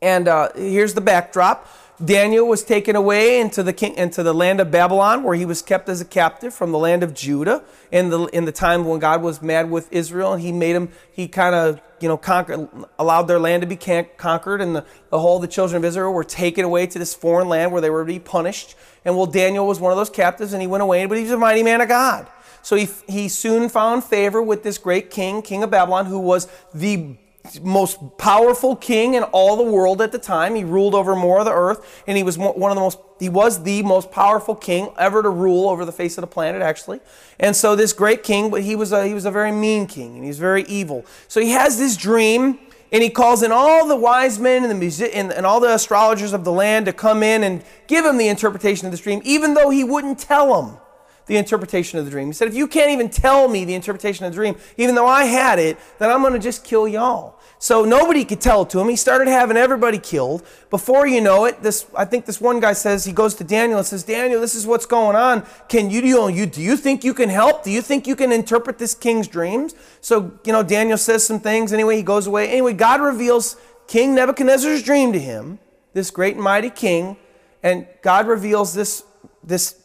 And 0.00 0.26
uh, 0.26 0.48
here's 0.54 0.94
the 0.94 1.02
backdrop. 1.02 1.68
Daniel 2.02 2.48
was 2.48 2.64
taken 2.64 2.96
away 2.96 3.38
into 3.38 3.62
the 3.62 3.72
king, 3.72 3.94
into 3.96 4.22
the 4.22 4.32
land 4.32 4.60
of 4.60 4.70
Babylon, 4.70 5.22
where 5.22 5.34
he 5.34 5.44
was 5.44 5.62
kept 5.62 5.88
as 5.88 6.00
a 6.00 6.04
captive 6.04 6.54
from 6.54 6.72
the 6.72 6.78
land 6.78 7.02
of 7.02 7.14
Judah 7.14 7.62
in 7.90 8.08
the 8.10 8.24
in 8.26 8.44
the 8.44 8.52
time 8.52 8.84
when 8.84 8.98
God 8.98 9.22
was 9.22 9.42
mad 9.42 9.70
with 9.70 9.92
Israel, 9.92 10.32
and 10.32 10.42
he 10.42 10.52
made 10.52 10.74
him 10.74 10.88
he 11.12 11.28
kind 11.28 11.54
of 11.54 11.80
you 12.00 12.08
know 12.08 12.16
conquered, 12.16 12.68
allowed 12.98 13.24
their 13.24 13.38
land 13.38 13.60
to 13.60 13.66
be 13.66 13.76
conquered, 13.76 14.60
and 14.60 14.74
the, 14.74 14.84
the 15.10 15.20
whole 15.20 15.38
the 15.38 15.46
children 15.46 15.76
of 15.76 15.84
Israel 15.84 16.12
were 16.12 16.24
taken 16.24 16.64
away 16.64 16.86
to 16.86 16.98
this 16.98 17.14
foreign 17.14 17.48
land 17.48 17.72
where 17.72 17.80
they 17.80 17.90
were 17.90 18.02
to 18.02 18.06
be 18.06 18.18
punished. 18.18 18.74
And 19.04 19.16
well, 19.16 19.26
Daniel 19.26 19.66
was 19.66 19.78
one 19.78 19.92
of 19.92 19.98
those 19.98 20.10
captives, 20.10 20.52
and 20.52 20.62
he 20.62 20.68
went 20.68 20.82
away, 20.82 21.06
but 21.06 21.18
he 21.18 21.24
was 21.24 21.32
a 21.32 21.38
mighty 21.38 21.62
man 21.62 21.80
of 21.80 21.88
God. 21.88 22.26
So 22.62 22.76
he, 22.76 22.88
he 23.08 23.28
soon 23.28 23.68
found 23.68 24.04
favor 24.04 24.40
with 24.40 24.62
this 24.62 24.78
great 24.78 25.10
king, 25.10 25.42
king 25.42 25.64
of 25.64 25.70
Babylon, 25.70 26.06
who 26.06 26.20
was 26.20 26.48
the 26.72 27.16
most 27.62 27.98
powerful 28.18 28.76
king 28.76 29.14
in 29.14 29.22
all 29.24 29.56
the 29.56 29.62
world 29.64 30.00
at 30.00 30.12
the 30.12 30.18
time. 30.18 30.54
He 30.54 30.64
ruled 30.64 30.94
over 30.94 31.16
more 31.16 31.40
of 31.40 31.44
the 31.44 31.52
earth, 31.52 32.02
and 32.06 32.16
he 32.16 32.22
was 32.22 32.38
one 32.38 32.70
of 32.70 32.74
the 32.76 32.80
most 32.80 32.98
he 33.18 33.28
was 33.28 33.62
the 33.62 33.82
most 33.82 34.10
powerful 34.10 34.54
king 34.54 34.90
ever 34.98 35.22
to 35.22 35.28
rule 35.28 35.68
over 35.68 35.84
the 35.84 35.92
face 35.92 36.18
of 36.18 36.22
the 36.22 36.26
planet, 36.26 36.60
actually. 36.60 37.00
And 37.38 37.54
so 37.54 37.76
this 37.76 37.92
great 37.92 38.22
king, 38.24 38.50
but 38.50 38.62
he 38.62 38.76
was 38.76 38.92
a 38.92 39.06
he 39.06 39.14
was 39.14 39.24
a 39.24 39.30
very 39.30 39.52
mean 39.52 39.86
king, 39.86 40.14
and 40.14 40.24
he 40.24 40.28
was 40.28 40.38
very 40.38 40.62
evil. 40.64 41.04
So 41.28 41.40
he 41.40 41.50
has 41.50 41.78
this 41.78 41.96
dream, 41.96 42.58
and 42.90 43.02
he 43.02 43.10
calls 43.10 43.42
in 43.42 43.52
all 43.52 43.86
the 43.86 43.96
wise 43.96 44.38
men 44.38 44.62
and 44.62 44.70
the 44.70 44.76
music 44.76 45.12
and, 45.14 45.32
and 45.32 45.46
all 45.46 45.60
the 45.60 45.74
astrologers 45.74 46.32
of 46.32 46.44
the 46.44 46.52
land 46.52 46.86
to 46.86 46.92
come 46.92 47.22
in 47.22 47.42
and 47.42 47.64
give 47.86 48.04
him 48.04 48.18
the 48.18 48.28
interpretation 48.28 48.86
of 48.86 48.92
this 48.92 49.00
dream, 49.00 49.20
even 49.24 49.54
though 49.54 49.70
he 49.70 49.84
wouldn't 49.84 50.18
tell 50.18 50.62
them 50.62 50.78
the 51.26 51.36
interpretation 51.36 51.98
of 51.98 52.04
the 52.04 52.10
dream. 52.10 52.28
He 52.28 52.32
said, 52.32 52.48
if 52.48 52.54
you 52.54 52.66
can't 52.66 52.90
even 52.90 53.08
tell 53.08 53.48
me 53.48 53.64
the 53.64 53.74
interpretation 53.74 54.24
of 54.24 54.32
the 54.32 54.36
dream, 54.36 54.56
even 54.76 54.94
though 54.94 55.06
I 55.06 55.24
had 55.24 55.58
it, 55.58 55.78
then 55.98 56.10
I'm 56.10 56.20
going 56.20 56.32
to 56.32 56.38
just 56.38 56.64
kill 56.64 56.88
y'all. 56.88 57.38
So 57.62 57.84
nobody 57.84 58.24
could 58.24 58.40
tell 58.40 58.62
it 58.62 58.70
to 58.70 58.80
him. 58.80 58.88
He 58.88 58.96
started 58.96 59.28
having 59.28 59.56
everybody 59.56 59.98
killed. 59.98 60.44
Before 60.68 61.06
you 61.06 61.20
know 61.20 61.44
it, 61.44 61.62
this 61.62 61.86
I 61.96 62.04
think 62.04 62.26
this 62.26 62.40
one 62.40 62.58
guy 62.58 62.72
says 62.72 63.04
he 63.04 63.12
goes 63.12 63.36
to 63.36 63.44
Daniel 63.44 63.78
and 63.78 63.86
says, 63.86 64.02
"Daniel, 64.02 64.40
this 64.40 64.56
is 64.56 64.66
what's 64.66 64.84
going 64.84 65.14
on. 65.14 65.46
Can 65.68 65.88
you 65.88 66.00
do 66.00 66.08
you 66.08 66.46
do 66.46 66.60
you 66.60 66.76
think 66.76 67.04
you 67.04 67.14
can 67.14 67.28
help? 67.28 67.62
Do 67.62 67.70
you 67.70 67.80
think 67.80 68.08
you 68.08 68.16
can 68.16 68.32
interpret 68.32 68.78
this 68.78 68.94
king's 68.94 69.28
dreams?" 69.28 69.76
So 70.00 70.32
you 70.44 70.52
know 70.52 70.64
Daniel 70.64 70.98
says 70.98 71.24
some 71.24 71.38
things. 71.38 71.72
Anyway, 71.72 71.94
he 71.94 72.02
goes 72.02 72.26
away. 72.26 72.48
Anyway, 72.48 72.72
God 72.72 73.00
reveals 73.00 73.56
King 73.86 74.16
Nebuchadnezzar's 74.16 74.82
dream 74.82 75.12
to 75.12 75.20
him, 75.20 75.60
this 75.92 76.10
great 76.10 76.34
and 76.34 76.42
mighty 76.42 76.70
king, 76.70 77.16
and 77.62 77.86
God 78.02 78.26
reveals 78.26 78.74
this 78.74 79.04
this 79.44 79.76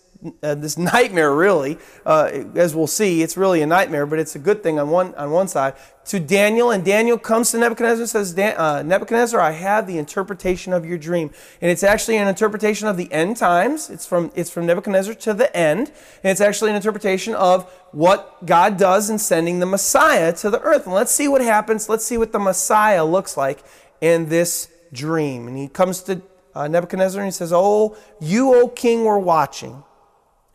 uh, 0.43 0.55
this 0.55 0.77
nightmare, 0.93 1.33
really, 1.33 1.77
uh, 2.05 2.29
as 2.55 2.75
we'll 2.75 2.87
see, 2.87 3.21
it's 3.21 3.37
really 3.37 3.61
a 3.61 3.65
nightmare, 3.65 4.05
but 4.05 4.19
it's 4.19 4.35
a 4.35 4.39
good 4.39 4.63
thing 4.63 4.79
on 4.79 4.89
one 4.89 5.15
on 5.15 5.31
one 5.31 5.47
side. 5.47 5.75
To 6.05 6.19
Daniel, 6.21 6.71
and 6.71 6.85
Daniel 6.85 7.17
comes 7.17 7.51
to 7.51 7.57
Nebuchadnezzar 7.57 8.01
and 8.01 8.09
says, 8.09 8.37
uh, 8.37 8.81
"Nebuchadnezzar, 8.81 9.41
I 9.41 9.51
have 9.51 9.87
the 9.87 9.97
interpretation 9.97 10.71
of 10.71 10.85
your 10.85 10.97
dream, 10.97 11.31
and 11.61 11.69
it's 11.69 11.83
actually 11.83 12.17
an 12.17 12.27
interpretation 12.27 12.87
of 12.87 12.95
the 12.95 13.11
end 13.11 13.37
times. 13.37 13.89
It's 13.89 14.05
from 14.05 14.31
it's 14.33 14.49
from 14.49 14.65
Nebuchadnezzar 14.65 15.13
to 15.15 15.33
the 15.33 15.55
end, 15.55 15.91
and 16.23 16.31
it's 16.31 16.41
actually 16.41 16.69
an 16.69 16.77
interpretation 16.77 17.35
of 17.35 17.69
what 17.91 18.45
God 18.45 18.77
does 18.77 19.09
in 19.09 19.19
sending 19.19 19.59
the 19.59 19.65
Messiah 19.65 20.31
to 20.33 20.49
the 20.49 20.61
earth. 20.61 20.85
And 20.85 20.95
let's 20.95 21.11
see 21.11 21.27
what 21.27 21.41
happens. 21.41 21.89
Let's 21.89 22.05
see 22.05 22.17
what 22.17 22.31
the 22.31 22.39
Messiah 22.39 23.03
looks 23.03 23.35
like 23.35 23.63
in 23.99 24.29
this 24.29 24.69
dream. 24.93 25.47
And 25.47 25.57
he 25.57 25.67
comes 25.67 26.01
to 26.03 26.21
uh, 26.55 26.67
Nebuchadnezzar 26.67 27.21
and 27.21 27.27
he 27.27 27.31
says, 27.31 27.51
"Oh, 27.53 27.97
you, 28.21 28.53
O 28.53 28.67
king, 28.69 29.03
were 29.03 29.19
watching." 29.19 29.83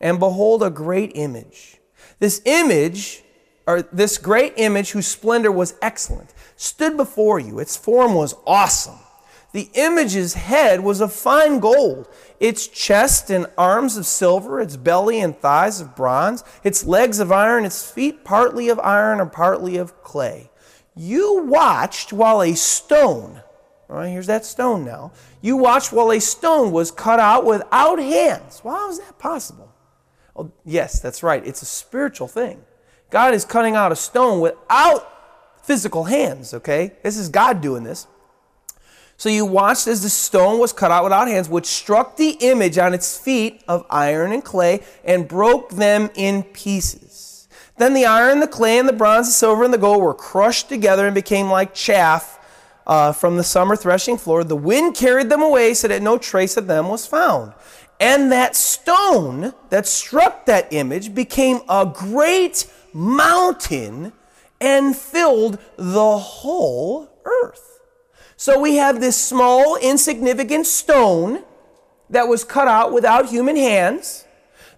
And 0.03 0.19
behold 0.19 0.61
a 0.61 0.69
great 0.69 1.13
image. 1.15 1.77
This 2.19 2.41
image, 2.43 3.23
or 3.65 3.83
this 3.83 4.17
great 4.17 4.53
image 4.57 4.91
whose 4.91 5.07
splendor 5.07 5.51
was 5.51 5.75
excellent, 5.81 6.33
stood 6.57 6.97
before 6.97 7.39
you. 7.39 7.57
Its 7.57 7.77
form 7.77 8.13
was 8.13 8.35
awesome. 8.45 8.99
The 9.53 9.69
image's 9.75 10.33
head 10.33 10.81
was 10.81 10.99
of 10.99 11.13
fine 11.13 11.59
gold, 11.59 12.09
its 12.39 12.67
chest 12.67 13.29
and 13.29 13.47
arms 13.57 13.95
of 13.95 14.05
silver, 14.05 14.59
its 14.59 14.75
belly 14.75 15.21
and 15.21 15.37
thighs 15.37 15.79
of 15.79 15.95
bronze, 15.95 16.43
its 16.63 16.83
legs 16.83 17.19
of 17.19 17.31
iron, 17.31 17.63
its 17.63 17.89
feet 17.89 18.25
partly 18.25 18.67
of 18.67 18.79
iron 18.79 19.21
and 19.21 19.31
partly 19.31 19.77
of 19.77 20.03
clay. 20.03 20.49
You 20.95 21.43
watched 21.45 22.11
while 22.11 22.41
a 22.41 22.55
stone, 22.55 23.41
all 23.89 23.97
right, 23.97 24.09
here's 24.09 24.27
that 24.27 24.43
stone 24.43 24.83
now. 24.83 25.13
You 25.41 25.55
watched 25.55 25.93
while 25.93 26.11
a 26.11 26.19
stone 26.19 26.71
was 26.71 26.91
cut 26.91 27.19
out 27.19 27.45
without 27.45 27.99
hands. 27.99 28.59
How 28.63 28.89
is 28.89 28.99
that 28.99 29.17
possible? 29.19 29.62
Oh, 30.35 30.51
yes, 30.65 30.99
that's 30.99 31.23
right. 31.23 31.45
It's 31.45 31.61
a 31.61 31.65
spiritual 31.65 32.27
thing. 32.27 32.63
God 33.09 33.33
is 33.33 33.45
cutting 33.45 33.75
out 33.75 33.91
a 33.91 33.95
stone 33.95 34.39
without 34.39 35.09
physical 35.63 36.05
hands, 36.05 36.53
okay? 36.53 36.93
This 37.03 37.17
is 37.17 37.29
God 37.29 37.61
doing 37.61 37.83
this. 37.83 38.07
So 39.17 39.29
you 39.29 39.45
watched 39.45 39.87
as 39.87 40.01
the 40.01 40.09
stone 40.09 40.59
was 40.59 40.73
cut 40.73 40.91
out 40.91 41.03
without 41.03 41.27
hands, 41.27 41.47
which 41.47 41.67
struck 41.67 42.17
the 42.17 42.31
image 42.41 42.77
on 42.77 42.93
its 42.93 43.17
feet 43.17 43.63
of 43.67 43.85
iron 43.89 44.31
and 44.31 44.43
clay 44.43 44.81
and 45.05 45.27
broke 45.27 45.69
them 45.69 46.09
in 46.15 46.43
pieces. 46.43 47.47
Then 47.77 47.93
the 47.93 48.05
iron, 48.05 48.39
the 48.39 48.47
clay, 48.47 48.79
and 48.79 48.87
the 48.87 48.93
bronze, 48.93 49.27
the 49.27 49.33
silver, 49.33 49.63
and 49.63 49.73
the 49.73 49.77
gold 49.77 50.01
were 50.01 50.13
crushed 50.13 50.69
together 50.69 51.05
and 51.05 51.15
became 51.15 51.49
like 51.49 51.73
chaff 51.73 52.39
uh, 52.85 53.11
from 53.13 53.37
the 53.37 53.43
summer 53.43 53.75
threshing 53.75 54.17
floor. 54.17 54.43
The 54.43 54.55
wind 54.55 54.95
carried 54.95 55.29
them 55.29 55.41
away 55.41 55.73
so 55.73 55.87
that 55.87 56.01
no 56.01 56.17
trace 56.17 56.57
of 56.57 56.67
them 56.67 56.89
was 56.89 57.07
found. 57.07 57.53
And 57.99 58.31
that 58.31 58.55
stone 58.55 59.53
that 59.69 59.87
struck 59.87 60.45
that 60.45 60.71
image 60.73 61.13
became 61.15 61.61
a 61.69 61.85
great 61.85 62.69
mountain 62.93 64.13
and 64.59 64.95
filled 64.95 65.59
the 65.77 66.17
whole 66.17 67.09
earth. 67.25 67.79
So 68.35 68.59
we 68.59 68.75
have 68.75 68.99
this 68.99 69.15
small, 69.15 69.77
insignificant 69.77 70.65
stone 70.65 71.43
that 72.09 72.27
was 72.27 72.43
cut 72.43 72.67
out 72.67 72.91
without 72.91 73.29
human 73.29 73.55
hands, 73.55 74.25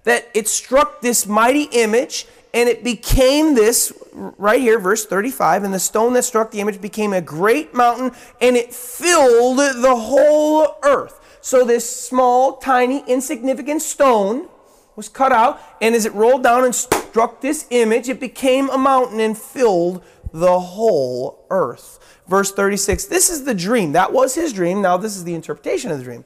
that 0.03 0.30
it 0.34 0.47
struck 0.47 1.01
this 1.01 1.26
mighty 1.26 1.63
image, 1.72 2.28
and 2.53 2.70
it 2.70 2.84
became 2.84 3.55
this 3.55 3.91
right 4.13 4.61
here, 4.61 4.80
verse 4.80 5.05
35. 5.05 5.63
And 5.63 5.74
the 5.74 5.80
stone 5.80 6.13
that 6.13 6.24
struck 6.24 6.51
the 6.51 6.61
image 6.61 6.80
became 6.80 7.11
a 7.11 7.22
great 7.22 7.74
mountain, 7.74 8.11
and 8.39 8.55
it 8.55 8.74
filled 8.74 9.57
the 9.57 9.95
whole 9.95 10.78
earth. 10.84 11.20
So 11.46 11.64
this 11.64 11.88
small, 11.88 12.54
tiny, 12.54 13.04
insignificant 13.06 13.84
stone 13.84 14.50
was 14.96 15.08
cut 15.08 15.32
out, 15.32 15.62
and 15.80 15.93
as 15.93 16.04
it 16.08 16.14
rolled 16.16 16.41
down 16.41 16.66
and 16.66 16.74
struck 16.74 17.41
this 17.41 17.68
image, 17.70 18.10
it 18.10 18.20
became 18.20 18.68
a 18.72 18.80
mountain 18.80 19.20
and 19.20 19.38
filled 19.38 20.04
the 20.34 20.60
whole 20.60 21.46
earth. 21.52 22.00
Verse 22.28 22.52
36 22.52 23.06
This 23.06 23.30
is 23.30 23.43
the 23.43 23.54
dream. 23.54 23.91
That 23.91 24.12
was 24.12 24.34
his 24.34 24.54
dream. 24.54 24.82
Now, 24.82 24.98
this 24.98 25.16
is 25.16 25.24
the 25.24 25.36
interpretation 25.36 25.91
of 25.91 26.00
the 26.00 26.04
dream. 26.04 26.26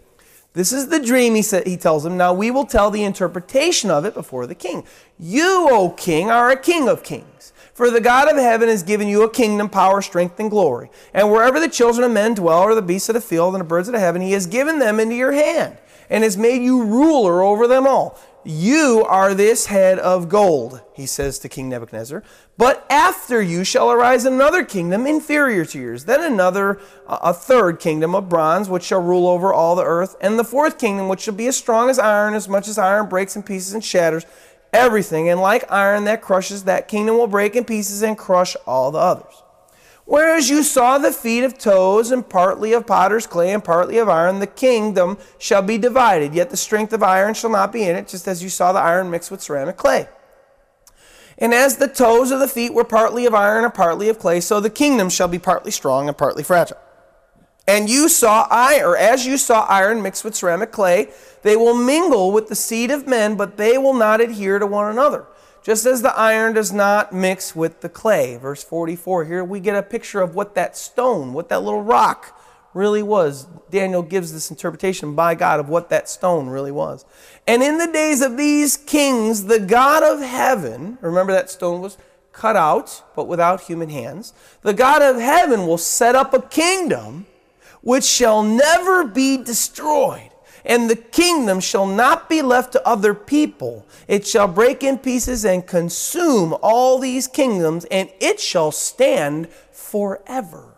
This 0.54 0.72
is 0.72 0.88
the 0.88 1.02
dream, 1.02 1.36
he, 1.36 1.42
said, 1.42 1.68
he 1.68 1.76
tells 1.76 2.06
him. 2.06 2.16
Now 2.16 2.34
we 2.34 2.50
will 2.50 2.66
tell 2.66 2.90
the 2.90 3.04
interpretation 3.04 3.92
of 3.92 4.06
it 4.06 4.14
before 4.14 4.48
the 4.48 4.56
king. 4.56 4.86
You, 5.20 5.68
O 5.70 5.90
king, 5.90 6.32
are 6.32 6.50
a 6.50 6.58
king 6.58 6.88
of 6.88 7.04
kings. 7.04 7.52
For 7.80 7.90
the 7.90 8.02
God 8.02 8.30
of 8.30 8.36
heaven 8.36 8.68
has 8.68 8.84
given 8.84 9.08
you 9.08 9.24
a 9.24 9.30
kingdom, 9.30 9.70
power, 9.70 10.02
strength, 10.02 10.38
and 10.38 10.50
glory. 10.50 10.92
And 11.14 11.32
wherever 11.32 11.62
the 11.62 11.70
children 11.70 12.04
of 12.04 12.12
men 12.12 12.34
dwell, 12.34 12.60
or 12.64 12.76
the 12.76 12.82
beasts 12.82 13.08
of 13.08 13.14
the 13.14 13.22
field, 13.22 13.56
and 13.56 13.62
the 13.62 13.66
birds 13.66 13.88
of 13.88 13.94
the 13.94 14.02
heaven, 14.02 14.22
he 14.22 14.34
has 14.34 14.48
given 14.48 14.80
them 14.80 15.00
into 15.00 15.16
your 15.16 15.32
hand, 15.32 15.78
and 16.10 16.26
has 16.26 16.36
made 16.36 16.62
you 16.62 16.84
ruler 16.84 17.42
over 17.42 17.70
them 17.70 17.88
all. 17.88 18.20
You 18.44 19.06
are 19.08 19.34
this 19.34 19.68
head 19.68 19.98
of 19.98 20.28
gold, 20.28 20.82
he 20.94 21.06
says 21.06 21.40
to 21.40 21.48
King 21.48 21.70
Nebuchadnezzar. 21.70 22.22
But 22.58 22.86
after 22.90 23.42
you 23.42 23.64
shall 23.64 23.92
arise 23.92 24.26
another 24.26 24.66
kingdom 24.66 25.08
inferior 25.08 25.64
to 25.64 25.80
yours, 25.80 26.04
then 26.04 26.22
another, 26.22 26.82
a 27.08 27.34
third 27.34 27.80
kingdom 27.80 28.14
of 28.14 28.28
bronze, 28.28 28.68
which 28.68 28.84
shall 28.84 29.02
rule 29.02 29.26
over 29.26 29.54
all 29.54 29.78
the 29.78 29.86
earth, 29.86 30.18
and 30.20 30.38
the 30.38 30.44
fourth 30.44 30.78
kingdom, 30.78 31.08
which 31.08 31.22
shall 31.22 31.34
be 31.34 31.48
as 31.48 31.56
strong 31.56 31.90
as 31.90 31.98
iron, 31.98 32.34
as 32.34 32.50
much 32.50 32.68
as 32.68 32.78
iron 32.78 33.08
breaks 33.08 33.38
in 33.38 33.44
pieces 33.44 33.74
and 33.74 33.86
shatters 33.86 34.26
everything, 34.74 35.30
and 35.30 35.40
like 35.40 35.72
iron 35.72 36.04
that 36.06 36.22
crushes, 36.22 36.64
that 36.64 36.88
kingdom 36.88 37.18
will 37.18 37.28
break 37.28 37.56
in 37.56 37.66
pieces 37.66 38.02
and 38.02 38.18
crush 38.18 38.56
all 38.66 38.92
the 38.92 39.00
others. 39.00 39.44
Whereas 40.06 40.50
you 40.50 40.64
saw 40.64 40.98
the 40.98 41.12
feet 41.12 41.44
of 41.44 41.58
toes, 41.58 42.12
and 42.12 42.28
partly 42.28 42.74
of 42.74 42.88
potter's 42.88 43.28
clay, 43.28 43.52
and 43.52 43.64
partly 43.64 44.00
of 44.00 44.10
iron, 44.10 44.40
the 44.40 44.48
kingdom 44.48 45.20
shall 45.38 45.62
be 45.62 45.78
divided, 45.78 46.34
yet 46.34 46.50
the 46.50 46.58
strength 46.58 46.94
of 46.94 47.04
iron 47.04 47.36
shall 47.36 47.52
not 47.52 47.72
be 47.72 47.84
in 47.84 47.96
it, 47.96 48.08
just 48.08 48.28
as 48.28 48.42
you 48.42 48.50
saw 48.50 48.72
the 48.72 48.80
iron 48.80 49.12
mixed 49.12 49.30
with 49.30 49.42
ceramic 49.42 49.78
clay. 49.78 50.08
And 51.38 51.54
as 51.54 51.78
the 51.78 51.88
toes 51.88 52.32
of 52.32 52.40
the 52.40 52.48
feet 52.48 52.74
were 52.74 52.84
partly 52.84 53.26
of 53.26 53.36
iron 53.36 53.64
and 53.64 53.74
partly 53.74 54.10
of 54.10 54.18
clay, 54.20 54.42
so 54.42 54.60
the 54.60 54.70
kingdom 54.70 55.10
shall 55.10 55.28
be 55.28 55.40
partly 55.40 55.72
strong 55.72 56.08
and 56.08 56.18
partly 56.18 56.44
fragile. 56.44 56.78
And 57.68 57.88
you 57.88 58.10
saw 58.10 58.48
iron, 58.50 58.84
or 58.84 58.98
as 58.98 59.28
you 59.28 59.38
saw 59.38 59.64
iron 59.70 60.02
mixed 60.02 60.24
with 60.24 60.34
ceramic 60.34 60.72
clay, 60.72 61.10
they 61.42 61.56
will 61.56 61.76
mingle 61.76 62.32
with 62.32 62.48
the 62.48 62.56
seed 62.56 62.92
of 62.92 63.08
men, 63.08 63.36
but 63.36 63.58
they 63.58 63.78
will 63.78 63.94
not 63.94 64.22
adhere 64.22 64.60
to 64.60 64.68
one 64.68 64.92
another. 64.92 65.26
Just 65.64 65.86
as 65.86 66.02
the 66.02 66.18
iron 66.18 66.54
does 66.54 66.72
not 66.72 67.14
mix 67.14 67.56
with 67.56 67.82
the 67.82 67.90
clay. 67.90 68.38
Verse 68.38 68.64
44. 68.64 69.26
Here 69.26 69.44
we 69.44 69.60
get 69.60 69.76
a 69.76 69.84
picture 69.84 70.22
of 70.22 70.34
what 70.34 70.56
that 70.56 70.78
stone, 70.78 71.34
what 71.34 71.50
that 71.50 71.64
little 71.64 71.84
rock 71.84 72.40
really 72.74 73.04
was. 73.04 73.46
Daniel 73.70 74.02
gives 74.02 74.32
this 74.32 74.50
interpretation 74.50 75.16
by 75.16 75.36
God 75.36 75.60
of 75.60 75.70
what 75.70 75.90
that 75.90 76.10
stone 76.10 76.48
really 76.48 76.72
was. 76.72 77.06
And 77.48 77.62
in 77.62 77.78
the 77.78 77.92
days 77.92 78.22
of 78.22 78.38
these 78.38 78.78
kings, 78.78 79.46
the 79.46 79.60
God 79.60 80.04
of 80.04 80.22
heaven, 80.22 80.98
remember 81.02 81.34
that 81.34 81.50
stone 81.50 81.82
was 81.82 81.98
cut 82.32 82.56
out, 82.56 83.04
but 83.16 83.28
without 83.28 83.62
human 83.62 83.90
hands, 83.90 84.34
the 84.62 84.74
God 84.74 85.02
of 85.02 85.18
heaven 85.18 85.68
will 85.68 85.78
set 85.78 86.16
up 86.16 86.34
a 86.34 86.42
kingdom 86.42 87.26
which 87.82 88.06
shall 88.06 88.44
never 88.44 89.06
be 89.06 89.38
destroyed. 89.38 90.30
And 90.66 90.90
the 90.90 90.96
kingdom 90.96 91.60
shall 91.60 91.86
not 91.86 92.30
be 92.30 92.42
left 92.42 92.74
to 92.74 92.88
other 92.88 93.14
people. 93.14 93.86
It 94.08 94.28
shall 94.28 94.48
break 94.48 94.84
in 94.84 94.98
pieces 94.98 95.46
and 95.46 95.66
consume 95.66 96.56
all 96.62 97.00
these 97.00 97.28
kingdoms, 97.28 97.86
and 97.86 98.10
it 98.20 98.40
shall 98.40 98.72
stand 98.72 99.50
forever. 99.72 100.76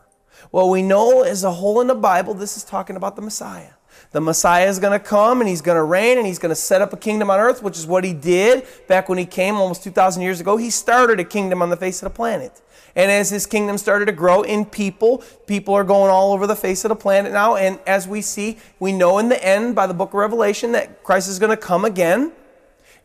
Well, 0.52 0.70
we 0.70 0.82
know 0.82 1.22
as 1.22 1.44
a 1.44 1.52
whole 1.52 1.82
in 1.82 1.88
the 1.88 1.96
Bible, 1.96 2.34
this 2.34 2.58
is 2.58 2.64
talking 2.64 2.96
about 2.96 3.16
the 3.16 3.22
Messiah. 3.22 3.72
The 4.12 4.20
Messiah 4.20 4.68
is 4.68 4.80
going 4.80 4.98
to 4.98 5.06
come 5.06 5.40
and 5.40 5.48
he's 5.48 5.62
going 5.62 5.78
to 5.78 5.84
reign 5.84 6.18
and 6.18 6.28
he's 6.28 6.40
going 6.40 6.50
to 6.50 6.56
set 6.56 6.82
up 6.82 6.92
a 6.92 6.98
kingdom 6.98 7.30
on 7.30 7.40
earth, 7.40 7.64
which 7.64 7.78
is 7.78 7.88
what 7.88 8.04
he 8.04 8.14
did 8.14 8.66
back 8.88 9.08
when 9.08 9.18
he 9.18 9.26
came 9.26 9.56
almost 9.56 9.84
2,000 9.84 10.22
years 10.22 10.42
ago. 10.42 10.58
He 10.58 10.70
started 10.70 11.22
a 11.22 11.24
kingdom 11.24 11.62
on 11.62 11.70
the 11.70 11.78
face 11.78 12.02
of 12.02 12.12
the 12.12 12.16
planet. 12.16 12.62
And 12.96 13.10
as 13.12 13.30
his 13.30 13.46
kingdom 13.46 13.78
started 13.78 14.06
to 14.06 14.12
grow 14.12 14.42
in 14.42 14.66
people, 14.66 15.24
people 15.48 15.74
are 15.74 15.84
going 15.84 16.12
all 16.12 16.34
over 16.34 16.46
the 16.46 16.56
face 16.56 16.84
of 16.84 16.90
the 16.90 16.96
planet 16.96 17.32
now. 17.32 17.56
And 17.56 17.80
as 17.88 18.08
we 18.08 18.22
see, 18.22 18.58
we 18.80 18.92
know 18.92 19.18
in 19.18 19.30
the 19.30 19.44
end 19.44 19.76
by 19.76 19.88
the 19.88 19.94
book 19.94 20.10
of 20.10 20.16
Revelation 20.16 20.74
that 20.74 21.04
Christ 21.04 21.30
is 21.30 21.40
going 21.40 21.52
to 21.52 21.58
come 21.58 21.86
again 21.86 22.34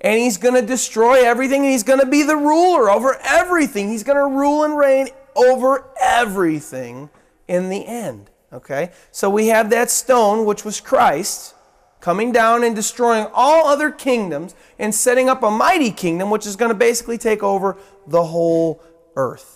and 0.01 0.19
he's 0.19 0.37
going 0.37 0.55
to 0.55 0.67
destroy 0.67 1.25
everything 1.25 1.63
and 1.63 1.71
he's 1.71 1.83
going 1.83 2.01
to 2.01 2.07
be 2.07 2.23
the 2.23 2.37
ruler 2.37 2.91
over 2.91 3.17
everything. 3.23 3.89
He's 3.89 4.05
going 4.05 4.19
to 4.19 4.37
rule 4.37 4.65
and 4.65 4.77
reign 4.77 5.09
over 5.35 5.85
everything 6.01 7.11
in 7.49 7.69
the 7.69 7.87
end. 7.87 8.31
Okay? 8.53 8.91
So 9.11 9.31
we 9.31 9.49
have 9.49 9.71
that 9.71 9.91
stone, 9.91 10.45
which 10.45 10.65
was 10.65 10.81
Christ, 10.81 11.55
coming 12.01 12.31
down 12.31 12.63
and 12.63 12.77
destroying 12.77 13.27
all 13.33 13.67
other 13.67 13.91
kingdoms 13.91 14.55
and 14.79 14.95
setting 14.95 15.29
up 15.29 15.43
a 15.43 15.51
mighty 15.51 15.91
kingdom, 15.91 16.31
which 16.31 16.47
is 16.47 16.57
going 16.57 16.71
to 16.71 16.75
basically 16.75 17.19
take 17.19 17.43
over 17.43 17.77
the 18.07 18.25
whole 18.25 18.83
earth. 19.17 19.56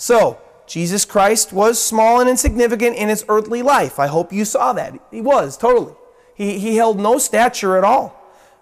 So, 0.00 0.40
Jesus 0.68 1.04
Christ 1.04 1.52
was 1.52 1.82
small 1.82 2.20
and 2.20 2.30
insignificant 2.30 2.94
in 2.94 3.08
his 3.08 3.24
earthly 3.28 3.62
life. 3.62 3.98
I 3.98 4.06
hope 4.06 4.32
you 4.32 4.44
saw 4.44 4.72
that. 4.74 4.94
He 5.10 5.20
was, 5.20 5.56
totally. 5.56 5.94
He, 6.36 6.60
he 6.60 6.76
held 6.76 7.00
no 7.00 7.18
stature 7.18 7.76
at 7.76 7.82
all. 7.82 8.14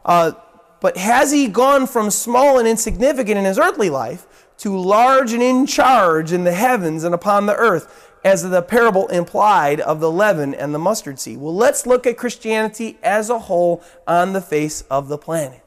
Uh, 0.02 0.32
but 0.80 0.96
has 0.96 1.32
he 1.32 1.46
gone 1.46 1.86
from 1.86 2.10
small 2.10 2.58
and 2.58 2.66
insignificant 2.66 3.36
in 3.36 3.44
his 3.44 3.58
earthly 3.58 3.90
life 3.90 4.26
to 4.58 4.78
large 4.78 5.34
and 5.34 5.42
in 5.42 5.66
charge 5.66 6.32
in 6.32 6.44
the 6.44 6.54
heavens 6.54 7.04
and 7.04 7.14
upon 7.14 7.46
the 7.46 7.54
earth? 7.54 8.14
as 8.24 8.42
the 8.42 8.60
parable 8.60 9.06
implied 9.06 9.78
of 9.78 10.00
the 10.00 10.10
leaven 10.10 10.52
and 10.52 10.74
the 10.74 10.80
mustard 10.80 11.20
seed. 11.20 11.38
Well, 11.38 11.54
let's 11.54 11.86
look 11.86 12.08
at 12.08 12.16
Christianity 12.16 12.98
as 13.00 13.30
a 13.30 13.38
whole 13.38 13.84
on 14.04 14.32
the 14.32 14.40
face 14.40 14.82
of 14.90 15.06
the 15.06 15.16
planet. 15.16 15.62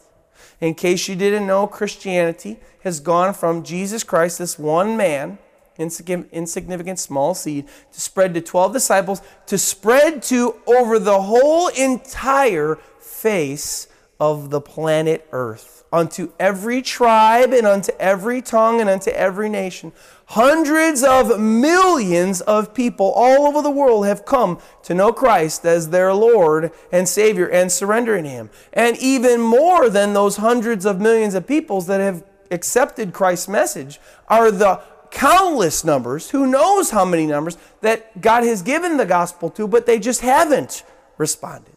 In 0.60 0.76
case 0.76 1.08
you 1.08 1.16
didn't 1.16 1.48
know, 1.48 1.68
Christianity 1.68 2.60
has 2.84 3.00
gone 3.00 3.34
from 3.34 3.64
Jesus 3.64 4.04
Christ, 4.04 4.40
this 4.40 4.60
one 4.60 4.98
man, 4.98 5.38
insignificant 5.80 7.00
small 7.00 7.34
seed, 7.34 7.68
to 7.92 8.02
spread 8.02 8.34
to 8.34 8.42
12 8.42 8.74
disciples, 8.74 9.22
to 9.48 9.58
spread 9.58 10.22
to 10.24 10.56
over 10.68 11.00
the 11.00 11.22
whole 11.22 11.70
entire 11.70 12.78
face 13.00 13.88
of 14.20 14.50
the 14.50 14.60
planet 14.60 15.26
Earth, 15.32 15.86
unto 15.94 16.32
every 16.40 16.82
tribe 16.82 17.54
and 17.54 17.66
unto 17.66 17.92
every 18.00 18.42
tongue 18.42 18.82
and 18.82 18.90
unto 18.90 19.10
every 19.12 19.48
nation. 19.48 19.94
Hundreds 20.26 21.04
of 21.04 21.40
millions 21.40 22.42
of 22.42 22.74
people 22.74 23.12
all 23.16 23.48
over 23.48 23.62
the 23.62 23.72
world 23.72 24.06
have 24.06 24.26
come 24.26 24.60
to 24.84 24.94
know 24.94 25.12
Christ 25.14 25.66
as 25.66 25.90
their 25.90 26.14
Lord 26.14 26.72
and 26.92 27.08
Savior 27.08 27.48
and 27.48 27.72
surrender 27.72 28.16
in 28.16 28.26
Him. 28.26 28.50
And 28.74 28.98
even 28.98 29.42
more 29.42 29.90
than 29.90 30.14
those 30.14 30.36
hundreds 30.38 30.86
of 30.86 31.00
millions 31.00 31.34
of 31.34 31.48
peoples 31.48 31.88
that 31.88 32.02
have 32.02 32.24
accepted 32.52 33.14
Christ's 33.14 33.48
message 33.48 34.00
are 34.28 34.52
the 34.52 34.82
countless 35.12 35.84
numbers, 35.84 36.30
who 36.30 36.48
knows 36.48 36.92
how 36.92 37.06
many 37.06 37.26
numbers, 37.26 37.58
that 37.82 38.22
God 38.22 38.44
has 38.44 38.62
given 38.62 38.98
the 38.98 39.06
gospel 39.06 39.50
to, 39.52 39.68
but 39.68 39.86
they 39.86 40.00
just 40.00 40.22
haven't 40.22 40.84
responded. 41.18 41.76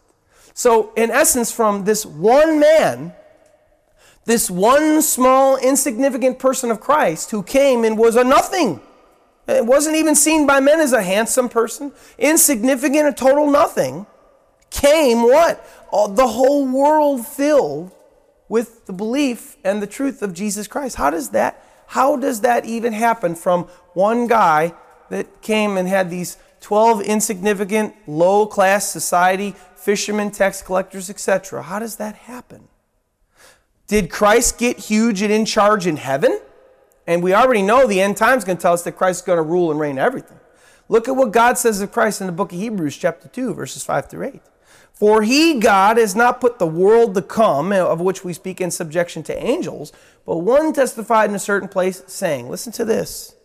So, 0.53 0.93
in 0.95 1.09
essence, 1.09 1.51
from 1.51 1.85
this 1.85 2.05
one 2.05 2.59
man, 2.59 3.13
this 4.25 4.49
one 4.49 5.01
small, 5.01 5.57
insignificant 5.57 6.39
person 6.39 6.71
of 6.71 6.79
Christ 6.79 7.31
who 7.31 7.43
came 7.43 7.83
and 7.83 7.97
was 7.97 8.15
a 8.15 8.23
nothing. 8.23 8.79
It 9.47 9.65
wasn't 9.65 9.97
even 9.97 10.15
seen 10.15 10.47
by 10.47 10.61
men 10.61 10.79
as 10.79 10.93
a 10.93 11.01
handsome 11.01 11.49
person, 11.49 11.91
insignificant, 12.17 13.07
a 13.07 13.13
total 13.13 13.49
nothing. 13.49 14.05
Came 14.69 15.23
what? 15.23 15.65
The 15.91 16.27
whole 16.27 16.65
world 16.65 17.27
filled 17.27 17.91
with 18.47 18.85
the 18.85 18.93
belief 18.93 19.57
and 19.63 19.81
the 19.81 19.87
truth 19.87 20.21
of 20.21 20.33
Jesus 20.33 20.67
Christ. 20.67 20.95
How 20.95 21.09
does 21.09 21.29
that 21.31 21.61
how 21.93 22.15
does 22.15 22.41
that 22.41 22.65
even 22.65 22.91
happen 22.91 23.35
from 23.35 23.65
one 23.93 24.25
guy 24.25 24.73
that 25.09 25.43
came 25.43 25.77
and 25.77 25.87
had 25.87 26.09
these 26.09 26.37
12 26.61 27.03
insignificant 27.03 27.93
low 28.07 28.47
class 28.47 28.89
society 28.89 29.53
fishermen, 29.75 30.31
tax 30.31 30.63
collectors, 30.63 31.07
etc. 31.11 31.61
How 31.61 31.77
does 31.77 31.97
that 31.97 32.15
happen? 32.15 32.67
Did 33.85 34.09
Christ 34.09 34.57
get 34.57 34.79
huge 34.79 35.21
and 35.21 35.31
in 35.31 35.45
charge 35.45 35.85
in 35.85 35.97
heaven? 35.97 36.39
And 37.05 37.21
we 37.21 37.31
already 37.31 37.61
know 37.61 37.85
the 37.85 38.01
end 38.01 38.17
time's 38.17 38.43
going 38.43 38.57
to 38.57 38.61
tell 38.61 38.73
us 38.73 38.81
that 38.83 38.93
Christ's 38.93 39.21
going 39.21 39.37
to 39.37 39.43
rule 39.43 39.69
and 39.69 39.79
reign 39.79 39.99
everything. 39.99 40.39
Look 40.89 41.07
at 41.07 41.15
what 41.15 41.31
God 41.31 41.59
says 41.59 41.79
of 41.79 41.91
Christ 41.91 42.21
in 42.21 42.27
the 42.27 42.33
book 42.33 42.51
of 42.51 42.57
Hebrews, 42.57 42.97
chapter 42.97 43.27
2, 43.27 43.53
verses 43.53 43.83
5 43.83 44.09
through 44.09 44.25
8. 44.25 44.41
For 44.93 45.23
he, 45.23 45.59
God, 45.59 45.97
has 45.97 46.15
not 46.15 46.39
put 46.39 46.59
the 46.59 46.67
world 46.67 47.15
to 47.15 47.21
come, 47.21 47.73
eh, 47.73 47.81
of 47.81 47.99
which 47.99 48.23
we 48.23 48.31
speak 48.31 48.61
in 48.61 48.71
subjection 48.71 49.23
to 49.23 49.43
angels, 49.43 49.91
but 50.25 50.37
one 50.37 50.71
testified 50.71 51.29
in 51.29 51.35
a 51.35 51.39
certain 51.39 51.67
place, 51.67 52.03
saying, 52.07 52.49
Listen 52.49 52.71
to 52.73 52.85
this. 52.85 53.35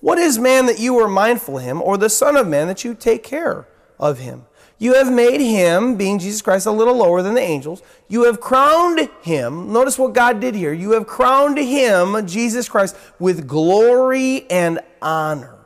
What 0.00 0.18
is 0.18 0.38
man 0.38 0.66
that 0.66 0.78
you 0.78 0.98
are 0.98 1.08
mindful 1.08 1.58
of 1.58 1.64
him, 1.64 1.82
or 1.82 1.96
the 1.96 2.10
Son 2.10 2.36
of 2.36 2.46
Man 2.46 2.68
that 2.68 2.84
you 2.84 2.94
take 2.94 3.24
care 3.24 3.66
of 3.98 4.18
him? 4.18 4.44
You 4.80 4.94
have 4.94 5.12
made 5.12 5.40
him, 5.40 5.96
being 5.96 6.20
Jesus 6.20 6.40
Christ, 6.40 6.66
a 6.66 6.70
little 6.70 6.96
lower 6.96 7.20
than 7.20 7.34
the 7.34 7.40
angels. 7.40 7.82
You 8.06 8.24
have 8.24 8.40
crowned 8.40 9.10
him. 9.22 9.72
Notice 9.72 9.98
what 9.98 10.12
God 10.12 10.38
did 10.38 10.54
here. 10.54 10.72
You 10.72 10.92
have 10.92 11.08
crowned 11.08 11.58
him, 11.58 12.24
Jesus 12.26 12.68
Christ, 12.68 12.96
with 13.18 13.48
glory 13.48 14.48
and 14.48 14.78
honor. 15.02 15.56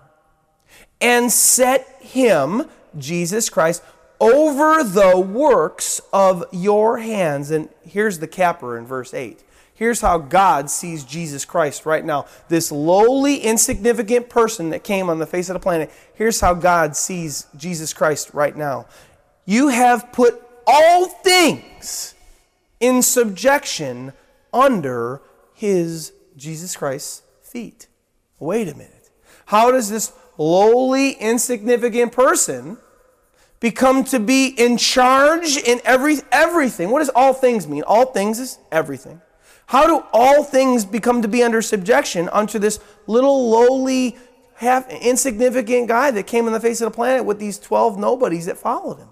And 0.98 1.30
set 1.30 1.98
him, 2.00 2.64
Jesus 2.96 3.50
Christ, 3.50 3.82
over 4.22 4.84
the 4.84 5.18
works 5.18 6.00
of 6.12 6.44
your 6.52 6.98
hands. 6.98 7.50
And 7.50 7.68
here's 7.82 8.20
the 8.20 8.28
capper 8.28 8.78
in 8.78 8.86
verse 8.86 9.12
8. 9.12 9.42
Here's 9.74 10.00
how 10.00 10.18
God 10.18 10.70
sees 10.70 11.02
Jesus 11.02 11.44
Christ 11.44 11.84
right 11.84 12.04
now. 12.04 12.26
This 12.48 12.70
lowly, 12.70 13.38
insignificant 13.38 14.28
person 14.28 14.70
that 14.70 14.84
came 14.84 15.10
on 15.10 15.18
the 15.18 15.26
face 15.26 15.48
of 15.48 15.54
the 15.54 15.60
planet. 15.60 15.90
Here's 16.14 16.40
how 16.40 16.54
God 16.54 16.94
sees 16.94 17.48
Jesus 17.56 17.92
Christ 17.92 18.30
right 18.32 18.56
now. 18.56 18.86
You 19.44 19.68
have 19.68 20.12
put 20.12 20.40
all 20.68 21.06
things 21.06 22.14
in 22.78 23.02
subjection 23.02 24.12
under 24.52 25.20
his, 25.52 26.12
Jesus 26.36 26.76
Christ's, 26.76 27.22
feet. 27.40 27.88
Wait 28.38 28.68
a 28.68 28.74
minute. 28.74 29.10
How 29.46 29.72
does 29.72 29.90
this 29.90 30.12
lowly, 30.38 31.10
insignificant 31.10 32.12
person 32.12 32.78
become 33.62 34.02
to 34.02 34.18
be 34.18 34.48
in 34.48 34.76
charge 34.76 35.56
in 35.56 35.80
every, 35.84 36.16
everything? 36.32 36.90
What 36.90 36.98
does 36.98 37.10
all 37.10 37.32
things 37.32 37.68
mean? 37.68 37.84
All 37.86 38.06
things 38.06 38.40
is 38.40 38.58
everything. 38.72 39.22
How 39.66 39.86
do 39.86 40.04
all 40.12 40.42
things 40.42 40.84
become 40.84 41.22
to 41.22 41.28
be 41.28 41.44
under 41.44 41.62
subjection 41.62 42.28
unto 42.30 42.58
this 42.58 42.80
little 43.06 43.48
lowly, 43.48 44.18
half 44.54 44.90
insignificant 44.90 45.86
guy 45.86 46.10
that 46.10 46.26
came 46.26 46.46
on 46.46 46.52
the 46.52 46.60
face 46.60 46.80
of 46.80 46.90
the 46.90 46.94
planet 46.94 47.24
with 47.24 47.38
these 47.38 47.58
12 47.60 47.98
nobodies 47.98 48.46
that 48.46 48.58
followed 48.58 48.98
him? 48.98 49.08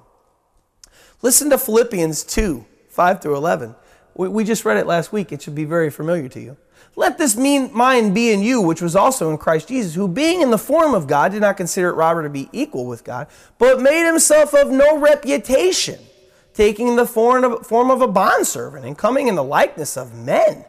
Listen 1.22 1.48
to 1.50 1.56
Philippians 1.56 2.24
2 2.24 2.66
5 2.88 3.22
through 3.22 3.36
11. 3.36 3.76
We, 4.16 4.28
we 4.28 4.42
just 4.42 4.64
read 4.64 4.78
it 4.78 4.86
last 4.86 5.12
week. 5.12 5.30
It 5.30 5.42
should 5.42 5.54
be 5.54 5.64
very 5.64 5.90
familiar 5.90 6.28
to 6.28 6.40
you. 6.40 6.56
Let 6.96 7.18
this 7.18 7.36
mean 7.36 7.70
mind 7.72 8.14
be 8.14 8.32
in 8.32 8.42
you, 8.42 8.60
which 8.60 8.82
was 8.82 8.96
also 8.96 9.30
in 9.30 9.38
Christ 9.38 9.68
Jesus, 9.68 9.94
who 9.94 10.08
being 10.08 10.42
in 10.42 10.50
the 10.50 10.58
form 10.58 10.94
of 10.94 11.06
God 11.06 11.32
did 11.32 11.40
not 11.40 11.56
consider 11.56 11.88
it 11.88 11.94
robbery 11.94 12.24
to 12.24 12.30
be 12.30 12.48
equal 12.52 12.86
with 12.86 13.04
God, 13.04 13.28
but 13.58 13.80
made 13.80 14.06
himself 14.06 14.54
of 14.54 14.70
no 14.70 14.98
reputation 14.98 15.98
taking 16.52 16.96
the 16.96 17.06
form 17.06 17.90
of 17.90 18.02
a 18.02 18.08
bondservant 18.08 18.84
and 18.84 18.98
coming 18.98 19.28
in 19.28 19.34
the 19.34 19.44
likeness 19.44 19.96
of 19.96 20.14
men. 20.14 20.64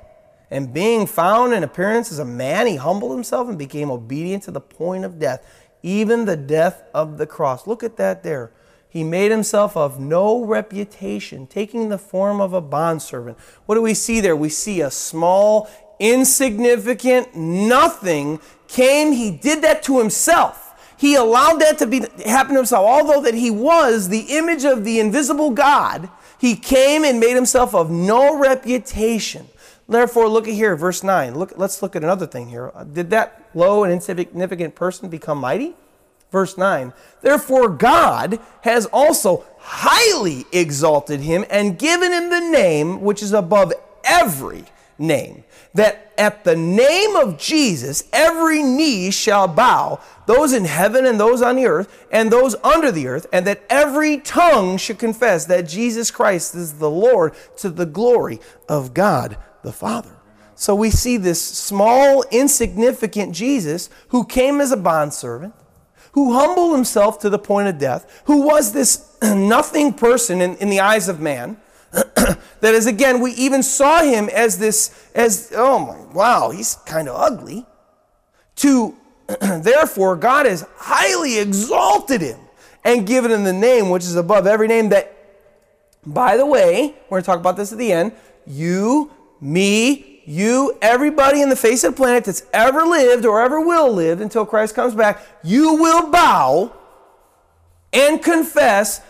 And 0.49 0.73
being 0.73 1.07
found 1.07 1.53
in 1.53 1.63
appearance 1.63 2.11
as 2.11 2.19
a 2.19 2.25
man, 2.25 2.67
he 2.67 2.75
humbled 2.75 3.13
himself 3.13 3.49
and 3.49 3.57
became 3.57 3.89
obedient 3.89 4.43
to 4.43 4.51
the 4.51 4.61
point 4.61 5.05
of 5.05 5.17
death, 5.17 5.45
even 5.81 6.25
the 6.25 6.37
death 6.37 6.83
of 6.93 7.17
the 7.17 7.25
cross. 7.25 7.65
Look 7.67 7.83
at 7.83 7.97
that 7.97 8.21
there. 8.23 8.51
He 8.89 9.05
made 9.05 9.31
himself 9.31 9.77
of 9.77 10.01
no 10.01 10.43
reputation, 10.43 11.47
taking 11.47 11.87
the 11.87 11.97
form 11.97 12.41
of 12.41 12.51
a 12.51 12.59
bondservant. 12.59 13.37
What 13.65 13.75
do 13.75 13.81
we 13.81 13.93
see 13.93 14.19
there? 14.19 14.35
We 14.35 14.49
see 14.49 14.81
a 14.81 14.91
small, 14.91 15.69
insignificant, 16.01 17.35
nothing 17.35 18.41
came. 18.67 19.11
He 19.13 19.31
did 19.31 19.61
that 19.61 19.83
to 19.83 19.99
himself. 19.99 20.67
He 20.97 21.15
allowed 21.15 21.61
that 21.61 21.77
to 21.79 21.87
be 21.87 22.05
happen 22.25 22.53
to 22.53 22.59
himself. 22.59 22.85
Although 22.85 23.21
that 23.21 23.35
he 23.35 23.49
was 23.49 24.09
the 24.09 24.25
image 24.29 24.65
of 24.65 24.83
the 24.83 24.99
invisible 24.99 25.51
God, 25.51 26.09
he 26.39 26.55
came 26.55 27.05
and 27.05 27.19
made 27.19 27.35
himself 27.35 27.73
of 27.73 27.89
no 27.89 28.37
reputation. 28.37 29.47
Therefore, 29.87 30.27
look 30.27 30.47
at 30.47 30.53
here, 30.53 30.75
verse 30.75 31.03
9. 31.03 31.35
Look, 31.35 31.53
let's 31.57 31.81
look 31.81 31.95
at 31.95 32.03
another 32.03 32.25
thing 32.25 32.49
here. 32.49 32.71
Did 32.93 33.09
that 33.09 33.49
low 33.53 33.83
and 33.83 33.91
insignificant 33.91 34.73
person 34.73 35.09
become 35.09 35.37
mighty? 35.37 35.75
Verse 36.31 36.57
9. 36.57 36.93
Therefore, 37.21 37.67
God 37.67 38.39
has 38.61 38.85
also 38.87 39.43
highly 39.59 40.45
exalted 40.53 41.19
him 41.19 41.45
and 41.49 41.77
given 41.77 42.13
him 42.13 42.29
the 42.29 42.39
name 42.39 43.01
which 43.01 43.21
is 43.21 43.33
above 43.33 43.73
every 44.03 44.63
name. 45.01 45.43
That 45.73 46.13
at 46.17 46.43
the 46.43 46.55
name 46.55 47.15
of 47.15 47.37
Jesus, 47.37 48.03
every 48.13 48.61
knee 48.61 49.11
shall 49.11 49.47
bow, 49.47 49.99
those 50.27 50.53
in 50.53 50.65
heaven 50.65 51.05
and 51.05 51.19
those 51.19 51.41
on 51.41 51.55
the 51.55 51.65
earth, 51.65 52.07
and 52.11 52.31
those 52.31 52.55
under 52.63 52.91
the 52.91 53.07
earth, 53.07 53.25
and 53.33 53.47
that 53.47 53.63
every 53.69 54.19
tongue 54.19 54.77
should 54.77 54.99
confess 54.99 55.45
that 55.45 55.67
Jesus 55.67 56.11
Christ 56.11 56.55
is 56.55 56.73
the 56.73 56.89
Lord 56.89 57.33
to 57.57 57.69
the 57.69 57.85
glory 57.85 58.39
of 58.69 58.93
God 58.93 59.37
the 59.63 59.73
Father. 59.73 60.15
So 60.55 60.75
we 60.75 60.91
see 60.91 61.17
this 61.17 61.41
small, 61.41 62.23
insignificant 62.31 63.33
Jesus 63.33 63.89
who 64.09 64.25
came 64.25 64.61
as 64.61 64.71
a 64.71 64.77
bondservant, 64.77 65.55
who 66.11 66.33
humbled 66.33 66.75
himself 66.75 67.19
to 67.19 67.29
the 67.29 67.39
point 67.39 67.67
of 67.67 67.77
death, 67.77 68.21
who 68.25 68.41
was 68.41 68.73
this 68.73 69.17
nothing 69.23 69.93
person 69.93 70.41
in, 70.41 70.55
in 70.57 70.69
the 70.69 70.79
eyes 70.79 71.07
of 71.07 71.19
man. 71.19 71.57
that 72.61 72.73
is, 72.73 72.87
again, 72.87 73.19
we 73.19 73.31
even 73.33 73.61
saw 73.63 74.01
him 74.01 74.29
as 74.29 74.57
this, 74.57 75.09
as, 75.13 75.51
oh 75.55 75.79
my, 75.79 76.13
wow, 76.13 76.51
he's 76.51 76.75
kind 76.85 77.09
of 77.09 77.15
ugly. 77.15 77.65
To, 78.57 78.95
therefore, 79.41 80.15
God 80.15 80.45
has 80.45 80.65
highly 80.77 81.39
exalted 81.39 82.21
him 82.21 82.39
and 82.83 83.05
given 83.05 83.31
him 83.31 83.43
the 83.43 83.53
name 83.53 83.89
which 83.89 84.03
is 84.03 84.15
above 84.15 84.47
every 84.47 84.67
name 84.67 84.89
that, 84.89 85.15
by 86.05 86.37
the 86.37 86.45
way, 86.45 86.95
we're 87.09 87.21
going 87.21 87.23
to 87.23 87.25
talk 87.25 87.39
about 87.39 87.57
this 87.57 87.71
at 87.71 87.77
the 87.77 87.91
end, 87.91 88.13
you, 88.47 89.11
me, 89.39 90.21
you, 90.25 90.77
everybody 90.81 91.41
in 91.41 91.49
the 91.49 91.55
face 91.55 91.83
of 91.83 91.93
the 91.93 91.97
planet 91.97 92.23
that's 92.23 92.43
ever 92.53 92.83
lived 92.83 93.25
or 93.25 93.41
ever 93.41 93.59
will 93.59 93.91
live 93.91 94.21
until 94.21 94.45
Christ 94.45 94.75
comes 94.75 94.95
back, 94.95 95.21
you 95.43 95.75
will 95.75 96.09
bow 96.09 96.75
and 97.93 98.23
confess 98.23 99.01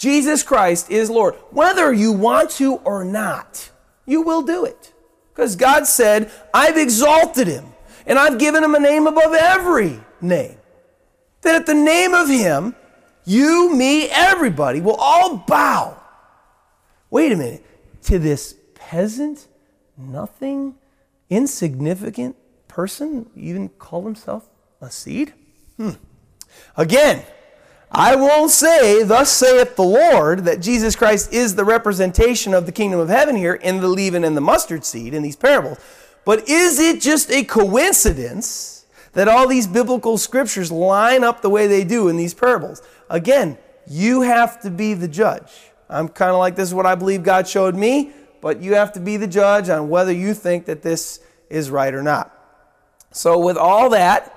Jesus 0.00 0.42
Christ 0.42 0.90
is 0.90 1.10
Lord. 1.10 1.34
Whether 1.50 1.92
you 1.92 2.10
want 2.10 2.48
to 2.52 2.76
or 2.76 3.04
not, 3.04 3.70
you 4.06 4.22
will 4.22 4.40
do 4.40 4.64
it. 4.64 4.94
Because 5.28 5.56
God 5.56 5.86
said, 5.86 6.32
I've 6.54 6.78
exalted 6.78 7.46
him 7.46 7.66
and 8.06 8.18
I've 8.18 8.38
given 8.38 8.64
him 8.64 8.74
a 8.74 8.80
name 8.80 9.06
above 9.06 9.34
every 9.34 10.00
name. 10.22 10.56
That 11.42 11.54
at 11.54 11.66
the 11.66 11.74
name 11.74 12.14
of 12.14 12.28
him, 12.30 12.74
you, 13.26 13.76
me, 13.76 14.08
everybody 14.08 14.80
will 14.80 14.96
all 14.96 15.36
bow. 15.36 16.00
Wait 17.10 17.32
a 17.32 17.36
minute. 17.36 17.66
To 18.04 18.18
this 18.18 18.54
peasant 18.74 19.48
nothing, 19.98 20.76
insignificant 21.28 22.36
person 22.68 23.28
even 23.36 23.68
call 23.68 24.04
himself 24.04 24.48
a 24.80 24.90
seed? 24.90 25.34
Hmm. 25.76 25.90
Again, 26.74 27.22
I 27.90 28.16
won't 28.16 28.50
say, 28.50 29.02
Thus 29.02 29.30
saith 29.30 29.76
the 29.76 29.82
Lord, 29.82 30.44
that 30.44 30.60
Jesus 30.60 30.94
Christ 30.94 31.32
is 31.32 31.54
the 31.54 31.64
representation 31.64 32.54
of 32.54 32.66
the 32.66 32.72
kingdom 32.72 33.00
of 33.00 33.08
heaven 33.08 33.36
here 33.36 33.54
in 33.54 33.80
the 33.80 33.88
leaven 33.88 34.24
and 34.24 34.36
the 34.36 34.40
mustard 34.40 34.84
seed 34.84 35.14
in 35.14 35.22
these 35.22 35.36
parables. 35.36 35.78
But 36.24 36.48
is 36.48 36.78
it 36.78 37.00
just 37.00 37.30
a 37.30 37.42
coincidence 37.42 38.86
that 39.12 39.26
all 39.26 39.48
these 39.48 39.66
biblical 39.66 40.18
scriptures 40.18 40.70
line 40.70 41.24
up 41.24 41.42
the 41.42 41.50
way 41.50 41.66
they 41.66 41.82
do 41.82 42.08
in 42.08 42.16
these 42.16 42.34
parables? 42.34 42.82
Again, 43.08 43.58
you 43.86 44.20
have 44.20 44.60
to 44.62 44.70
be 44.70 44.94
the 44.94 45.08
judge. 45.08 45.50
I'm 45.88 46.08
kind 46.08 46.30
of 46.30 46.38
like, 46.38 46.54
this 46.54 46.68
is 46.68 46.74
what 46.74 46.86
I 46.86 46.94
believe 46.94 47.24
God 47.24 47.48
showed 47.48 47.74
me 47.74 48.12
but 48.40 48.62
you 48.62 48.74
have 48.74 48.92
to 48.92 49.00
be 49.00 49.16
the 49.16 49.26
judge 49.26 49.68
on 49.68 49.88
whether 49.88 50.12
you 50.12 50.34
think 50.34 50.66
that 50.66 50.82
this 50.82 51.20
is 51.48 51.70
right 51.70 51.92
or 51.92 52.02
not. 52.02 52.36
So, 53.12 53.38
with 53.38 53.56
all 53.56 53.90
that, 53.90 54.34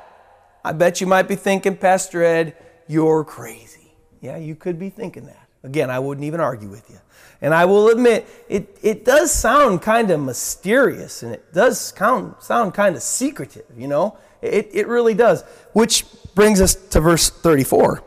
I 0.66 0.74
bet 0.74 1.00
you 1.00 1.08
might 1.08 1.28
be 1.28 1.36
thinking, 1.36 1.78
Pastor 1.78 2.24
Ed, 2.24 2.56
you're 2.88 3.24
crazy. 3.24 3.94
Yeah, 4.22 4.38
you 4.38 4.56
could 4.56 4.80
be 4.80 4.90
thinking 4.90 5.26
that. 5.26 5.48
Again, 5.64 5.90
I 5.90 6.00
wouldn't 6.00 6.26
even 6.26 6.40
argue 6.40 6.70
with 6.70 6.90
you. 6.90 7.00
And 7.42 7.54
I 7.54 7.66
will 7.66 7.90
admit, 7.90 8.26
it, 8.50 8.78
it 8.82 9.06
does 9.06 9.32
sound 9.32 9.82
kind 9.82 10.12
of 10.12 10.20
mysterious 10.20 11.24
and 11.24 11.34
it 11.34 11.54
does 11.54 11.80
sound, 11.80 12.36
sound 12.40 12.74
kind 12.74 12.96
of 12.96 13.02
secretive, 13.02 13.66
you 13.78 13.88
know? 13.88 14.18
It, 14.42 14.70
it 14.74 14.88
really 14.88 15.14
does. 15.14 15.44
Which 15.72 16.06
brings 16.36 16.60
us 16.60 16.76
to 16.76 17.00
verse 17.00 17.30
34. 17.30 18.04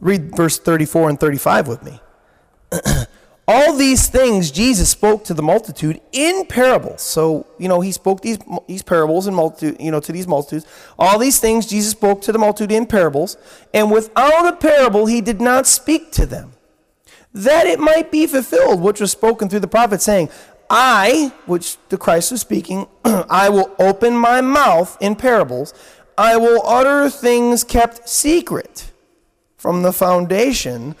Read 0.00 0.36
verse 0.36 0.58
34 0.58 1.10
and 1.10 1.20
35 1.20 1.68
with 1.68 1.82
me. 1.82 2.00
All 3.48 3.76
these 3.76 4.08
things 4.08 4.50
Jesus 4.50 4.90
spoke 4.90 5.22
to 5.24 5.34
the 5.34 5.42
multitude 5.42 6.00
in 6.10 6.46
parables. 6.46 7.00
So, 7.02 7.46
you 7.58 7.68
know, 7.68 7.80
he 7.80 7.92
spoke 7.92 8.20
these, 8.20 8.38
these 8.66 8.82
parables 8.82 9.28
and 9.28 9.36
multitude, 9.36 9.80
you 9.80 9.92
know, 9.92 10.00
to 10.00 10.12
these 10.12 10.26
multitudes. 10.26 10.66
All 10.98 11.18
these 11.18 11.38
things 11.38 11.66
Jesus 11.66 11.92
spoke 11.92 12.22
to 12.22 12.32
the 12.32 12.38
multitude 12.38 12.72
in 12.72 12.86
parables, 12.86 13.36
and 13.72 13.90
without 13.90 14.52
a 14.52 14.56
parable 14.56 15.06
he 15.06 15.20
did 15.20 15.40
not 15.40 15.66
speak 15.66 16.10
to 16.12 16.26
them. 16.26 16.52
That 17.32 17.66
it 17.66 17.78
might 17.78 18.10
be 18.10 18.26
fulfilled, 18.26 18.80
which 18.80 19.00
was 19.00 19.12
spoken 19.12 19.48
through 19.48 19.60
the 19.60 19.68
prophet, 19.68 20.02
saying, 20.02 20.28
I, 20.68 21.32
which 21.44 21.76
the 21.90 21.98
Christ 21.98 22.32
was 22.32 22.40
speaking, 22.40 22.88
I 23.04 23.48
will 23.48 23.70
open 23.78 24.16
my 24.16 24.40
mouth 24.40 24.96
in 25.00 25.14
parables. 25.14 25.72
I 26.18 26.36
will 26.36 26.66
utter 26.66 27.10
things 27.10 27.62
kept 27.62 28.08
secret 28.08 28.90
from 29.56 29.82
the 29.82 29.92
foundation 29.92 30.96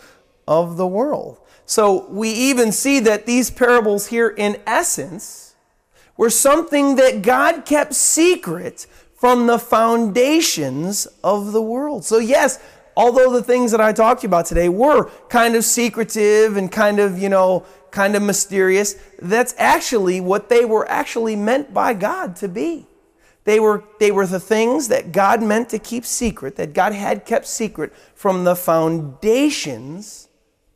of 0.46 0.76
the 0.76 0.86
world. 0.86 1.38
So 1.64 2.06
we 2.08 2.30
even 2.30 2.70
see 2.72 3.00
that 3.00 3.26
these 3.26 3.50
parables 3.50 4.06
here, 4.06 4.28
in 4.28 4.60
essence, 4.66 5.56
were 6.16 6.30
something 6.30 6.96
that 6.96 7.22
God 7.22 7.64
kept 7.64 7.94
secret 7.94 8.86
from 9.16 9.46
the 9.46 9.58
foundations 9.58 11.06
of 11.24 11.52
the 11.52 11.62
world. 11.62 12.04
So, 12.04 12.18
yes, 12.18 12.60
although 12.96 13.32
the 13.32 13.42
things 13.42 13.72
that 13.72 13.80
I 13.80 13.92
talked 13.92 14.20
to 14.20 14.26
you 14.26 14.28
about 14.28 14.46
today 14.46 14.68
were 14.68 15.10
kind 15.28 15.56
of 15.56 15.64
secretive 15.64 16.56
and 16.56 16.70
kind 16.70 17.00
of, 17.00 17.18
you 17.18 17.28
know, 17.28 17.66
kind 17.90 18.14
of 18.14 18.22
mysterious, 18.22 18.96
that's 19.20 19.54
actually 19.58 20.20
what 20.20 20.48
they 20.48 20.64
were 20.64 20.88
actually 20.88 21.34
meant 21.34 21.74
by 21.74 21.94
God 21.94 22.36
to 22.36 22.48
be. 22.48 22.86
They 23.44 23.60
were, 23.60 23.84
they 24.00 24.10
were 24.10 24.26
the 24.26 24.40
things 24.40 24.88
that 24.88 25.12
God 25.12 25.42
meant 25.42 25.68
to 25.70 25.78
keep 25.78 26.04
secret, 26.04 26.56
that 26.56 26.74
God 26.74 26.92
had 26.92 27.24
kept 27.24 27.46
secret 27.46 27.94
from 28.14 28.44
the 28.44 28.56
foundations 28.56 30.25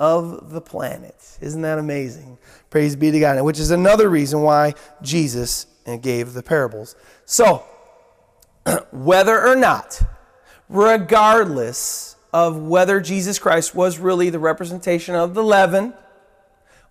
of 0.00 0.50
the 0.50 0.62
planet. 0.62 1.14
Isn't 1.42 1.60
that 1.60 1.78
amazing? 1.78 2.38
Praise 2.70 2.96
be 2.96 3.10
to 3.10 3.20
God. 3.20 3.40
Which 3.42 3.60
is 3.60 3.70
another 3.70 4.08
reason 4.08 4.40
why 4.40 4.74
Jesus 5.02 5.66
gave 6.00 6.32
the 6.32 6.42
parables. 6.42 6.96
So, 7.26 7.64
whether 8.90 9.46
or 9.46 9.54
not, 9.54 10.02
regardless 10.68 12.16
of 12.32 12.56
whether 12.56 13.00
Jesus 13.00 13.38
Christ 13.38 13.74
was 13.74 13.98
really 13.98 14.30
the 14.30 14.38
representation 14.38 15.14
of 15.14 15.34
the 15.34 15.44
leaven 15.44 15.92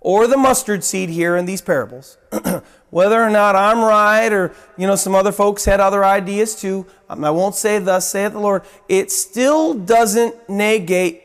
or 0.01 0.27
the 0.27 0.37
mustard 0.37 0.83
seed 0.83 1.09
here 1.09 1.35
in 1.35 1.45
these 1.45 1.61
parables, 1.61 2.17
whether 2.91 3.21
or 3.21 3.29
not 3.29 3.55
I'm 3.55 3.79
right 3.79 4.31
or 4.31 4.53
you 4.77 4.85
know 4.85 4.95
some 4.95 5.15
other 5.15 5.31
folks 5.31 5.65
had 5.65 5.79
other 5.79 6.05
ideas 6.05 6.59
too, 6.59 6.85
um, 7.09 7.23
I 7.23 7.31
won't 7.31 7.55
say 7.55 7.79
thus 7.79 8.09
saith 8.09 8.33
the 8.33 8.39
Lord, 8.39 8.63
it 8.87 9.11
still 9.11 9.73
doesn't 9.73 10.49
negate 10.49 11.23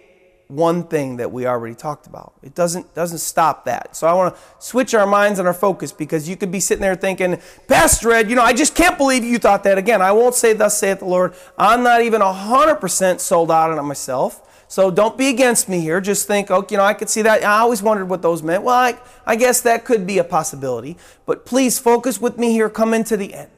one 0.49 0.84
thing 0.84 1.16
that 1.16 1.32
we 1.32 1.47
already 1.47 1.74
talked 1.74 2.07
about. 2.07 2.34
It 2.42 2.55
doesn't, 2.55 2.95
doesn't 2.95 3.18
stop 3.18 3.64
that. 3.64 3.97
So 3.97 4.07
I 4.07 4.12
want 4.12 4.34
to 4.34 4.40
switch 4.59 4.95
our 4.95 5.07
minds 5.07 5.38
and 5.38 5.49
our 5.49 5.55
focus 5.55 5.90
because 5.90 6.28
you 6.28 6.36
could 6.36 6.53
be 6.53 6.61
sitting 6.61 6.82
there 6.82 6.95
thinking, 6.95 7.40
Pastor 7.66 8.12
Ed, 8.12 8.28
you 8.28 8.36
know, 8.36 8.42
I 8.42 8.53
just 8.53 8.74
can't 8.74 8.99
believe 8.99 9.24
you 9.24 9.38
thought 9.38 9.64
that. 9.64 9.78
Again, 9.78 10.03
I 10.03 10.12
won't 10.12 10.34
say 10.34 10.53
thus 10.53 10.78
saith 10.78 10.99
the 10.99 11.07
Lord. 11.07 11.34
I'm 11.57 11.82
not 11.82 12.03
even 12.03 12.20
100% 12.20 13.20
sold 13.20 13.51
out 13.51 13.70
on 13.70 13.78
it 13.78 13.82
myself. 13.82 14.42
So 14.68 14.90
don't 14.90 15.16
be 15.16 15.28
against 15.28 15.68
me 15.68 15.80
here. 15.80 16.01
Just 16.01 16.26
think, 16.26 16.51
oh, 16.51 16.66
you 16.70 16.76
know, 16.76 16.84
I 16.84 16.95
could 16.95 17.09
see 17.09 17.22
that. 17.22 17.45
I 17.45 17.61
always 17.61 17.82
wondered 17.82 18.07
what 18.07 18.22
those 18.22 18.42
meant. 18.42 18.64
Well, 18.64 18.74
I, 18.74 18.99
I 19.26 19.36
guess 19.36 19.61
that 19.62 19.84
could 19.84 20.07
be 20.07 20.18
a 20.18 20.24
possibility. 20.24 20.97
But 21.26 21.47
please 21.47 21.78
focus 21.78 22.20
with 22.20 22.38
me 22.38 22.53
here. 22.53 22.68
Come 22.68 22.92
into 22.92 23.16
the 23.16 23.34
end. 23.34 23.51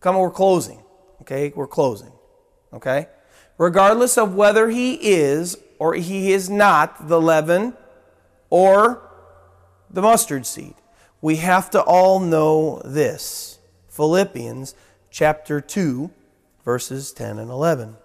Come, 0.00 0.16
we're 0.16 0.30
closing. 0.30 0.82
Okay, 1.22 1.52
we're 1.56 1.66
closing. 1.66 2.12
Okay? 2.72 3.08
Regardless 3.56 4.18
of 4.18 4.34
whether 4.34 4.68
he 4.68 4.94
is 4.94 5.56
or 5.84 5.92
he 5.92 6.32
is 6.32 6.48
not 6.48 7.08
the 7.08 7.20
leaven 7.20 7.74
or 8.48 9.02
the 9.90 10.00
mustard 10.00 10.46
seed. 10.46 10.74
we 11.20 11.36
have 11.36 11.68
to 11.68 11.82
all 11.82 12.20
know 12.20 12.80
this. 12.86 13.58
Philippians 13.90 14.74
chapter 15.10 15.60
2, 15.60 16.10
verses 16.64 17.12
10 17.12 17.38
and 17.38 17.50
11. 17.50 17.98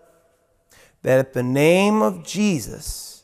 That 1.03 1.19
at 1.19 1.32
the 1.32 1.41
name 1.41 2.01
of 2.01 2.25
Jesus, 2.25 3.23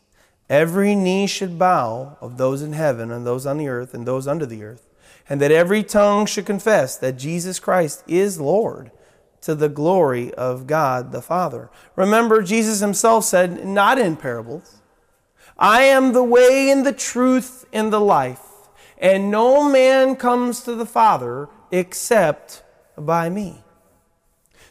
every 0.49 0.95
knee 0.95 1.27
should 1.27 1.59
bow 1.59 2.17
of 2.21 2.37
those 2.37 2.61
in 2.61 2.71
heaven 2.71 3.11
and 3.11 3.27
those 3.27 3.45
on 3.45 3.57
the 3.57 3.67
earth 3.67 3.93
and 3.93 4.05
those 4.07 4.25
under 4.25 4.45
the 4.45 4.63
earth, 4.63 4.87
and 5.27 5.41
that 5.41 5.51
every 5.51 5.83
tongue 5.83 6.25
should 6.25 6.45
confess 6.45 6.95
that 6.95 7.17
Jesus 7.17 7.59
Christ 7.59 8.05
is 8.07 8.39
Lord 8.39 8.89
to 9.45 9.53
the 9.53 9.69
glory 9.69 10.33
of 10.33 10.65
God 10.65 11.11
the 11.11 11.21
Father. 11.21 11.69
Remember, 11.95 12.41
Jesus 12.41 12.79
himself 12.79 13.25
said, 13.25 13.63
not 13.63 13.99
in 13.99 14.17
parables, 14.17 14.81
I 15.55 15.83
am 15.83 16.13
the 16.13 16.23
way 16.23 16.71
and 16.71 16.83
the 16.83 16.91
truth 16.91 17.65
and 17.71 17.93
the 17.93 18.01
life, 18.01 18.41
and 18.97 19.29
no 19.29 19.69
man 19.69 20.15
comes 20.15 20.61
to 20.61 20.73
the 20.73 20.85
Father 20.85 21.47
except 21.71 22.63
by 22.97 23.29
me. 23.29 23.61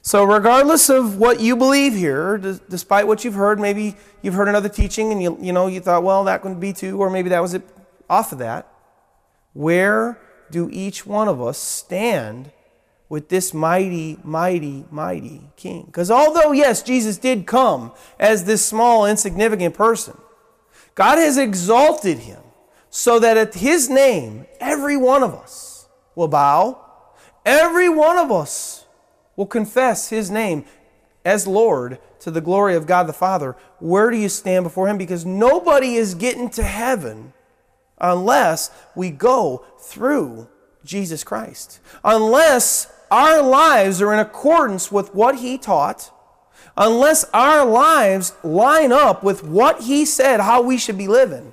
So, 0.03 0.25
regardless 0.25 0.91
of 0.91 1.19
what 1.19 1.41
you 1.41 1.57
believe 1.57 1.95
here, 1.95 2.37
despite 2.37 3.07
what 3.07 3.25
you've 3.25 3.35
heard, 3.35 3.61
maybe 3.61 3.97
you've 4.23 4.35
heard 4.35 4.49
another 4.49 4.69
teaching 4.69 5.13
and 5.13 5.23
you, 5.23 5.39
you 5.41 5.53
know 5.53 5.69
you 5.69 5.81
thought, 5.81 6.03
well, 6.03 6.25
that 6.25 6.43
could 6.43 6.59
be 6.59 6.73
too, 6.73 7.01
or 7.01 7.11
maybe 7.11 7.29
that 7.31 7.41
was 7.41 7.55
it 7.55 7.63
off 8.11 8.33
of 8.33 8.39
that. 8.39 8.69
Where 9.53 10.19
do 10.51 10.69
each 10.71 11.07
one 11.07 11.29
of 11.29 11.41
us 11.41 11.59
stand 11.59 12.51
with 13.09 13.29
this 13.29 13.53
mighty, 13.55 14.19
mighty, 14.25 14.85
mighty 14.91 15.43
King? 15.57 15.85
Because 15.87 16.11
although, 16.11 16.53
yes, 16.53 16.83
Jesus 16.83 17.19
did 17.19 17.47
come 17.47 17.93
as 18.19 18.45
this 18.45 18.65
small, 18.65 19.07
insignificant 19.07 19.75
person, 19.75 20.17
God 20.95 21.19
has 21.19 21.37
exalted 21.37 22.19
him 22.19 22.41
so 22.91 23.19
that 23.19 23.37
at 23.37 23.55
his 23.55 23.91
name, 23.91 24.47
every 24.61 24.97
one 24.97 25.23
of 25.23 25.35
us 25.35 25.89
will 26.15 26.29
bow, 26.29 26.81
every 27.45 27.89
one 27.89 28.19
of 28.19 28.31
us 28.31 28.87
will 29.37 29.47
confess 29.47 30.11
his 30.11 30.31
name 30.31 30.65
as 31.25 31.47
Lord 31.47 31.99
to 32.21 32.31
the 32.31 32.41
glory 32.41 32.77
of 32.77 32.87
God 32.87 33.07
the 33.07 33.13
Father. 33.13 33.57
Where 33.81 34.11
do 34.11 34.17
you 34.17 34.29
stand 34.29 34.65
before 34.65 34.89
him? 34.89 34.97
Because 34.97 35.27
nobody 35.27 35.97
is 35.97 36.15
getting 36.15 36.49
to 36.51 36.63
heaven 36.63 37.33
unless 37.99 38.71
we 38.95 39.11
go 39.11 39.65
through 39.79 40.49
Jesus 40.85 41.25
Christ. 41.25 41.81
Unless 42.05 42.93
our 43.15 43.43
lives 43.43 44.03
are 44.03 44.13
in 44.13 44.19
accordance 44.19 44.91
with 44.91 45.15
what 45.15 45.37
he 45.37 45.57
taught 45.57 46.11
unless 46.77 47.25
our 47.33 47.65
lives 47.65 48.33
line 48.43 48.93
up 48.93 49.23
with 49.23 49.43
what 49.43 49.83
He 49.83 50.05
said 50.05 50.41
how 50.41 50.63
we 50.63 50.79
should 50.79 50.99
be 50.99 51.09
living, 51.09 51.53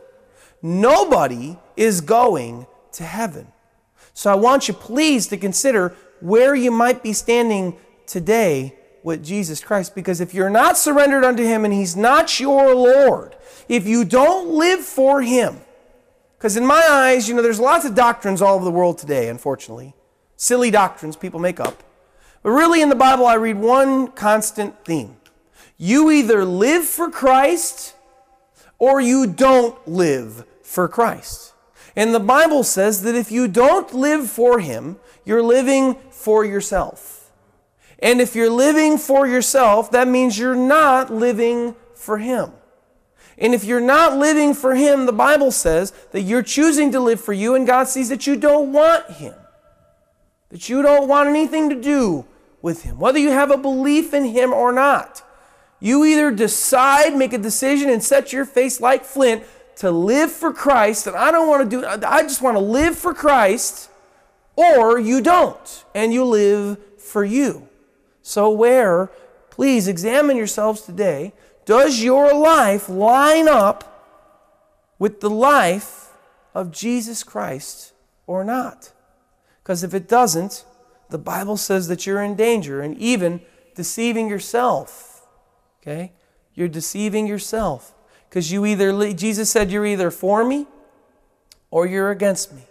nobody 0.62 1.57
is 1.76 2.01
going 2.01 2.68
to 2.93 3.03
heaven. 3.03 3.47
So 4.14 4.32
I 4.32 4.36
want 4.36 4.68
you, 4.68 4.74
please, 4.74 5.28
to 5.28 5.38
consider 5.38 5.95
where 6.20 6.53
you 6.53 6.72
might 6.72 7.01
be 7.01 7.14
standing 7.14 7.78
today 8.05 8.76
with 9.03 9.24
Jesus 9.24 9.64
Christ. 9.64 9.95
Because 9.95 10.22
if 10.22 10.34
you're 10.34 10.49
not 10.49 10.78
surrendered 10.78 11.24
unto 11.24 11.43
Him 11.43 11.66
and 11.66 11.74
He's 11.74 11.95
not 11.95 12.39
your 12.39 12.76
Lord, 12.76 13.36
if 13.70 13.88
you 13.88 14.03
don't 14.03 14.49
live 14.49 14.82
for 14.82 15.22
Him, 15.22 15.62
because 16.38 16.57
in 16.57 16.66
my 16.66 16.84
eyes, 16.89 17.30
you 17.30 17.36
know, 17.36 17.41
there's 17.41 17.59
lots 17.59 17.86
of 17.86 17.95
doctrines 17.95 18.41
all 18.41 18.55
over 18.55 18.66
the 18.66 18.72
world 18.72 18.97
today, 18.97 19.30
unfortunately. 19.30 19.93
Silly 20.41 20.71
doctrines 20.71 21.15
people 21.15 21.39
make 21.39 21.59
up. 21.59 21.83
But 22.41 22.49
really, 22.49 22.81
in 22.81 22.89
the 22.89 22.95
Bible, 22.95 23.27
I 23.27 23.35
read 23.35 23.57
one 23.57 24.07
constant 24.07 24.83
theme. 24.83 25.17
You 25.77 26.09
either 26.09 26.43
live 26.43 26.83
for 26.83 27.11
Christ 27.11 27.93
or 28.79 28.99
you 28.99 29.27
don't 29.27 29.87
live 29.87 30.45
for 30.63 30.87
Christ. 30.87 31.53
And 31.95 32.11
the 32.11 32.19
Bible 32.19 32.63
says 32.63 33.03
that 33.03 33.13
if 33.13 33.31
you 33.31 33.47
don't 33.47 33.93
live 33.93 34.31
for 34.31 34.59
Him, 34.59 34.97
you're 35.25 35.43
living 35.43 35.93
for 36.09 36.43
yourself. 36.43 37.31
And 37.99 38.19
if 38.19 38.35
you're 38.35 38.49
living 38.49 38.97
for 38.97 39.27
yourself, 39.27 39.91
that 39.91 40.07
means 40.07 40.39
you're 40.39 40.55
not 40.55 41.13
living 41.13 41.75
for 41.93 42.17
Him. 42.17 42.49
And 43.37 43.53
if 43.53 43.63
you're 43.63 43.79
not 43.79 44.17
living 44.17 44.55
for 44.55 44.73
Him, 44.73 45.05
the 45.05 45.13
Bible 45.13 45.51
says 45.51 45.93
that 46.13 46.21
you're 46.21 46.41
choosing 46.41 46.91
to 46.93 46.99
live 46.99 47.21
for 47.21 47.31
you, 47.31 47.53
and 47.53 47.67
God 47.67 47.83
sees 47.83 48.09
that 48.09 48.25
you 48.25 48.35
don't 48.35 48.73
want 48.73 49.07
Him, 49.11 49.35
that 50.52 50.70
you 50.70 50.82
don't 50.82 51.08
want 51.08 51.30
anything 51.30 51.70
to 51.70 51.76
do 51.76 52.26
with 52.62 52.84
Him, 52.84 52.99
whether 52.99 53.18
you 53.18 53.32
have 53.32 53.52
a 53.52 53.58
belief 53.58 54.14
in 54.14 54.26
Him 54.26 54.54
or 54.54 54.72
not. 54.72 55.24
You 55.80 56.06
either 56.06 56.30
decide, 56.30 57.16
make 57.16 57.34
a 57.34 57.38
decision, 57.38 57.89
and 57.89 58.04
set 58.04 58.32
your 58.32 58.45
face 58.45 58.80
like 58.80 59.04
flint 59.04 59.43
to 59.78 59.89
live 59.89 60.32
for 60.32 60.54
Christ, 60.54 61.08
and 61.08 61.16
I 61.16 61.32
don't 61.32 61.47
want 61.47 61.70
to 61.70 61.82
do, 61.82 61.86
I 61.86 62.22
just 62.22 62.41
want 62.41 62.56
to 62.56 62.62
live 62.62 62.95
for 62.95 63.14
Christ, 63.14 63.89
or 64.56 64.99
you 64.99 65.22
don't, 65.22 65.86
and 65.95 66.14
you 66.14 66.24
live 66.24 66.78
for 66.99 67.24
you. 67.24 67.68
So, 68.22 68.49
where, 68.52 69.10
please 69.49 69.88
examine 69.88 70.38
yourselves 70.38 70.82
today, 70.82 71.34
does 71.66 72.04
your 72.04 72.34
life 72.34 72.89
line 72.89 73.47
up 73.47 73.88
with 74.99 75.22
the 75.22 75.30
life 75.30 76.12
of 76.54 76.72
Jesus 76.72 77.24
Christ 77.24 77.93
or 78.28 78.43
not? 78.43 78.91
Because 79.72 79.86
if 79.86 79.93
it 79.93 80.09
doesn't, 80.09 80.65
the 81.11 81.17
Bible 81.17 81.55
says 81.55 81.88
that 81.88 82.05
you're 82.05 82.22
in 82.22 82.36
danger 82.36 82.82
and 82.82 82.97
even 82.97 83.39
deceiving 83.74 84.28
yourself. 84.28 85.26
Okay? 85.82 86.11
You're 86.53 86.67
deceiving 86.67 87.26
yourself. 87.26 87.93
Because 88.28 88.51
you 88.51 88.65
either, 88.65 89.13
Jesus 89.13 89.49
said, 89.49 89.72
you're 89.72 89.86
either 89.86 90.11
for 90.11 90.43
me 90.43 90.67
or 91.69 91.86
you're 91.86 92.11
against 92.11 92.51
me. 92.51 92.63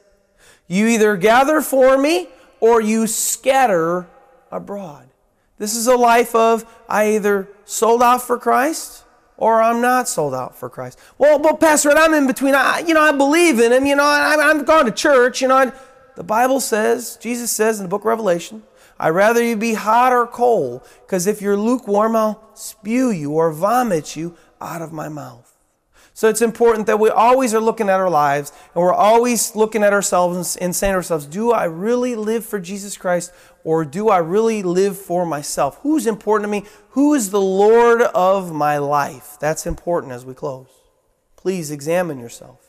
You 0.68 0.88
either 0.88 1.16
gather 1.16 1.62
for 1.62 1.96
me 1.96 2.28
or 2.60 2.82
you 2.82 3.06
scatter 3.06 4.06
abroad. 4.52 5.08
This 5.56 5.74
is 5.74 5.86
a 5.86 5.96
life 5.96 6.34
of 6.34 6.66
I 6.86 7.14
either 7.14 7.48
sold 7.64 8.02
out 8.02 8.20
for 8.20 8.36
Christ 8.36 9.04
or 9.38 9.62
I'm 9.62 9.80
not 9.80 10.06
sold 10.06 10.34
out 10.34 10.54
for 10.54 10.68
Christ. 10.68 10.98
Well, 11.16 11.38
well, 11.38 11.56
Pastor, 11.56 11.92
I'm 11.92 12.12
in 12.12 12.26
between. 12.26 12.54
I, 12.54 12.80
you 12.86 12.92
know, 12.92 13.00
I 13.00 13.12
believe 13.12 13.58
in 13.58 13.72
Him. 13.72 13.86
You 13.86 13.96
know, 13.96 14.04
I, 14.04 14.36
I've 14.38 14.66
gone 14.66 14.84
to 14.84 14.90
church. 14.90 15.40
You 15.40 15.48
know, 15.48 15.56
I, 15.56 15.72
the 16.20 16.24
Bible 16.24 16.60
says, 16.60 17.16
Jesus 17.16 17.50
says 17.50 17.78
in 17.78 17.84
the 17.84 17.88
book 17.88 18.02
of 18.02 18.08
Revelation, 18.08 18.62
I'd 18.98 19.08
rather 19.08 19.42
you 19.42 19.56
be 19.56 19.72
hot 19.72 20.12
or 20.12 20.26
cold, 20.26 20.86
because 21.06 21.26
if 21.26 21.40
you're 21.40 21.56
lukewarm, 21.56 22.14
I'll 22.14 22.50
spew 22.52 23.10
you 23.10 23.30
or 23.30 23.50
vomit 23.50 24.16
you 24.16 24.36
out 24.60 24.82
of 24.82 24.92
my 24.92 25.08
mouth. 25.08 25.50
So 26.12 26.28
it's 26.28 26.42
important 26.42 26.86
that 26.88 27.00
we 27.00 27.08
always 27.08 27.54
are 27.54 27.58
looking 27.60 27.88
at 27.88 27.98
our 27.98 28.10
lives 28.10 28.52
and 28.74 28.82
we're 28.82 28.92
always 28.92 29.56
looking 29.56 29.82
at 29.82 29.94
ourselves 29.94 30.58
and 30.58 30.76
saying 30.76 30.92
to 30.92 30.96
ourselves, 30.96 31.24
Do 31.24 31.52
I 31.52 31.64
really 31.64 32.14
live 32.14 32.44
for 32.44 32.60
Jesus 32.60 32.98
Christ 32.98 33.32
or 33.64 33.86
do 33.86 34.10
I 34.10 34.18
really 34.18 34.62
live 34.62 34.98
for 34.98 35.24
myself? 35.24 35.78
Who's 35.80 36.06
important 36.06 36.44
to 36.48 36.50
me? 36.50 36.66
Who 36.90 37.14
is 37.14 37.30
the 37.30 37.40
Lord 37.40 38.02
of 38.02 38.52
my 38.52 38.76
life? 38.76 39.38
That's 39.40 39.64
important 39.64 40.12
as 40.12 40.26
we 40.26 40.34
close. 40.34 40.68
Please 41.36 41.70
examine 41.70 42.18
yourself. 42.18 42.68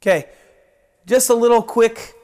Okay, 0.00 0.28
just 1.06 1.30
a 1.30 1.34
little 1.34 1.62
quick 1.62 2.16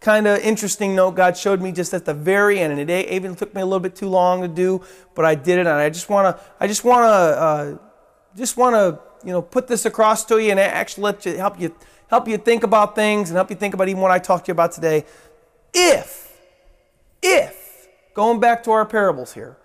kind 0.00 0.26
of 0.26 0.38
interesting 0.40 0.94
note 0.94 1.12
God 1.12 1.36
showed 1.36 1.60
me 1.60 1.72
just 1.72 1.94
at 1.94 2.04
the 2.04 2.14
very 2.14 2.60
end, 2.60 2.78
and 2.78 2.90
it 2.90 3.10
even 3.10 3.34
took 3.34 3.54
me 3.54 3.62
a 3.62 3.64
little 3.64 3.80
bit 3.80 3.96
too 3.96 4.08
long 4.08 4.42
to 4.42 4.48
do, 4.48 4.82
but 5.14 5.24
I 5.24 5.34
did 5.34 5.58
it, 5.58 5.66
and 5.66 5.68
I 5.68 5.90
just 5.90 6.08
want 6.08 6.36
to, 6.36 6.44
I 6.60 6.66
just 6.66 6.84
want 6.84 7.02
to, 7.02 7.08
uh, 7.08 7.78
just 8.36 8.56
want 8.56 8.74
to, 8.74 9.00
you 9.26 9.32
know, 9.32 9.42
put 9.42 9.66
this 9.66 9.86
across 9.86 10.24
to 10.26 10.38
you 10.38 10.50
and 10.50 10.60
actually 10.60 11.04
let 11.04 11.26
you 11.26 11.36
help 11.36 11.58
you 11.60 11.74
help 12.08 12.28
you 12.28 12.36
think 12.38 12.62
about 12.62 12.94
things 12.94 13.30
and 13.30 13.36
help 13.36 13.50
you 13.50 13.56
think 13.56 13.74
about 13.74 13.88
even 13.88 14.00
what 14.00 14.10
I 14.10 14.18
talked 14.18 14.46
to 14.46 14.50
you 14.50 14.52
about 14.52 14.72
today. 14.72 15.04
If, 15.74 16.32
if, 17.22 17.88
going 18.14 18.40
back 18.40 18.62
to 18.64 18.70
our 18.70 18.86
parables 18.86 19.32
here, 19.32 19.56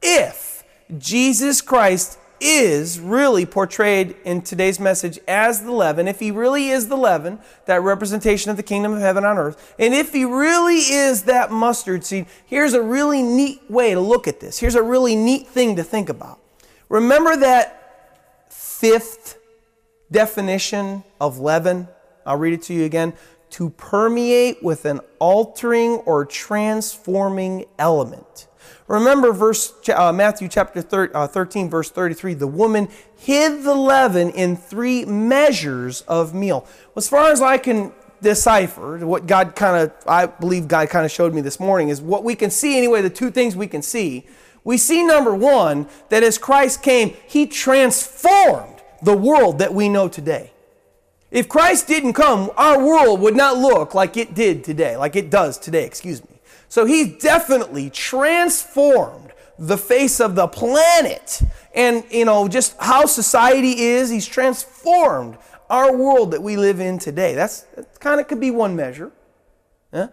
if 0.00 0.64
Jesus 0.98 1.60
Christ 1.60 2.18
is 2.42 2.98
really 2.98 3.46
portrayed 3.46 4.16
in 4.24 4.42
today's 4.42 4.80
message 4.80 5.18
as 5.28 5.62
the 5.62 5.70
leaven, 5.70 6.08
if 6.08 6.20
he 6.20 6.30
really 6.30 6.70
is 6.70 6.88
the 6.88 6.96
leaven, 6.96 7.38
that 7.66 7.82
representation 7.82 8.50
of 8.50 8.56
the 8.56 8.62
kingdom 8.62 8.92
of 8.92 9.00
heaven 9.00 9.24
on 9.24 9.38
earth, 9.38 9.74
and 9.78 9.94
if 9.94 10.12
he 10.12 10.24
really 10.24 10.78
is 10.78 11.22
that 11.24 11.50
mustard 11.50 12.04
seed, 12.04 12.26
here's 12.44 12.74
a 12.74 12.82
really 12.82 13.22
neat 13.22 13.62
way 13.70 13.94
to 13.94 14.00
look 14.00 14.26
at 14.26 14.40
this. 14.40 14.58
Here's 14.58 14.74
a 14.74 14.82
really 14.82 15.14
neat 15.14 15.46
thing 15.46 15.76
to 15.76 15.84
think 15.84 16.08
about. 16.08 16.40
Remember 16.88 17.36
that 17.36 18.50
fifth 18.50 19.38
definition 20.10 21.04
of 21.20 21.38
leaven? 21.38 21.88
I'll 22.26 22.36
read 22.36 22.52
it 22.52 22.62
to 22.62 22.74
you 22.74 22.84
again. 22.84 23.14
To 23.50 23.70
permeate 23.70 24.62
with 24.62 24.84
an 24.84 25.00
altering 25.18 25.96
or 26.06 26.24
transforming 26.24 27.66
element. 27.78 28.46
Remember 28.86 29.32
verse 29.32 29.72
uh, 29.94 30.12
Matthew 30.12 30.48
chapter 30.48 30.82
thir- 30.82 31.10
uh, 31.14 31.26
13 31.26 31.70
verse 31.70 31.90
33 31.90 32.34
the 32.34 32.46
woman 32.46 32.88
hid 33.16 33.62
the 33.62 33.74
leaven 33.74 34.30
in 34.30 34.56
3 34.56 35.04
measures 35.06 36.02
of 36.02 36.34
meal. 36.34 36.66
As 36.96 37.08
far 37.08 37.30
as 37.30 37.40
I 37.40 37.58
can 37.58 37.92
decipher 38.20 39.04
what 39.04 39.26
God 39.26 39.56
kind 39.56 39.76
of 39.76 39.92
I 40.06 40.26
believe 40.26 40.68
God 40.68 40.88
kind 40.90 41.04
of 41.04 41.10
showed 41.10 41.34
me 41.34 41.40
this 41.40 41.58
morning 41.58 41.88
is 41.88 42.00
what 42.00 42.24
we 42.24 42.34
can 42.34 42.50
see 42.50 42.76
anyway 42.76 43.02
the 43.02 43.10
two 43.10 43.30
things 43.30 43.56
we 43.56 43.66
can 43.66 43.82
see. 43.82 44.26
We 44.64 44.78
see 44.78 45.04
number 45.04 45.34
1 45.34 45.88
that 46.10 46.22
as 46.22 46.38
Christ 46.38 46.82
came 46.82 47.16
he 47.26 47.46
transformed 47.46 48.80
the 49.02 49.16
world 49.16 49.58
that 49.58 49.74
we 49.74 49.88
know 49.88 50.08
today. 50.08 50.52
If 51.32 51.48
Christ 51.48 51.88
didn't 51.88 52.12
come, 52.12 52.50
our 52.58 52.78
world 52.84 53.20
would 53.20 53.34
not 53.34 53.56
look 53.56 53.94
like 53.94 54.18
it 54.18 54.34
did 54.34 54.64
today, 54.64 54.98
like 54.98 55.16
it 55.16 55.30
does 55.30 55.58
today, 55.58 55.84
excuse 55.84 56.22
me. 56.22 56.31
So 56.72 56.86
he's 56.86 57.18
definitely 57.18 57.90
transformed 57.90 59.34
the 59.58 59.76
face 59.76 60.20
of 60.20 60.34
the 60.34 60.48
planet 60.48 61.42
and, 61.74 62.02
you 62.10 62.24
know, 62.24 62.48
just 62.48 62.74
how 62.80 63.04
society 63.04 63.78
is. 63.78 64.08
He's 64.08 64.26
transformed 64.26 65.36
our 65.68 65.94
world 65.94 66.30
that 66.30 66.42
we 66.42 66.56
live 66.56 66.80
in 66.80 66.98
today. 66.98 67.34
That's, 67.34 67.64
that 67.76 68.00
kind 68.00 68.20
of 68.22 68.26
could 68.26 68.40
be 68.40 68.50
one 68.50 68.74
measure. 68.74 69.12
Yeah? 69.92 70.06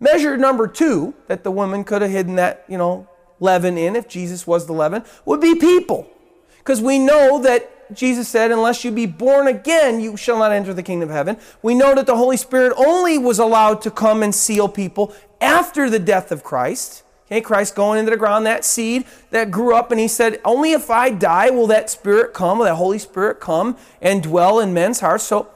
Measure 0.00 0.38
number 0.38 0.66
two 0.66 1.12
that 1.26 1.44
the 1.44 1.50
woman 1.50 1.84
could 1.84 2.00
have 2.00 2.10
hidden 2.10 2.36
that, 2.36 2.64
you 2.70 2.78
know, 2.78 3.06
leaven 3.38 3.76
in 3.76 3.94
if 3.94 4.08
Jesus 4.08 4.46
was 4.46 4.66
the 4.66 4.72
leaven 4.72 5.04
would 5.26 5.42
be 5.42 5.56
people. 5.56 6.08
Because 6.56 6.80
we 6.80 6.98
know 6.98 7.42
that 7.42 7.68
Jesus 7.94 8.28
said, 8.28 8.50
unless 8.50 8.82
you 8.82 8.90
be 8.90 9.04
born 9.04 9.46
again, 9.46 10.00
you 10.00 10.16
shall 10.16 10.38
not 10.38 10.52
enter 10.52 10.72
the 10.72 10.82
kingdom 10.82 11.10
of 11.10 11.14
heaven. 11.14 11.36
We 11.60 11.74
know 11.74 11.94
that 11.94 12.06
the 12.06 12.16
Holy 12.16 12.38
Spirit 12.38 12.72
only 12.78 13.18
was 13.18 13.38
allowed 13.38 13.82
to 13.82 13.90
come 13.90 14.22
and 14.22 14.34
seal 14.34 14.70
people 14.70 15.14
after 15.42 15.90
the 15.90 15.98
death 15.98 16.32
of 16.32 16.42
Christ. 16.42 17.02
Okay, 17.26 17.40
Christ 17.40 17.74
going 17.74 17.98
into 17.98 18.10
the 18.10 18.16
ground, 18.16 18.46
that 18.46 18.64
seed 18.64 19.04
that 19.30 19.50
grew 19.50 19.74
up, 19.74 19.90
and 19.90 19.98
he 19.98 20.08
said, 20.08 20.40
Only 20.44 20.72
if 20.72 20.90
I 20.90 21.10
die 21.10 21.50
will 21.50 21.66
that 21.68 21.90
Spirit 21.90 22.34
come, 22.34 22.58
will 22.58 22.66
that 22.66 22.74
Holy 22.74 22.98
Spirit 22.98 23.40
come 23.40 23.76
and 24.00 24.22
dwell 24.22 24.60
in 24.60 24.74
men's 24.74 25.00
hearts. 25.00 25.24
So 25.24 25.48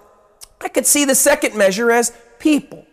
I 0.61 0.69
could 0.69 0.87
see 0.87 1.05
the 1.05 1.15
second 1.15 1.55
measure 1.55 1.91
as 1.91 2.17
people. 2.39 2.87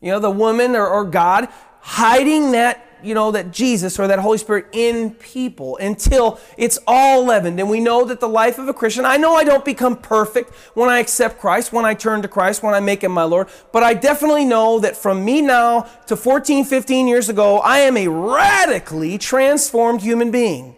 You 0.00 0.12
know, 0.12 0.20
the 0.20 0.30
woman 0.30 0.76
or, 0.76 0.86
or 0.86 1.04
God 1.04 1.48
hiding 1.80 2.52
that 2.52 2.86
you 3.04 3.14
know, 3.14 3.30
that 3.30 3.50
Jesus 3.50 3.98
or 3.98 4.06
that 4.08 4.18
Holy 4.18 4.38
Spirit 4.38 4.66
in 4.72 5.10
people 5.12 5.76
until 5.78 6.40
it's 6.56 6.78
all 6.86 7.24
leavened. 7.24 7.58
And 7.60 7.70
we 7.70 7.80
know 7.80 8.04
that 8.04 8.20
the 8.20 8.28
life 8.28 8.58
of 8.58 8.68
a 8.68 8.74
Christian, 8.74 9.04
I 9.04 9.16
know 9.16 9.34
I 9.34 9.44
don't 9.44 9.64
become 9.64 9.96
perfect 9.96 10.54
when 10.74 10.88
I 10.88 10.98
accept 10.98 11.40
Christ, 11.40 11.72
when 11.72 11.84
I 11.84 11.94
turn 11.94 12.22
to 12.22 12.28
Christ, 12.28 12.62
when 12.62 12.74
I 12.74 12.80
make 12.80 13.02
Him 13.02 13.12
my 13.12 13.24
Lord, 13.24 13.48
but 13.72 13.82
I 13.82 13.94
definitely 13.94 14.44
know 14.44 14.78
that 14.80 14.96
from 14.96 15.24
me 15.24 15.42
now 15.42 15.82
to 16.06 16.16
14, 16.16 16.64
15 16.64 17.06
years 17.06 17.28
ago, 17.28 17.58
I 17.58 17.78
am 17.80 17.96
a 17.96 18.08
radically 18.08 19.18
transformed 19.18 20.02
human 20.02 20.30
being 20.30 20.76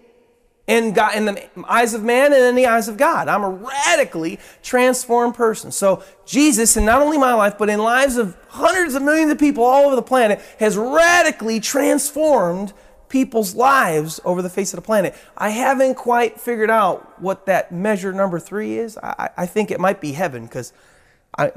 in, 0.66 0.92
God, 0.92 1.16
in 1.16 1.24
the 1.24 1.48
eyes 1.68 1.92
of 1.94 2.04
man 2.04 2.32
and 2.32 2.42
in 2.44 2.54
the 2.54 2.66
eyes 2.66 2.88
of 2.88 2.96
God. 2.96 3.28
I'm 3.28 3.42
a 3.42 3.50
radically 3.50 4.38
transformed 4.62 5.34
person. 5.34 5.72
So 5.72 6.02
Jesus, 6.24 6.76
in 6.76 6.84
not 6.84 7.02
only 7.02 7.18
my 7.18 7.34
life, 7.34 7.58
but 7.58 7.68
in 7.68 7.80
lives 7.80 8.16
of 8.16 8.36
hundreds 8.48 8.94
of 8.94 9.02
millions 9.02 9.32
of 9.32 9.38
people 9.38 9.64
all 9.64 9.86
over 9.86 9.96
the 9.96 10.02
planet, 10.02 10.40
has 10.60 10.76
radically 10.76 11.58
transformed 11.60 12.72
people's 13.08 13.54
lives 13.54 14.20
over 14.24 14.40
the 14.40 14.48
face 14.48 14.72
of 14.72 14.78
the 14.78 14.86
planet. 14.86 15.14
I 15.36 15.50
haven't 15.50 15.96
quite 15.96 16.40
figured 16.40 16.70
out 16.70 17.20
what 17.20 17.46
that 17.46 17.70
measure 17.70 18.12
number 18.12 18.38
three 18.38 18.78
is. 18.78 18.96
I, 18.98 19.30
I 19.36 19.46
think 19.46 19.70
it 19.70 19.80
might 19.80 20.00
be 20.00 20.12
heaven 20.12 20.44
because 20.44 20.72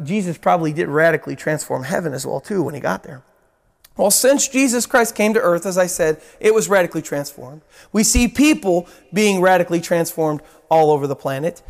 Jesus 0.04 0.38
probably 0.38 0.74
did 0.74 0.90
radically 0.90 1.36
transform 1.36 1.84
heaven 1.84 2.14
as 2.14 2.26
well 2.26 2.42
too 2.42 2.64
when 2.64 2.74
he 2.74 2.82
got 2.82 3.04
there. 3.04 3.24
Well, 3.98 4.12
since 4.12 4.48
Jesus 4.48 4.86
Christ 4.86 5.16
came 5.16 5.34
to 5.34 5.42
earth, 5.42 5.66
as 5.66 5.78
I 5.78 5.88
said, 5.88 6.22
it 6.40 6.54
was 6.54 6.68
radically 6.68 7.02
transformed. 7.02 7.62
We 7.94 8.04
see 8.04 8.28
people 8.28 8.88
being 9.14 9.40
radically 9.40 9.80
transformed 9.80 10.42
all 10.70 10.92
over 10.92 11.08
the 11.08 11.16
planet. 11.16 11.62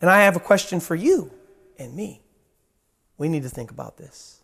And 0.00 0.10
I 0.10 0.22
have 0.22 0.36
a 0.36 0.40
question 0.40 0.80
for 0.80 0.94
you 0.94 1.30
and 1.78 1.94
me. 1.94 2.22
We 3.16 3.28
need 3.28 3.42
to 3.44 3.48
think 3.48 3.70
about 3.70 3.96
this. 3.96 4.42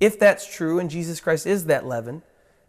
If 0.00 0.18
that's 0.18 0.52
true 0.52 0.78
and 0.78 0.90
Jesus 0.90 1.20
Christ 1.20 1.46
is 1.46 1.66
that 1.66 1.86
leaven, 1.86 2.22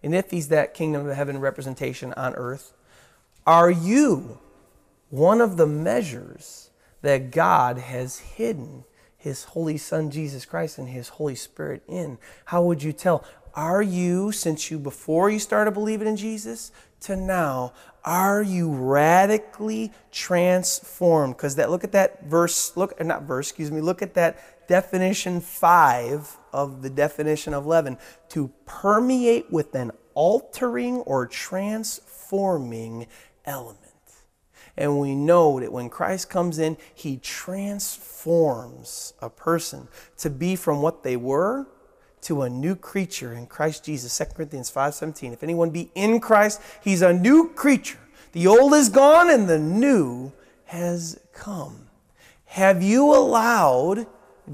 and 0.04 0.14
if 0.14 0.30
he's 0.30 0.50
that 0.50 0.74
kingdom 0.74 1.08
of 1.08 1.16
heaven 1.16 1.40
representation 1.40 2.14
on 2.14 2.36
earth, 2.36 2.74
are 3.48 3.72
you 3.72 4.40
one 5.10 5.42
of 5.42 5.58
the 5.58 5.68
measures 5.68 6.70
that 7.02 7.32
God 7.32 7.78
has 7.78 8.20
hidden 8.20 8.84
his 9.18 9.46
Holy 9.46 9.78
Son 9.78 10.12
Jesus 10.12 10.46
Christ 10.46 10.78
and 10.78 10.90
his 10.90 11.10
Holy 11.10 11.36
Spirit 11.36 11.84
in? 11.88 12.18
How 12.46 12.62
would 12.64 12.84
you 12.84 12.94
tell? 12.94 13.26
Are 13.56 13.82
you, 13.82 14.34
since 14.34 14.70
you 14.70 14.78
before 14.78 15.30
you 15.30 15.40
started 15.40 15.72
believing 15.72 16.10
in 16.10 16.18
Jesus 16.18 16.74
to 17.02 17.16
now, 17.16 17.72
are 18.04 18.42
you 18.44 18.70
radically 18.70 19.94
transformed? 20.12 21.38
Because 21.38 21.56
that 21.56 21.72
look 21.72 21.86
at 21.86 21.94
that 21.94 22.26
verse, 22.26 22.76
look 22.76 22.94
uh, 23.00 23.04
not 23.06 23.24
verse, 23.24 23.48
excuse 23.50 23.72
me, 23.72 23.80
look 23.82 24.02
at 24.02 24.14
that 24.16 24.68
definition 24.68 25.40
five 25.40 26.38
of 26.52 26.82
the 26.82 26.90
definition 26.90 27.54
of 27.54 27.66
leaven 27.66 27.98
to 28.30 28.52
permeate 28.66 29.50
with 29.52 29.74
an 29.74 29.92
altering 30.14 30.98
or 30.98 31.26
transforming 31.26 33.08
element. 33.46 33.82
And 34.78 35.00
we 35.00 35.16
know 35.16 35.62
that 35.62 35.72
when 35.72 35.90
Christ 35.90 36.30
comes 36.30 36.60
in, 36.60 36.76
he 36.94 37.16
transforms 37.18 39.14
a 39.22 39.30
person 39.30 39.88
to 40.18 40.30
be 40.30 40.58
from 40.58 40.82
what 40.82 41.04
they 41.04 41.16
were 41.16 41.68
to 42.26 42.42
a 42.42 42.50
new 42.50 42.76
creature 42.76 43.34
in 43.34 43.46
Christ 43.46 43.86
Jesus. 43.86 44.12
2 44.12 44.36
Corinthians 44.36 44.70
5:17. 44.70 45.32
If 45.32 45.44
anyone 45.44 45.70
be 45.70 45.92
in 45.94 46.20
Christ, 46.20 46.60
he's 46.82 47.02
a 47.02 47.14
new 47.14 47.50
creature. 47.54 48.00
The 48.32 48.48
old 48.48 48.74
is 48.74 48.90
gone 48.90 49.30
and 49.30 49.48
the 49.48 49.60
new 49.60 50.34
has 50.66 51.20
come. 51.34 51.88
Have 52.46 52.82
you 52.82 53.14
allowed 53.14 54.08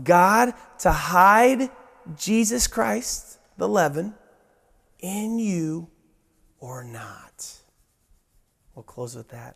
God 0.04 0.54
to 0.80 0.92
hide 0.92 1.70
Jesus 2.18 2.68
Christ, 2.68 3.40
the 3.58 3.70
leaven, 3.70 4.16
in 5.00 5.40
you 5.40 5.90
or 6.60 6.84
not? 6.84 7.62
We'll 8.76 8.84
close 8.84 9.16
with 9.16 9.30
that. 9.30 9.56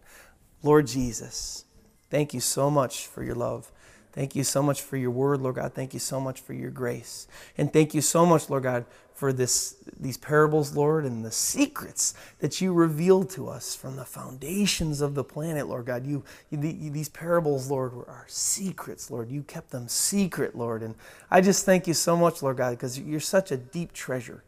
Lord 0.64 0.88
Jesus, 0.88 1.66
thank 2.10 2.34
you 2.34 2.40
so 2.40 2.72
much 2.72 3.08
for 3.08 3.24
your 3.24 3.36
love. 3.36 3.72
Thank 4.16 4.34
you 4.34 4.46
so 4.46 4.64
much 4.64 4.82
for 4.82 4.96
your 4.96 5.12
word, 5.12 5.42
Lord 5.42 5.56
God. 5.56 5.74
Thank 5.74 5.94
you 5.94 6.00
so 6.00 6.22
much 6.22 6.40
for 6.40 6.54
your 6.54 6.72
grace. 6.72 7.28
And 7.58 7.72
thank 7.74 7.94
you 7.94 8.00
so 8.00 8.26
much, 8.26 8.50
Lord 8.50 8.64
God, 8.64 8.86
for 9.14 9.34
this, 9.34 9.76
these 10.00 10.16
parables, 10.16 10.74
Lord, 10.74 11.04
and 11.04 11.26
the 11.26 11.32
secrets 11.32 12.14
that 12.40 12.62
you 12.62 12.72
revealed 12.72 13.30
to 13.32 13.50
us 13.50 13.76
from 13.76 13.98
the 13.98 14.06
foundations 14.06 15.02
of 15.02 15.16
the 15.16 15.24
planet, 15.26 15.68
Lord 15.68 15.88
God. 15.88 16.08
You, 16.08 16.24
you, 16.50 16.58
these 16.60 17.10
parables, 17.10 17.70
Lord, 17.70 17.94
were 17.94 18.08
our 18.08 18.26
secrets, 18.30 19.12
Lord. 19.12 19.30
You 19.30 19.44
kept 19.44 19.72
them 19.72 19.90
secret, 19.90 20.56
Lord. 20.56 20.82
And 20.82 20.96
I 21.30 21.42
just 21.42 21.66
thank 21.66 21.86
you 21.86 21.94
so 21.94 22.16
much, 22.16 22.42
Lord 22.42 22.56
God, 22.56 22.72
because 22.72 22.98
you're 22.98 23.20
such 23.20 23.52
a 23.52 23.58
deep 23.58 23.92
treasure. 23.92 24.46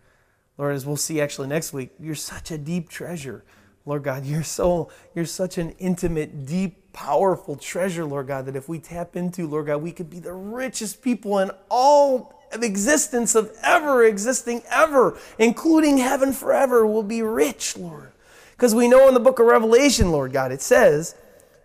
Lord, 0.57 0.76
as 0.76 0.86
we'll 0.86 0.95
see 0.95 1.20
actually 1.20 1.49
next 1.49 1.74
week, 1.74 1.91
you're 1.99 2.15
such 2.15 2.51
a 2.51 2.57
deep 2.57 2.88
treasure. 2.88 3.43
Lord 3.86 4.03
God, 4.03 4.26
you're 4.26 4.43
so 4.43 4.89
you're 5.13 5.26
such 5.26 5.57
an 5.57 5.72
intimate, 5.80 6.45
deep, 6.45 6.87
powerful 6.98 7.56
treasure, 7.56 8.04
Lord 8.04 8.26
God, 8.26 8.48
that 8.48 8.56
if 8.56 8.68
we 8.68 8.80
tap 8.80 9.16
into, 9.16 9.48
Lord 9.48 9.68
God, 9.68 9.84
we 9.84 9.91
could 9.91 10.10
be 10.10 10.18
the 10.18 10.34
richest 10.34 11.04
people 11.04 11.38
in 11.38 11.52
all 11.70 12.34
of 12.52 12.64
existence 12.64 13.36
of 13.36 13.56
ever 13.62 14.04
existing 14.04 14.64
ever, 14.72 15.16
including 15.38 16.00
heaven 16.00 16.34
forever, 16.34 16.88
will 16.88 17.04
be 17.04 17.22
rich, 17.22 17.78
Lord. 17.78 18.14
Because 18.54 18.74
we 18.74 18.88
know 18.88 19.08
in 19.08 19.14
the 19.14 19.20
book 19.20 19.38
of 19.38 19.45
Revelation, 19.45 20.12
Lord 20.12 20.34
God, 20.34 20.52
it 20.52 20.64
says 20.64 21.14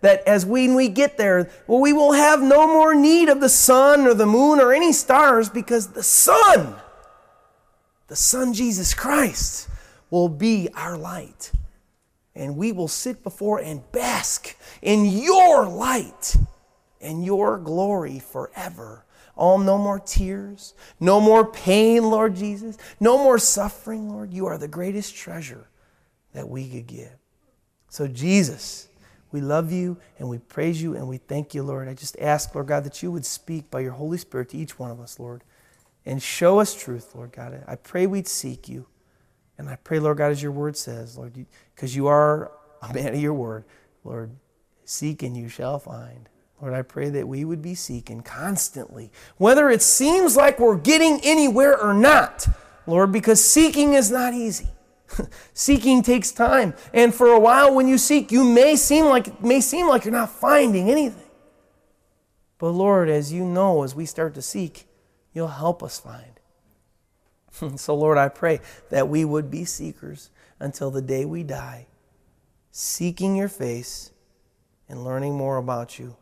that 0.03 0.23
as 0.29 0.45
when 0.45 0.75
we 0.75 0.91
get 0.91 1.17
there, 1.17 1.51
well, 1.67 1.81
we 1.81 1.95
will 1.95 2.13
have 2.13 2.43
no 2.43 2.67
more 2.67 2.95
need 2.95 3.31
of 3.31 3.41
the 3.41 3.49
sun 3.49 4.03
or 4.03 4.13
the 4.13 4.27
moon 4.27 4.61
or 4.61 4.71
any 4.71 4.93
stars 4.93 5.49
because 5.49 5.89
the 5.89 6.03
sun, 6.03 6.75
the 8.09 8.17
sun 8.17 8.53
Jesus 8.53 8.93
Christ, 8.93 9.67
will 10.11 10.29
be 10.29 10.69
our 10.75 10.99
light 10.99 11.53
and 12.35 12.57
we 12.57 12.73
will 12.73 12.89
sit 12.89 13.23
before 13.23 13.59
and 13.59 13.91
bask 13.93 14.57
in 14.81 15.05
your 15.05 15.69
light 15.69 16.37
and 17.01 17.25
your 17.25 17.59
glory 17.59 18.19
forever. 18.19 19.05
All 19.35 19.59
no 19.59 19.79
more 19.79 19.99
tears, 19.99 20.75
no 21.01 21.21
more 21.21 21.45
pain, 21.45 22.05
Lord 22.05 22.37
Jesus, 22.37 22.77
no 23.01 23.19
more 23.19 23.39
suffering, 23.39 24.09
Lord. 24.11 24.33
You 24.33 24.47
are 24.47 24.59
the 24.59 24.69
greatest 24.69 25.17
treasure 25.17 25.69
that 26.33 26.49
we 26.49 26.69
could 26.69 26.87
give. 26.87 27.13
So, 27.89 28.07
Jesus, 28.07 28.89
we 29.33 29.41
love 29.41 29.73
you 29.73 29.97
and 30.19 30.29
we 30.29 30.39
praise 30.39 30.83
you 30.83 30.95
and 30.95 31.09
we 31.09 31.17
thank 31.17 31.55
you, 31.55 31.63
Lord. 31.63 31.89
I 31.89 31.95
just 31.95 32.17
ask, 32.19 32.55
Lord 32.55 32.67
God, 32.67 32.85
that 32.85 33.03
you 33.03 33.11
would 33.11 33.25
speak 33.25 33.71
by 33.71 33.81
your 33.81 33.93
Holy 33.93 34.19
Spirit 34.19 34.51
to 34.51 34.59
each 34.59 34.79
one 34.79 34.91
of 34.91 35.01
us, 35.01 35.19
Lord, 35.19 35.43
and 36.05 36.23
show 36.23 36.59
us 36.59 36.75
truth, 36.75 37.15
Lord 37.15 37.33
God. 37.33 37.65
I 37.67 37.77
pray 37.77 38.07
we'd 38.07 38.29
seek 38.29 38.69
you. 38.69 38.87
And 39.63 39.71
I 39.71 39.77
pray, 39.77 40.01
Lord 40.01 40.19
God, 40.19 40.33
as 40.33 40.43
your 40.43 40.51
word 40.51 40.77
says, 40.77 41.17
Lord, 41.17 41.35
because 41.73 41.95
you, 41.95 42.03
you 42.03 42.09
are 42.09 42.51
a 42.83 42.93
man 42.93 43.15
of 43.15 43.21
your 43.21 43.33
word, 43.33 43.63
Lord, 44.03 44.33
seek 44.85 45.23
and 45.23 45.37
you 45.37 45.49
shall 45.49 45.79
find. 45.79 46.29
Lord, 46.61 46.75
I 46.75 46.83
pray 46.83 47.11
that 47.11 47.29
we 47.29 47.45
would 47.45 47.63
be 47.63 47.77
seeking 47.77 48.23
constantly, 48.23 49.13
whether 49.37 49.71
it 49.71 49.81
seems 49.81 50.37
like 50.37 50.59
we're 50.59 50.79
getting 50.79 51.21
anywhere 51.23 51.81
or 51.81 51.95
not, 51.95 52.49
Lord, 52.89 53.13
because 53.13 53.43
seeking 53.43 53.95
is 53.95 54.11
not 54.11 54.35
easy. 54.35 54.67
seeking 55.55 56.03
takes 56.03 56.33
time. 56.33 56.75
And 56.93 57.15
for 57.15 57.29
a 57.29 57.39
while 57.39 57.73
when 57.73 57.87
you 57.87 57.99
seek, 57.99 58.33
you 58.33 58.43
may 58.43 58.75
seem 58.75 59.05
like 59.05 59.45
may 59.45 59.61
seem 59.61 59.87
like 59.87 60.05
you're 60.05 60.11
not 60.11 60.31
finding 60.31 60.91
anything. 60.91 61.31
But 62.59 62.71
Lord, 62.71 63.09
as 63.09 63.33
you 63.33 63.45
know, 63.45 63.85
as 63.85 63.95
we 63.95 64.07
start 64.07 64.35
to 64.35 64.43
seek, 64.43 64.89
you'll 65.33 65.47
help 65.47 65.85
us 65.85 66.01
find. 66.01 66.32
so, 67.77 67.95
Lord, 67.95 68.19
I 68.19 68.29
pray 68.29 68.61
that 68.91 69.09
we 69.09 69.25
would 69.25 69.51
be 69.51 69.65
seekers 69.65 70.31
until 70.59 70.91
the 70.91 71.03
day 71.03 71.25
we 71.25 71.43
die, 71.43 71.87
seeking 72.71 73.37
your 73.37 73.49
face 73.49 74.11
and 74.89 75.05
learning 75.05 75.35
more 75.35 75.57
about 75.57 75.99
you 75.99 76.17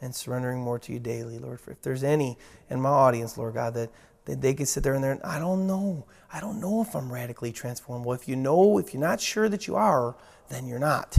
and 0.00 0.14
surrendering 0.14 0.60
more 0.60 0.78
to 0.78 0.92
you 0.92 0.98
daily, 0.98 1.38
Lord. 1.38 1.60
If 1.66 1.82
there's 1.82 2.04
any 2.04 2.38
in 2.70 2.80
my 2.80 2.90
audience, 2.90 3.36
Lord 3.36 3.54
God, 3.54 3.74
that, 3.74 3.90
they 4.26 4.52
could 4.52 4.68
sit 4.68 4.82
there 4.82 4.92
and 4.92 5.02
there, 5.02 5.18
I 5.24 5.38
don't 5.38 5.66
know. 5.66 6.04
I 6.30 6.38
don't 6.38 6.60
know 6.60 6.82
if 6.82 6.94
I'm 6.94 7.10
radically 7.10 7.50
transformed. 7.50 8.04
Well, 8.04 8.14
if 8.14 8.28
you 8.28 8.36
know, 8.36 8.76
if 8.76 8.92
you're 8.92 9.00
not 9.00 9.22
sure 9.22 9.48
that 9.48 9.66
you 9.66 9.74
are, 9.74 10.16
then 10.50 10.66
you're 10.66 10.78
not. 10.78 11.18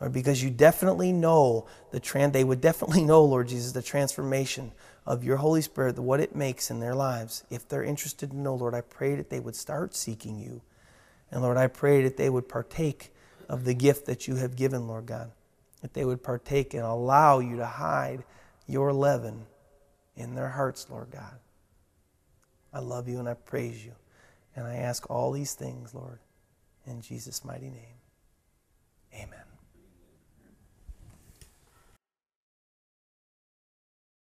Or 0.00 0.08
because 0.08 0.42
you 0.42 0.48
definitely 0.48 1.12
know 1.12 1.66
the 1.90 2.00
trans, 2.00 2.32
they 2.32 2.44
would 2.44 2.62
definitely 2.62 3.04
know, 3.04 3.22
Lord 3.22 3.48
Jesus, 3.48 3.72
the 3.72 3.82
transformation 3.82 4.72
of 5.06 5.24
your 5.24 5.38
Holy 5.38 5.62
Spirit, 5.62 5.98
what 5.98 6.20
it 6.20 6.36
makes 6.36 6.70
in 6.70 6.80
their 6.80 6.94
lives. 6.94 7.44
If 7.50 7.68
they're 7.68 7.82
interested 7.82 8.30
to 8.30 8.36
know, 8.36 8.54
Lord, 8.54 8.74
I 8.74 8.80
pray 8.82 9.14
that 9.16 9.30
they 9.30 9.40
would 9.40 9.56
start 9.56 9.94
seeking 9.94 10.38
you. 10.38 10.60
And 11.30 11.42
Lord, 11.42 11.56
I 11.56 11.66
pray 11.66 12.02
that 12.02 12.16
they 12.16 12.30
would 12.30 12.48
partake 12.48 13.12
of 13.48 13.64
the 13.64 13.74
gift 13.74 14.06
that 14.06 14.28
you 14.28 14.36
have 14.36 14.56
given, 14.56 14.86
Lord 14.86 15.06
God. 15.06 15.30
That 15.82 15.94
they 15.94 16.04
would 16.04 16.22
partake 16.22 16.74
and 16.74 16.82
allow 16.82 17.38
you 17.38 17.56
to 17.56 17.66
hide 17.66 18.24
your 18.66 18.92
leaven 18.92 19.46
in 20.16 20.34
their 20.34 20.50
hearts, 20.50 20.86
Lord 20.90 21.10
God. 21.10 21.38
I 22.72 22.80
love 22.80 23.08
you 23.08 23.18
and 23.18 23.28
I 23.28 23.34
praise 23.34 23.84
you. 23.84 23.92
And 24.54 24.66
I 24.66 24.76
ask 24.76 25.08
all 25.10 25.32
these 25.32 25.54
things, 25.54 25.94
Lord, 25.94 26.18
in 26.86 27.00
Jesus' 27.00 27.44
mighty 27.44 27.70
name. 27.70 28.00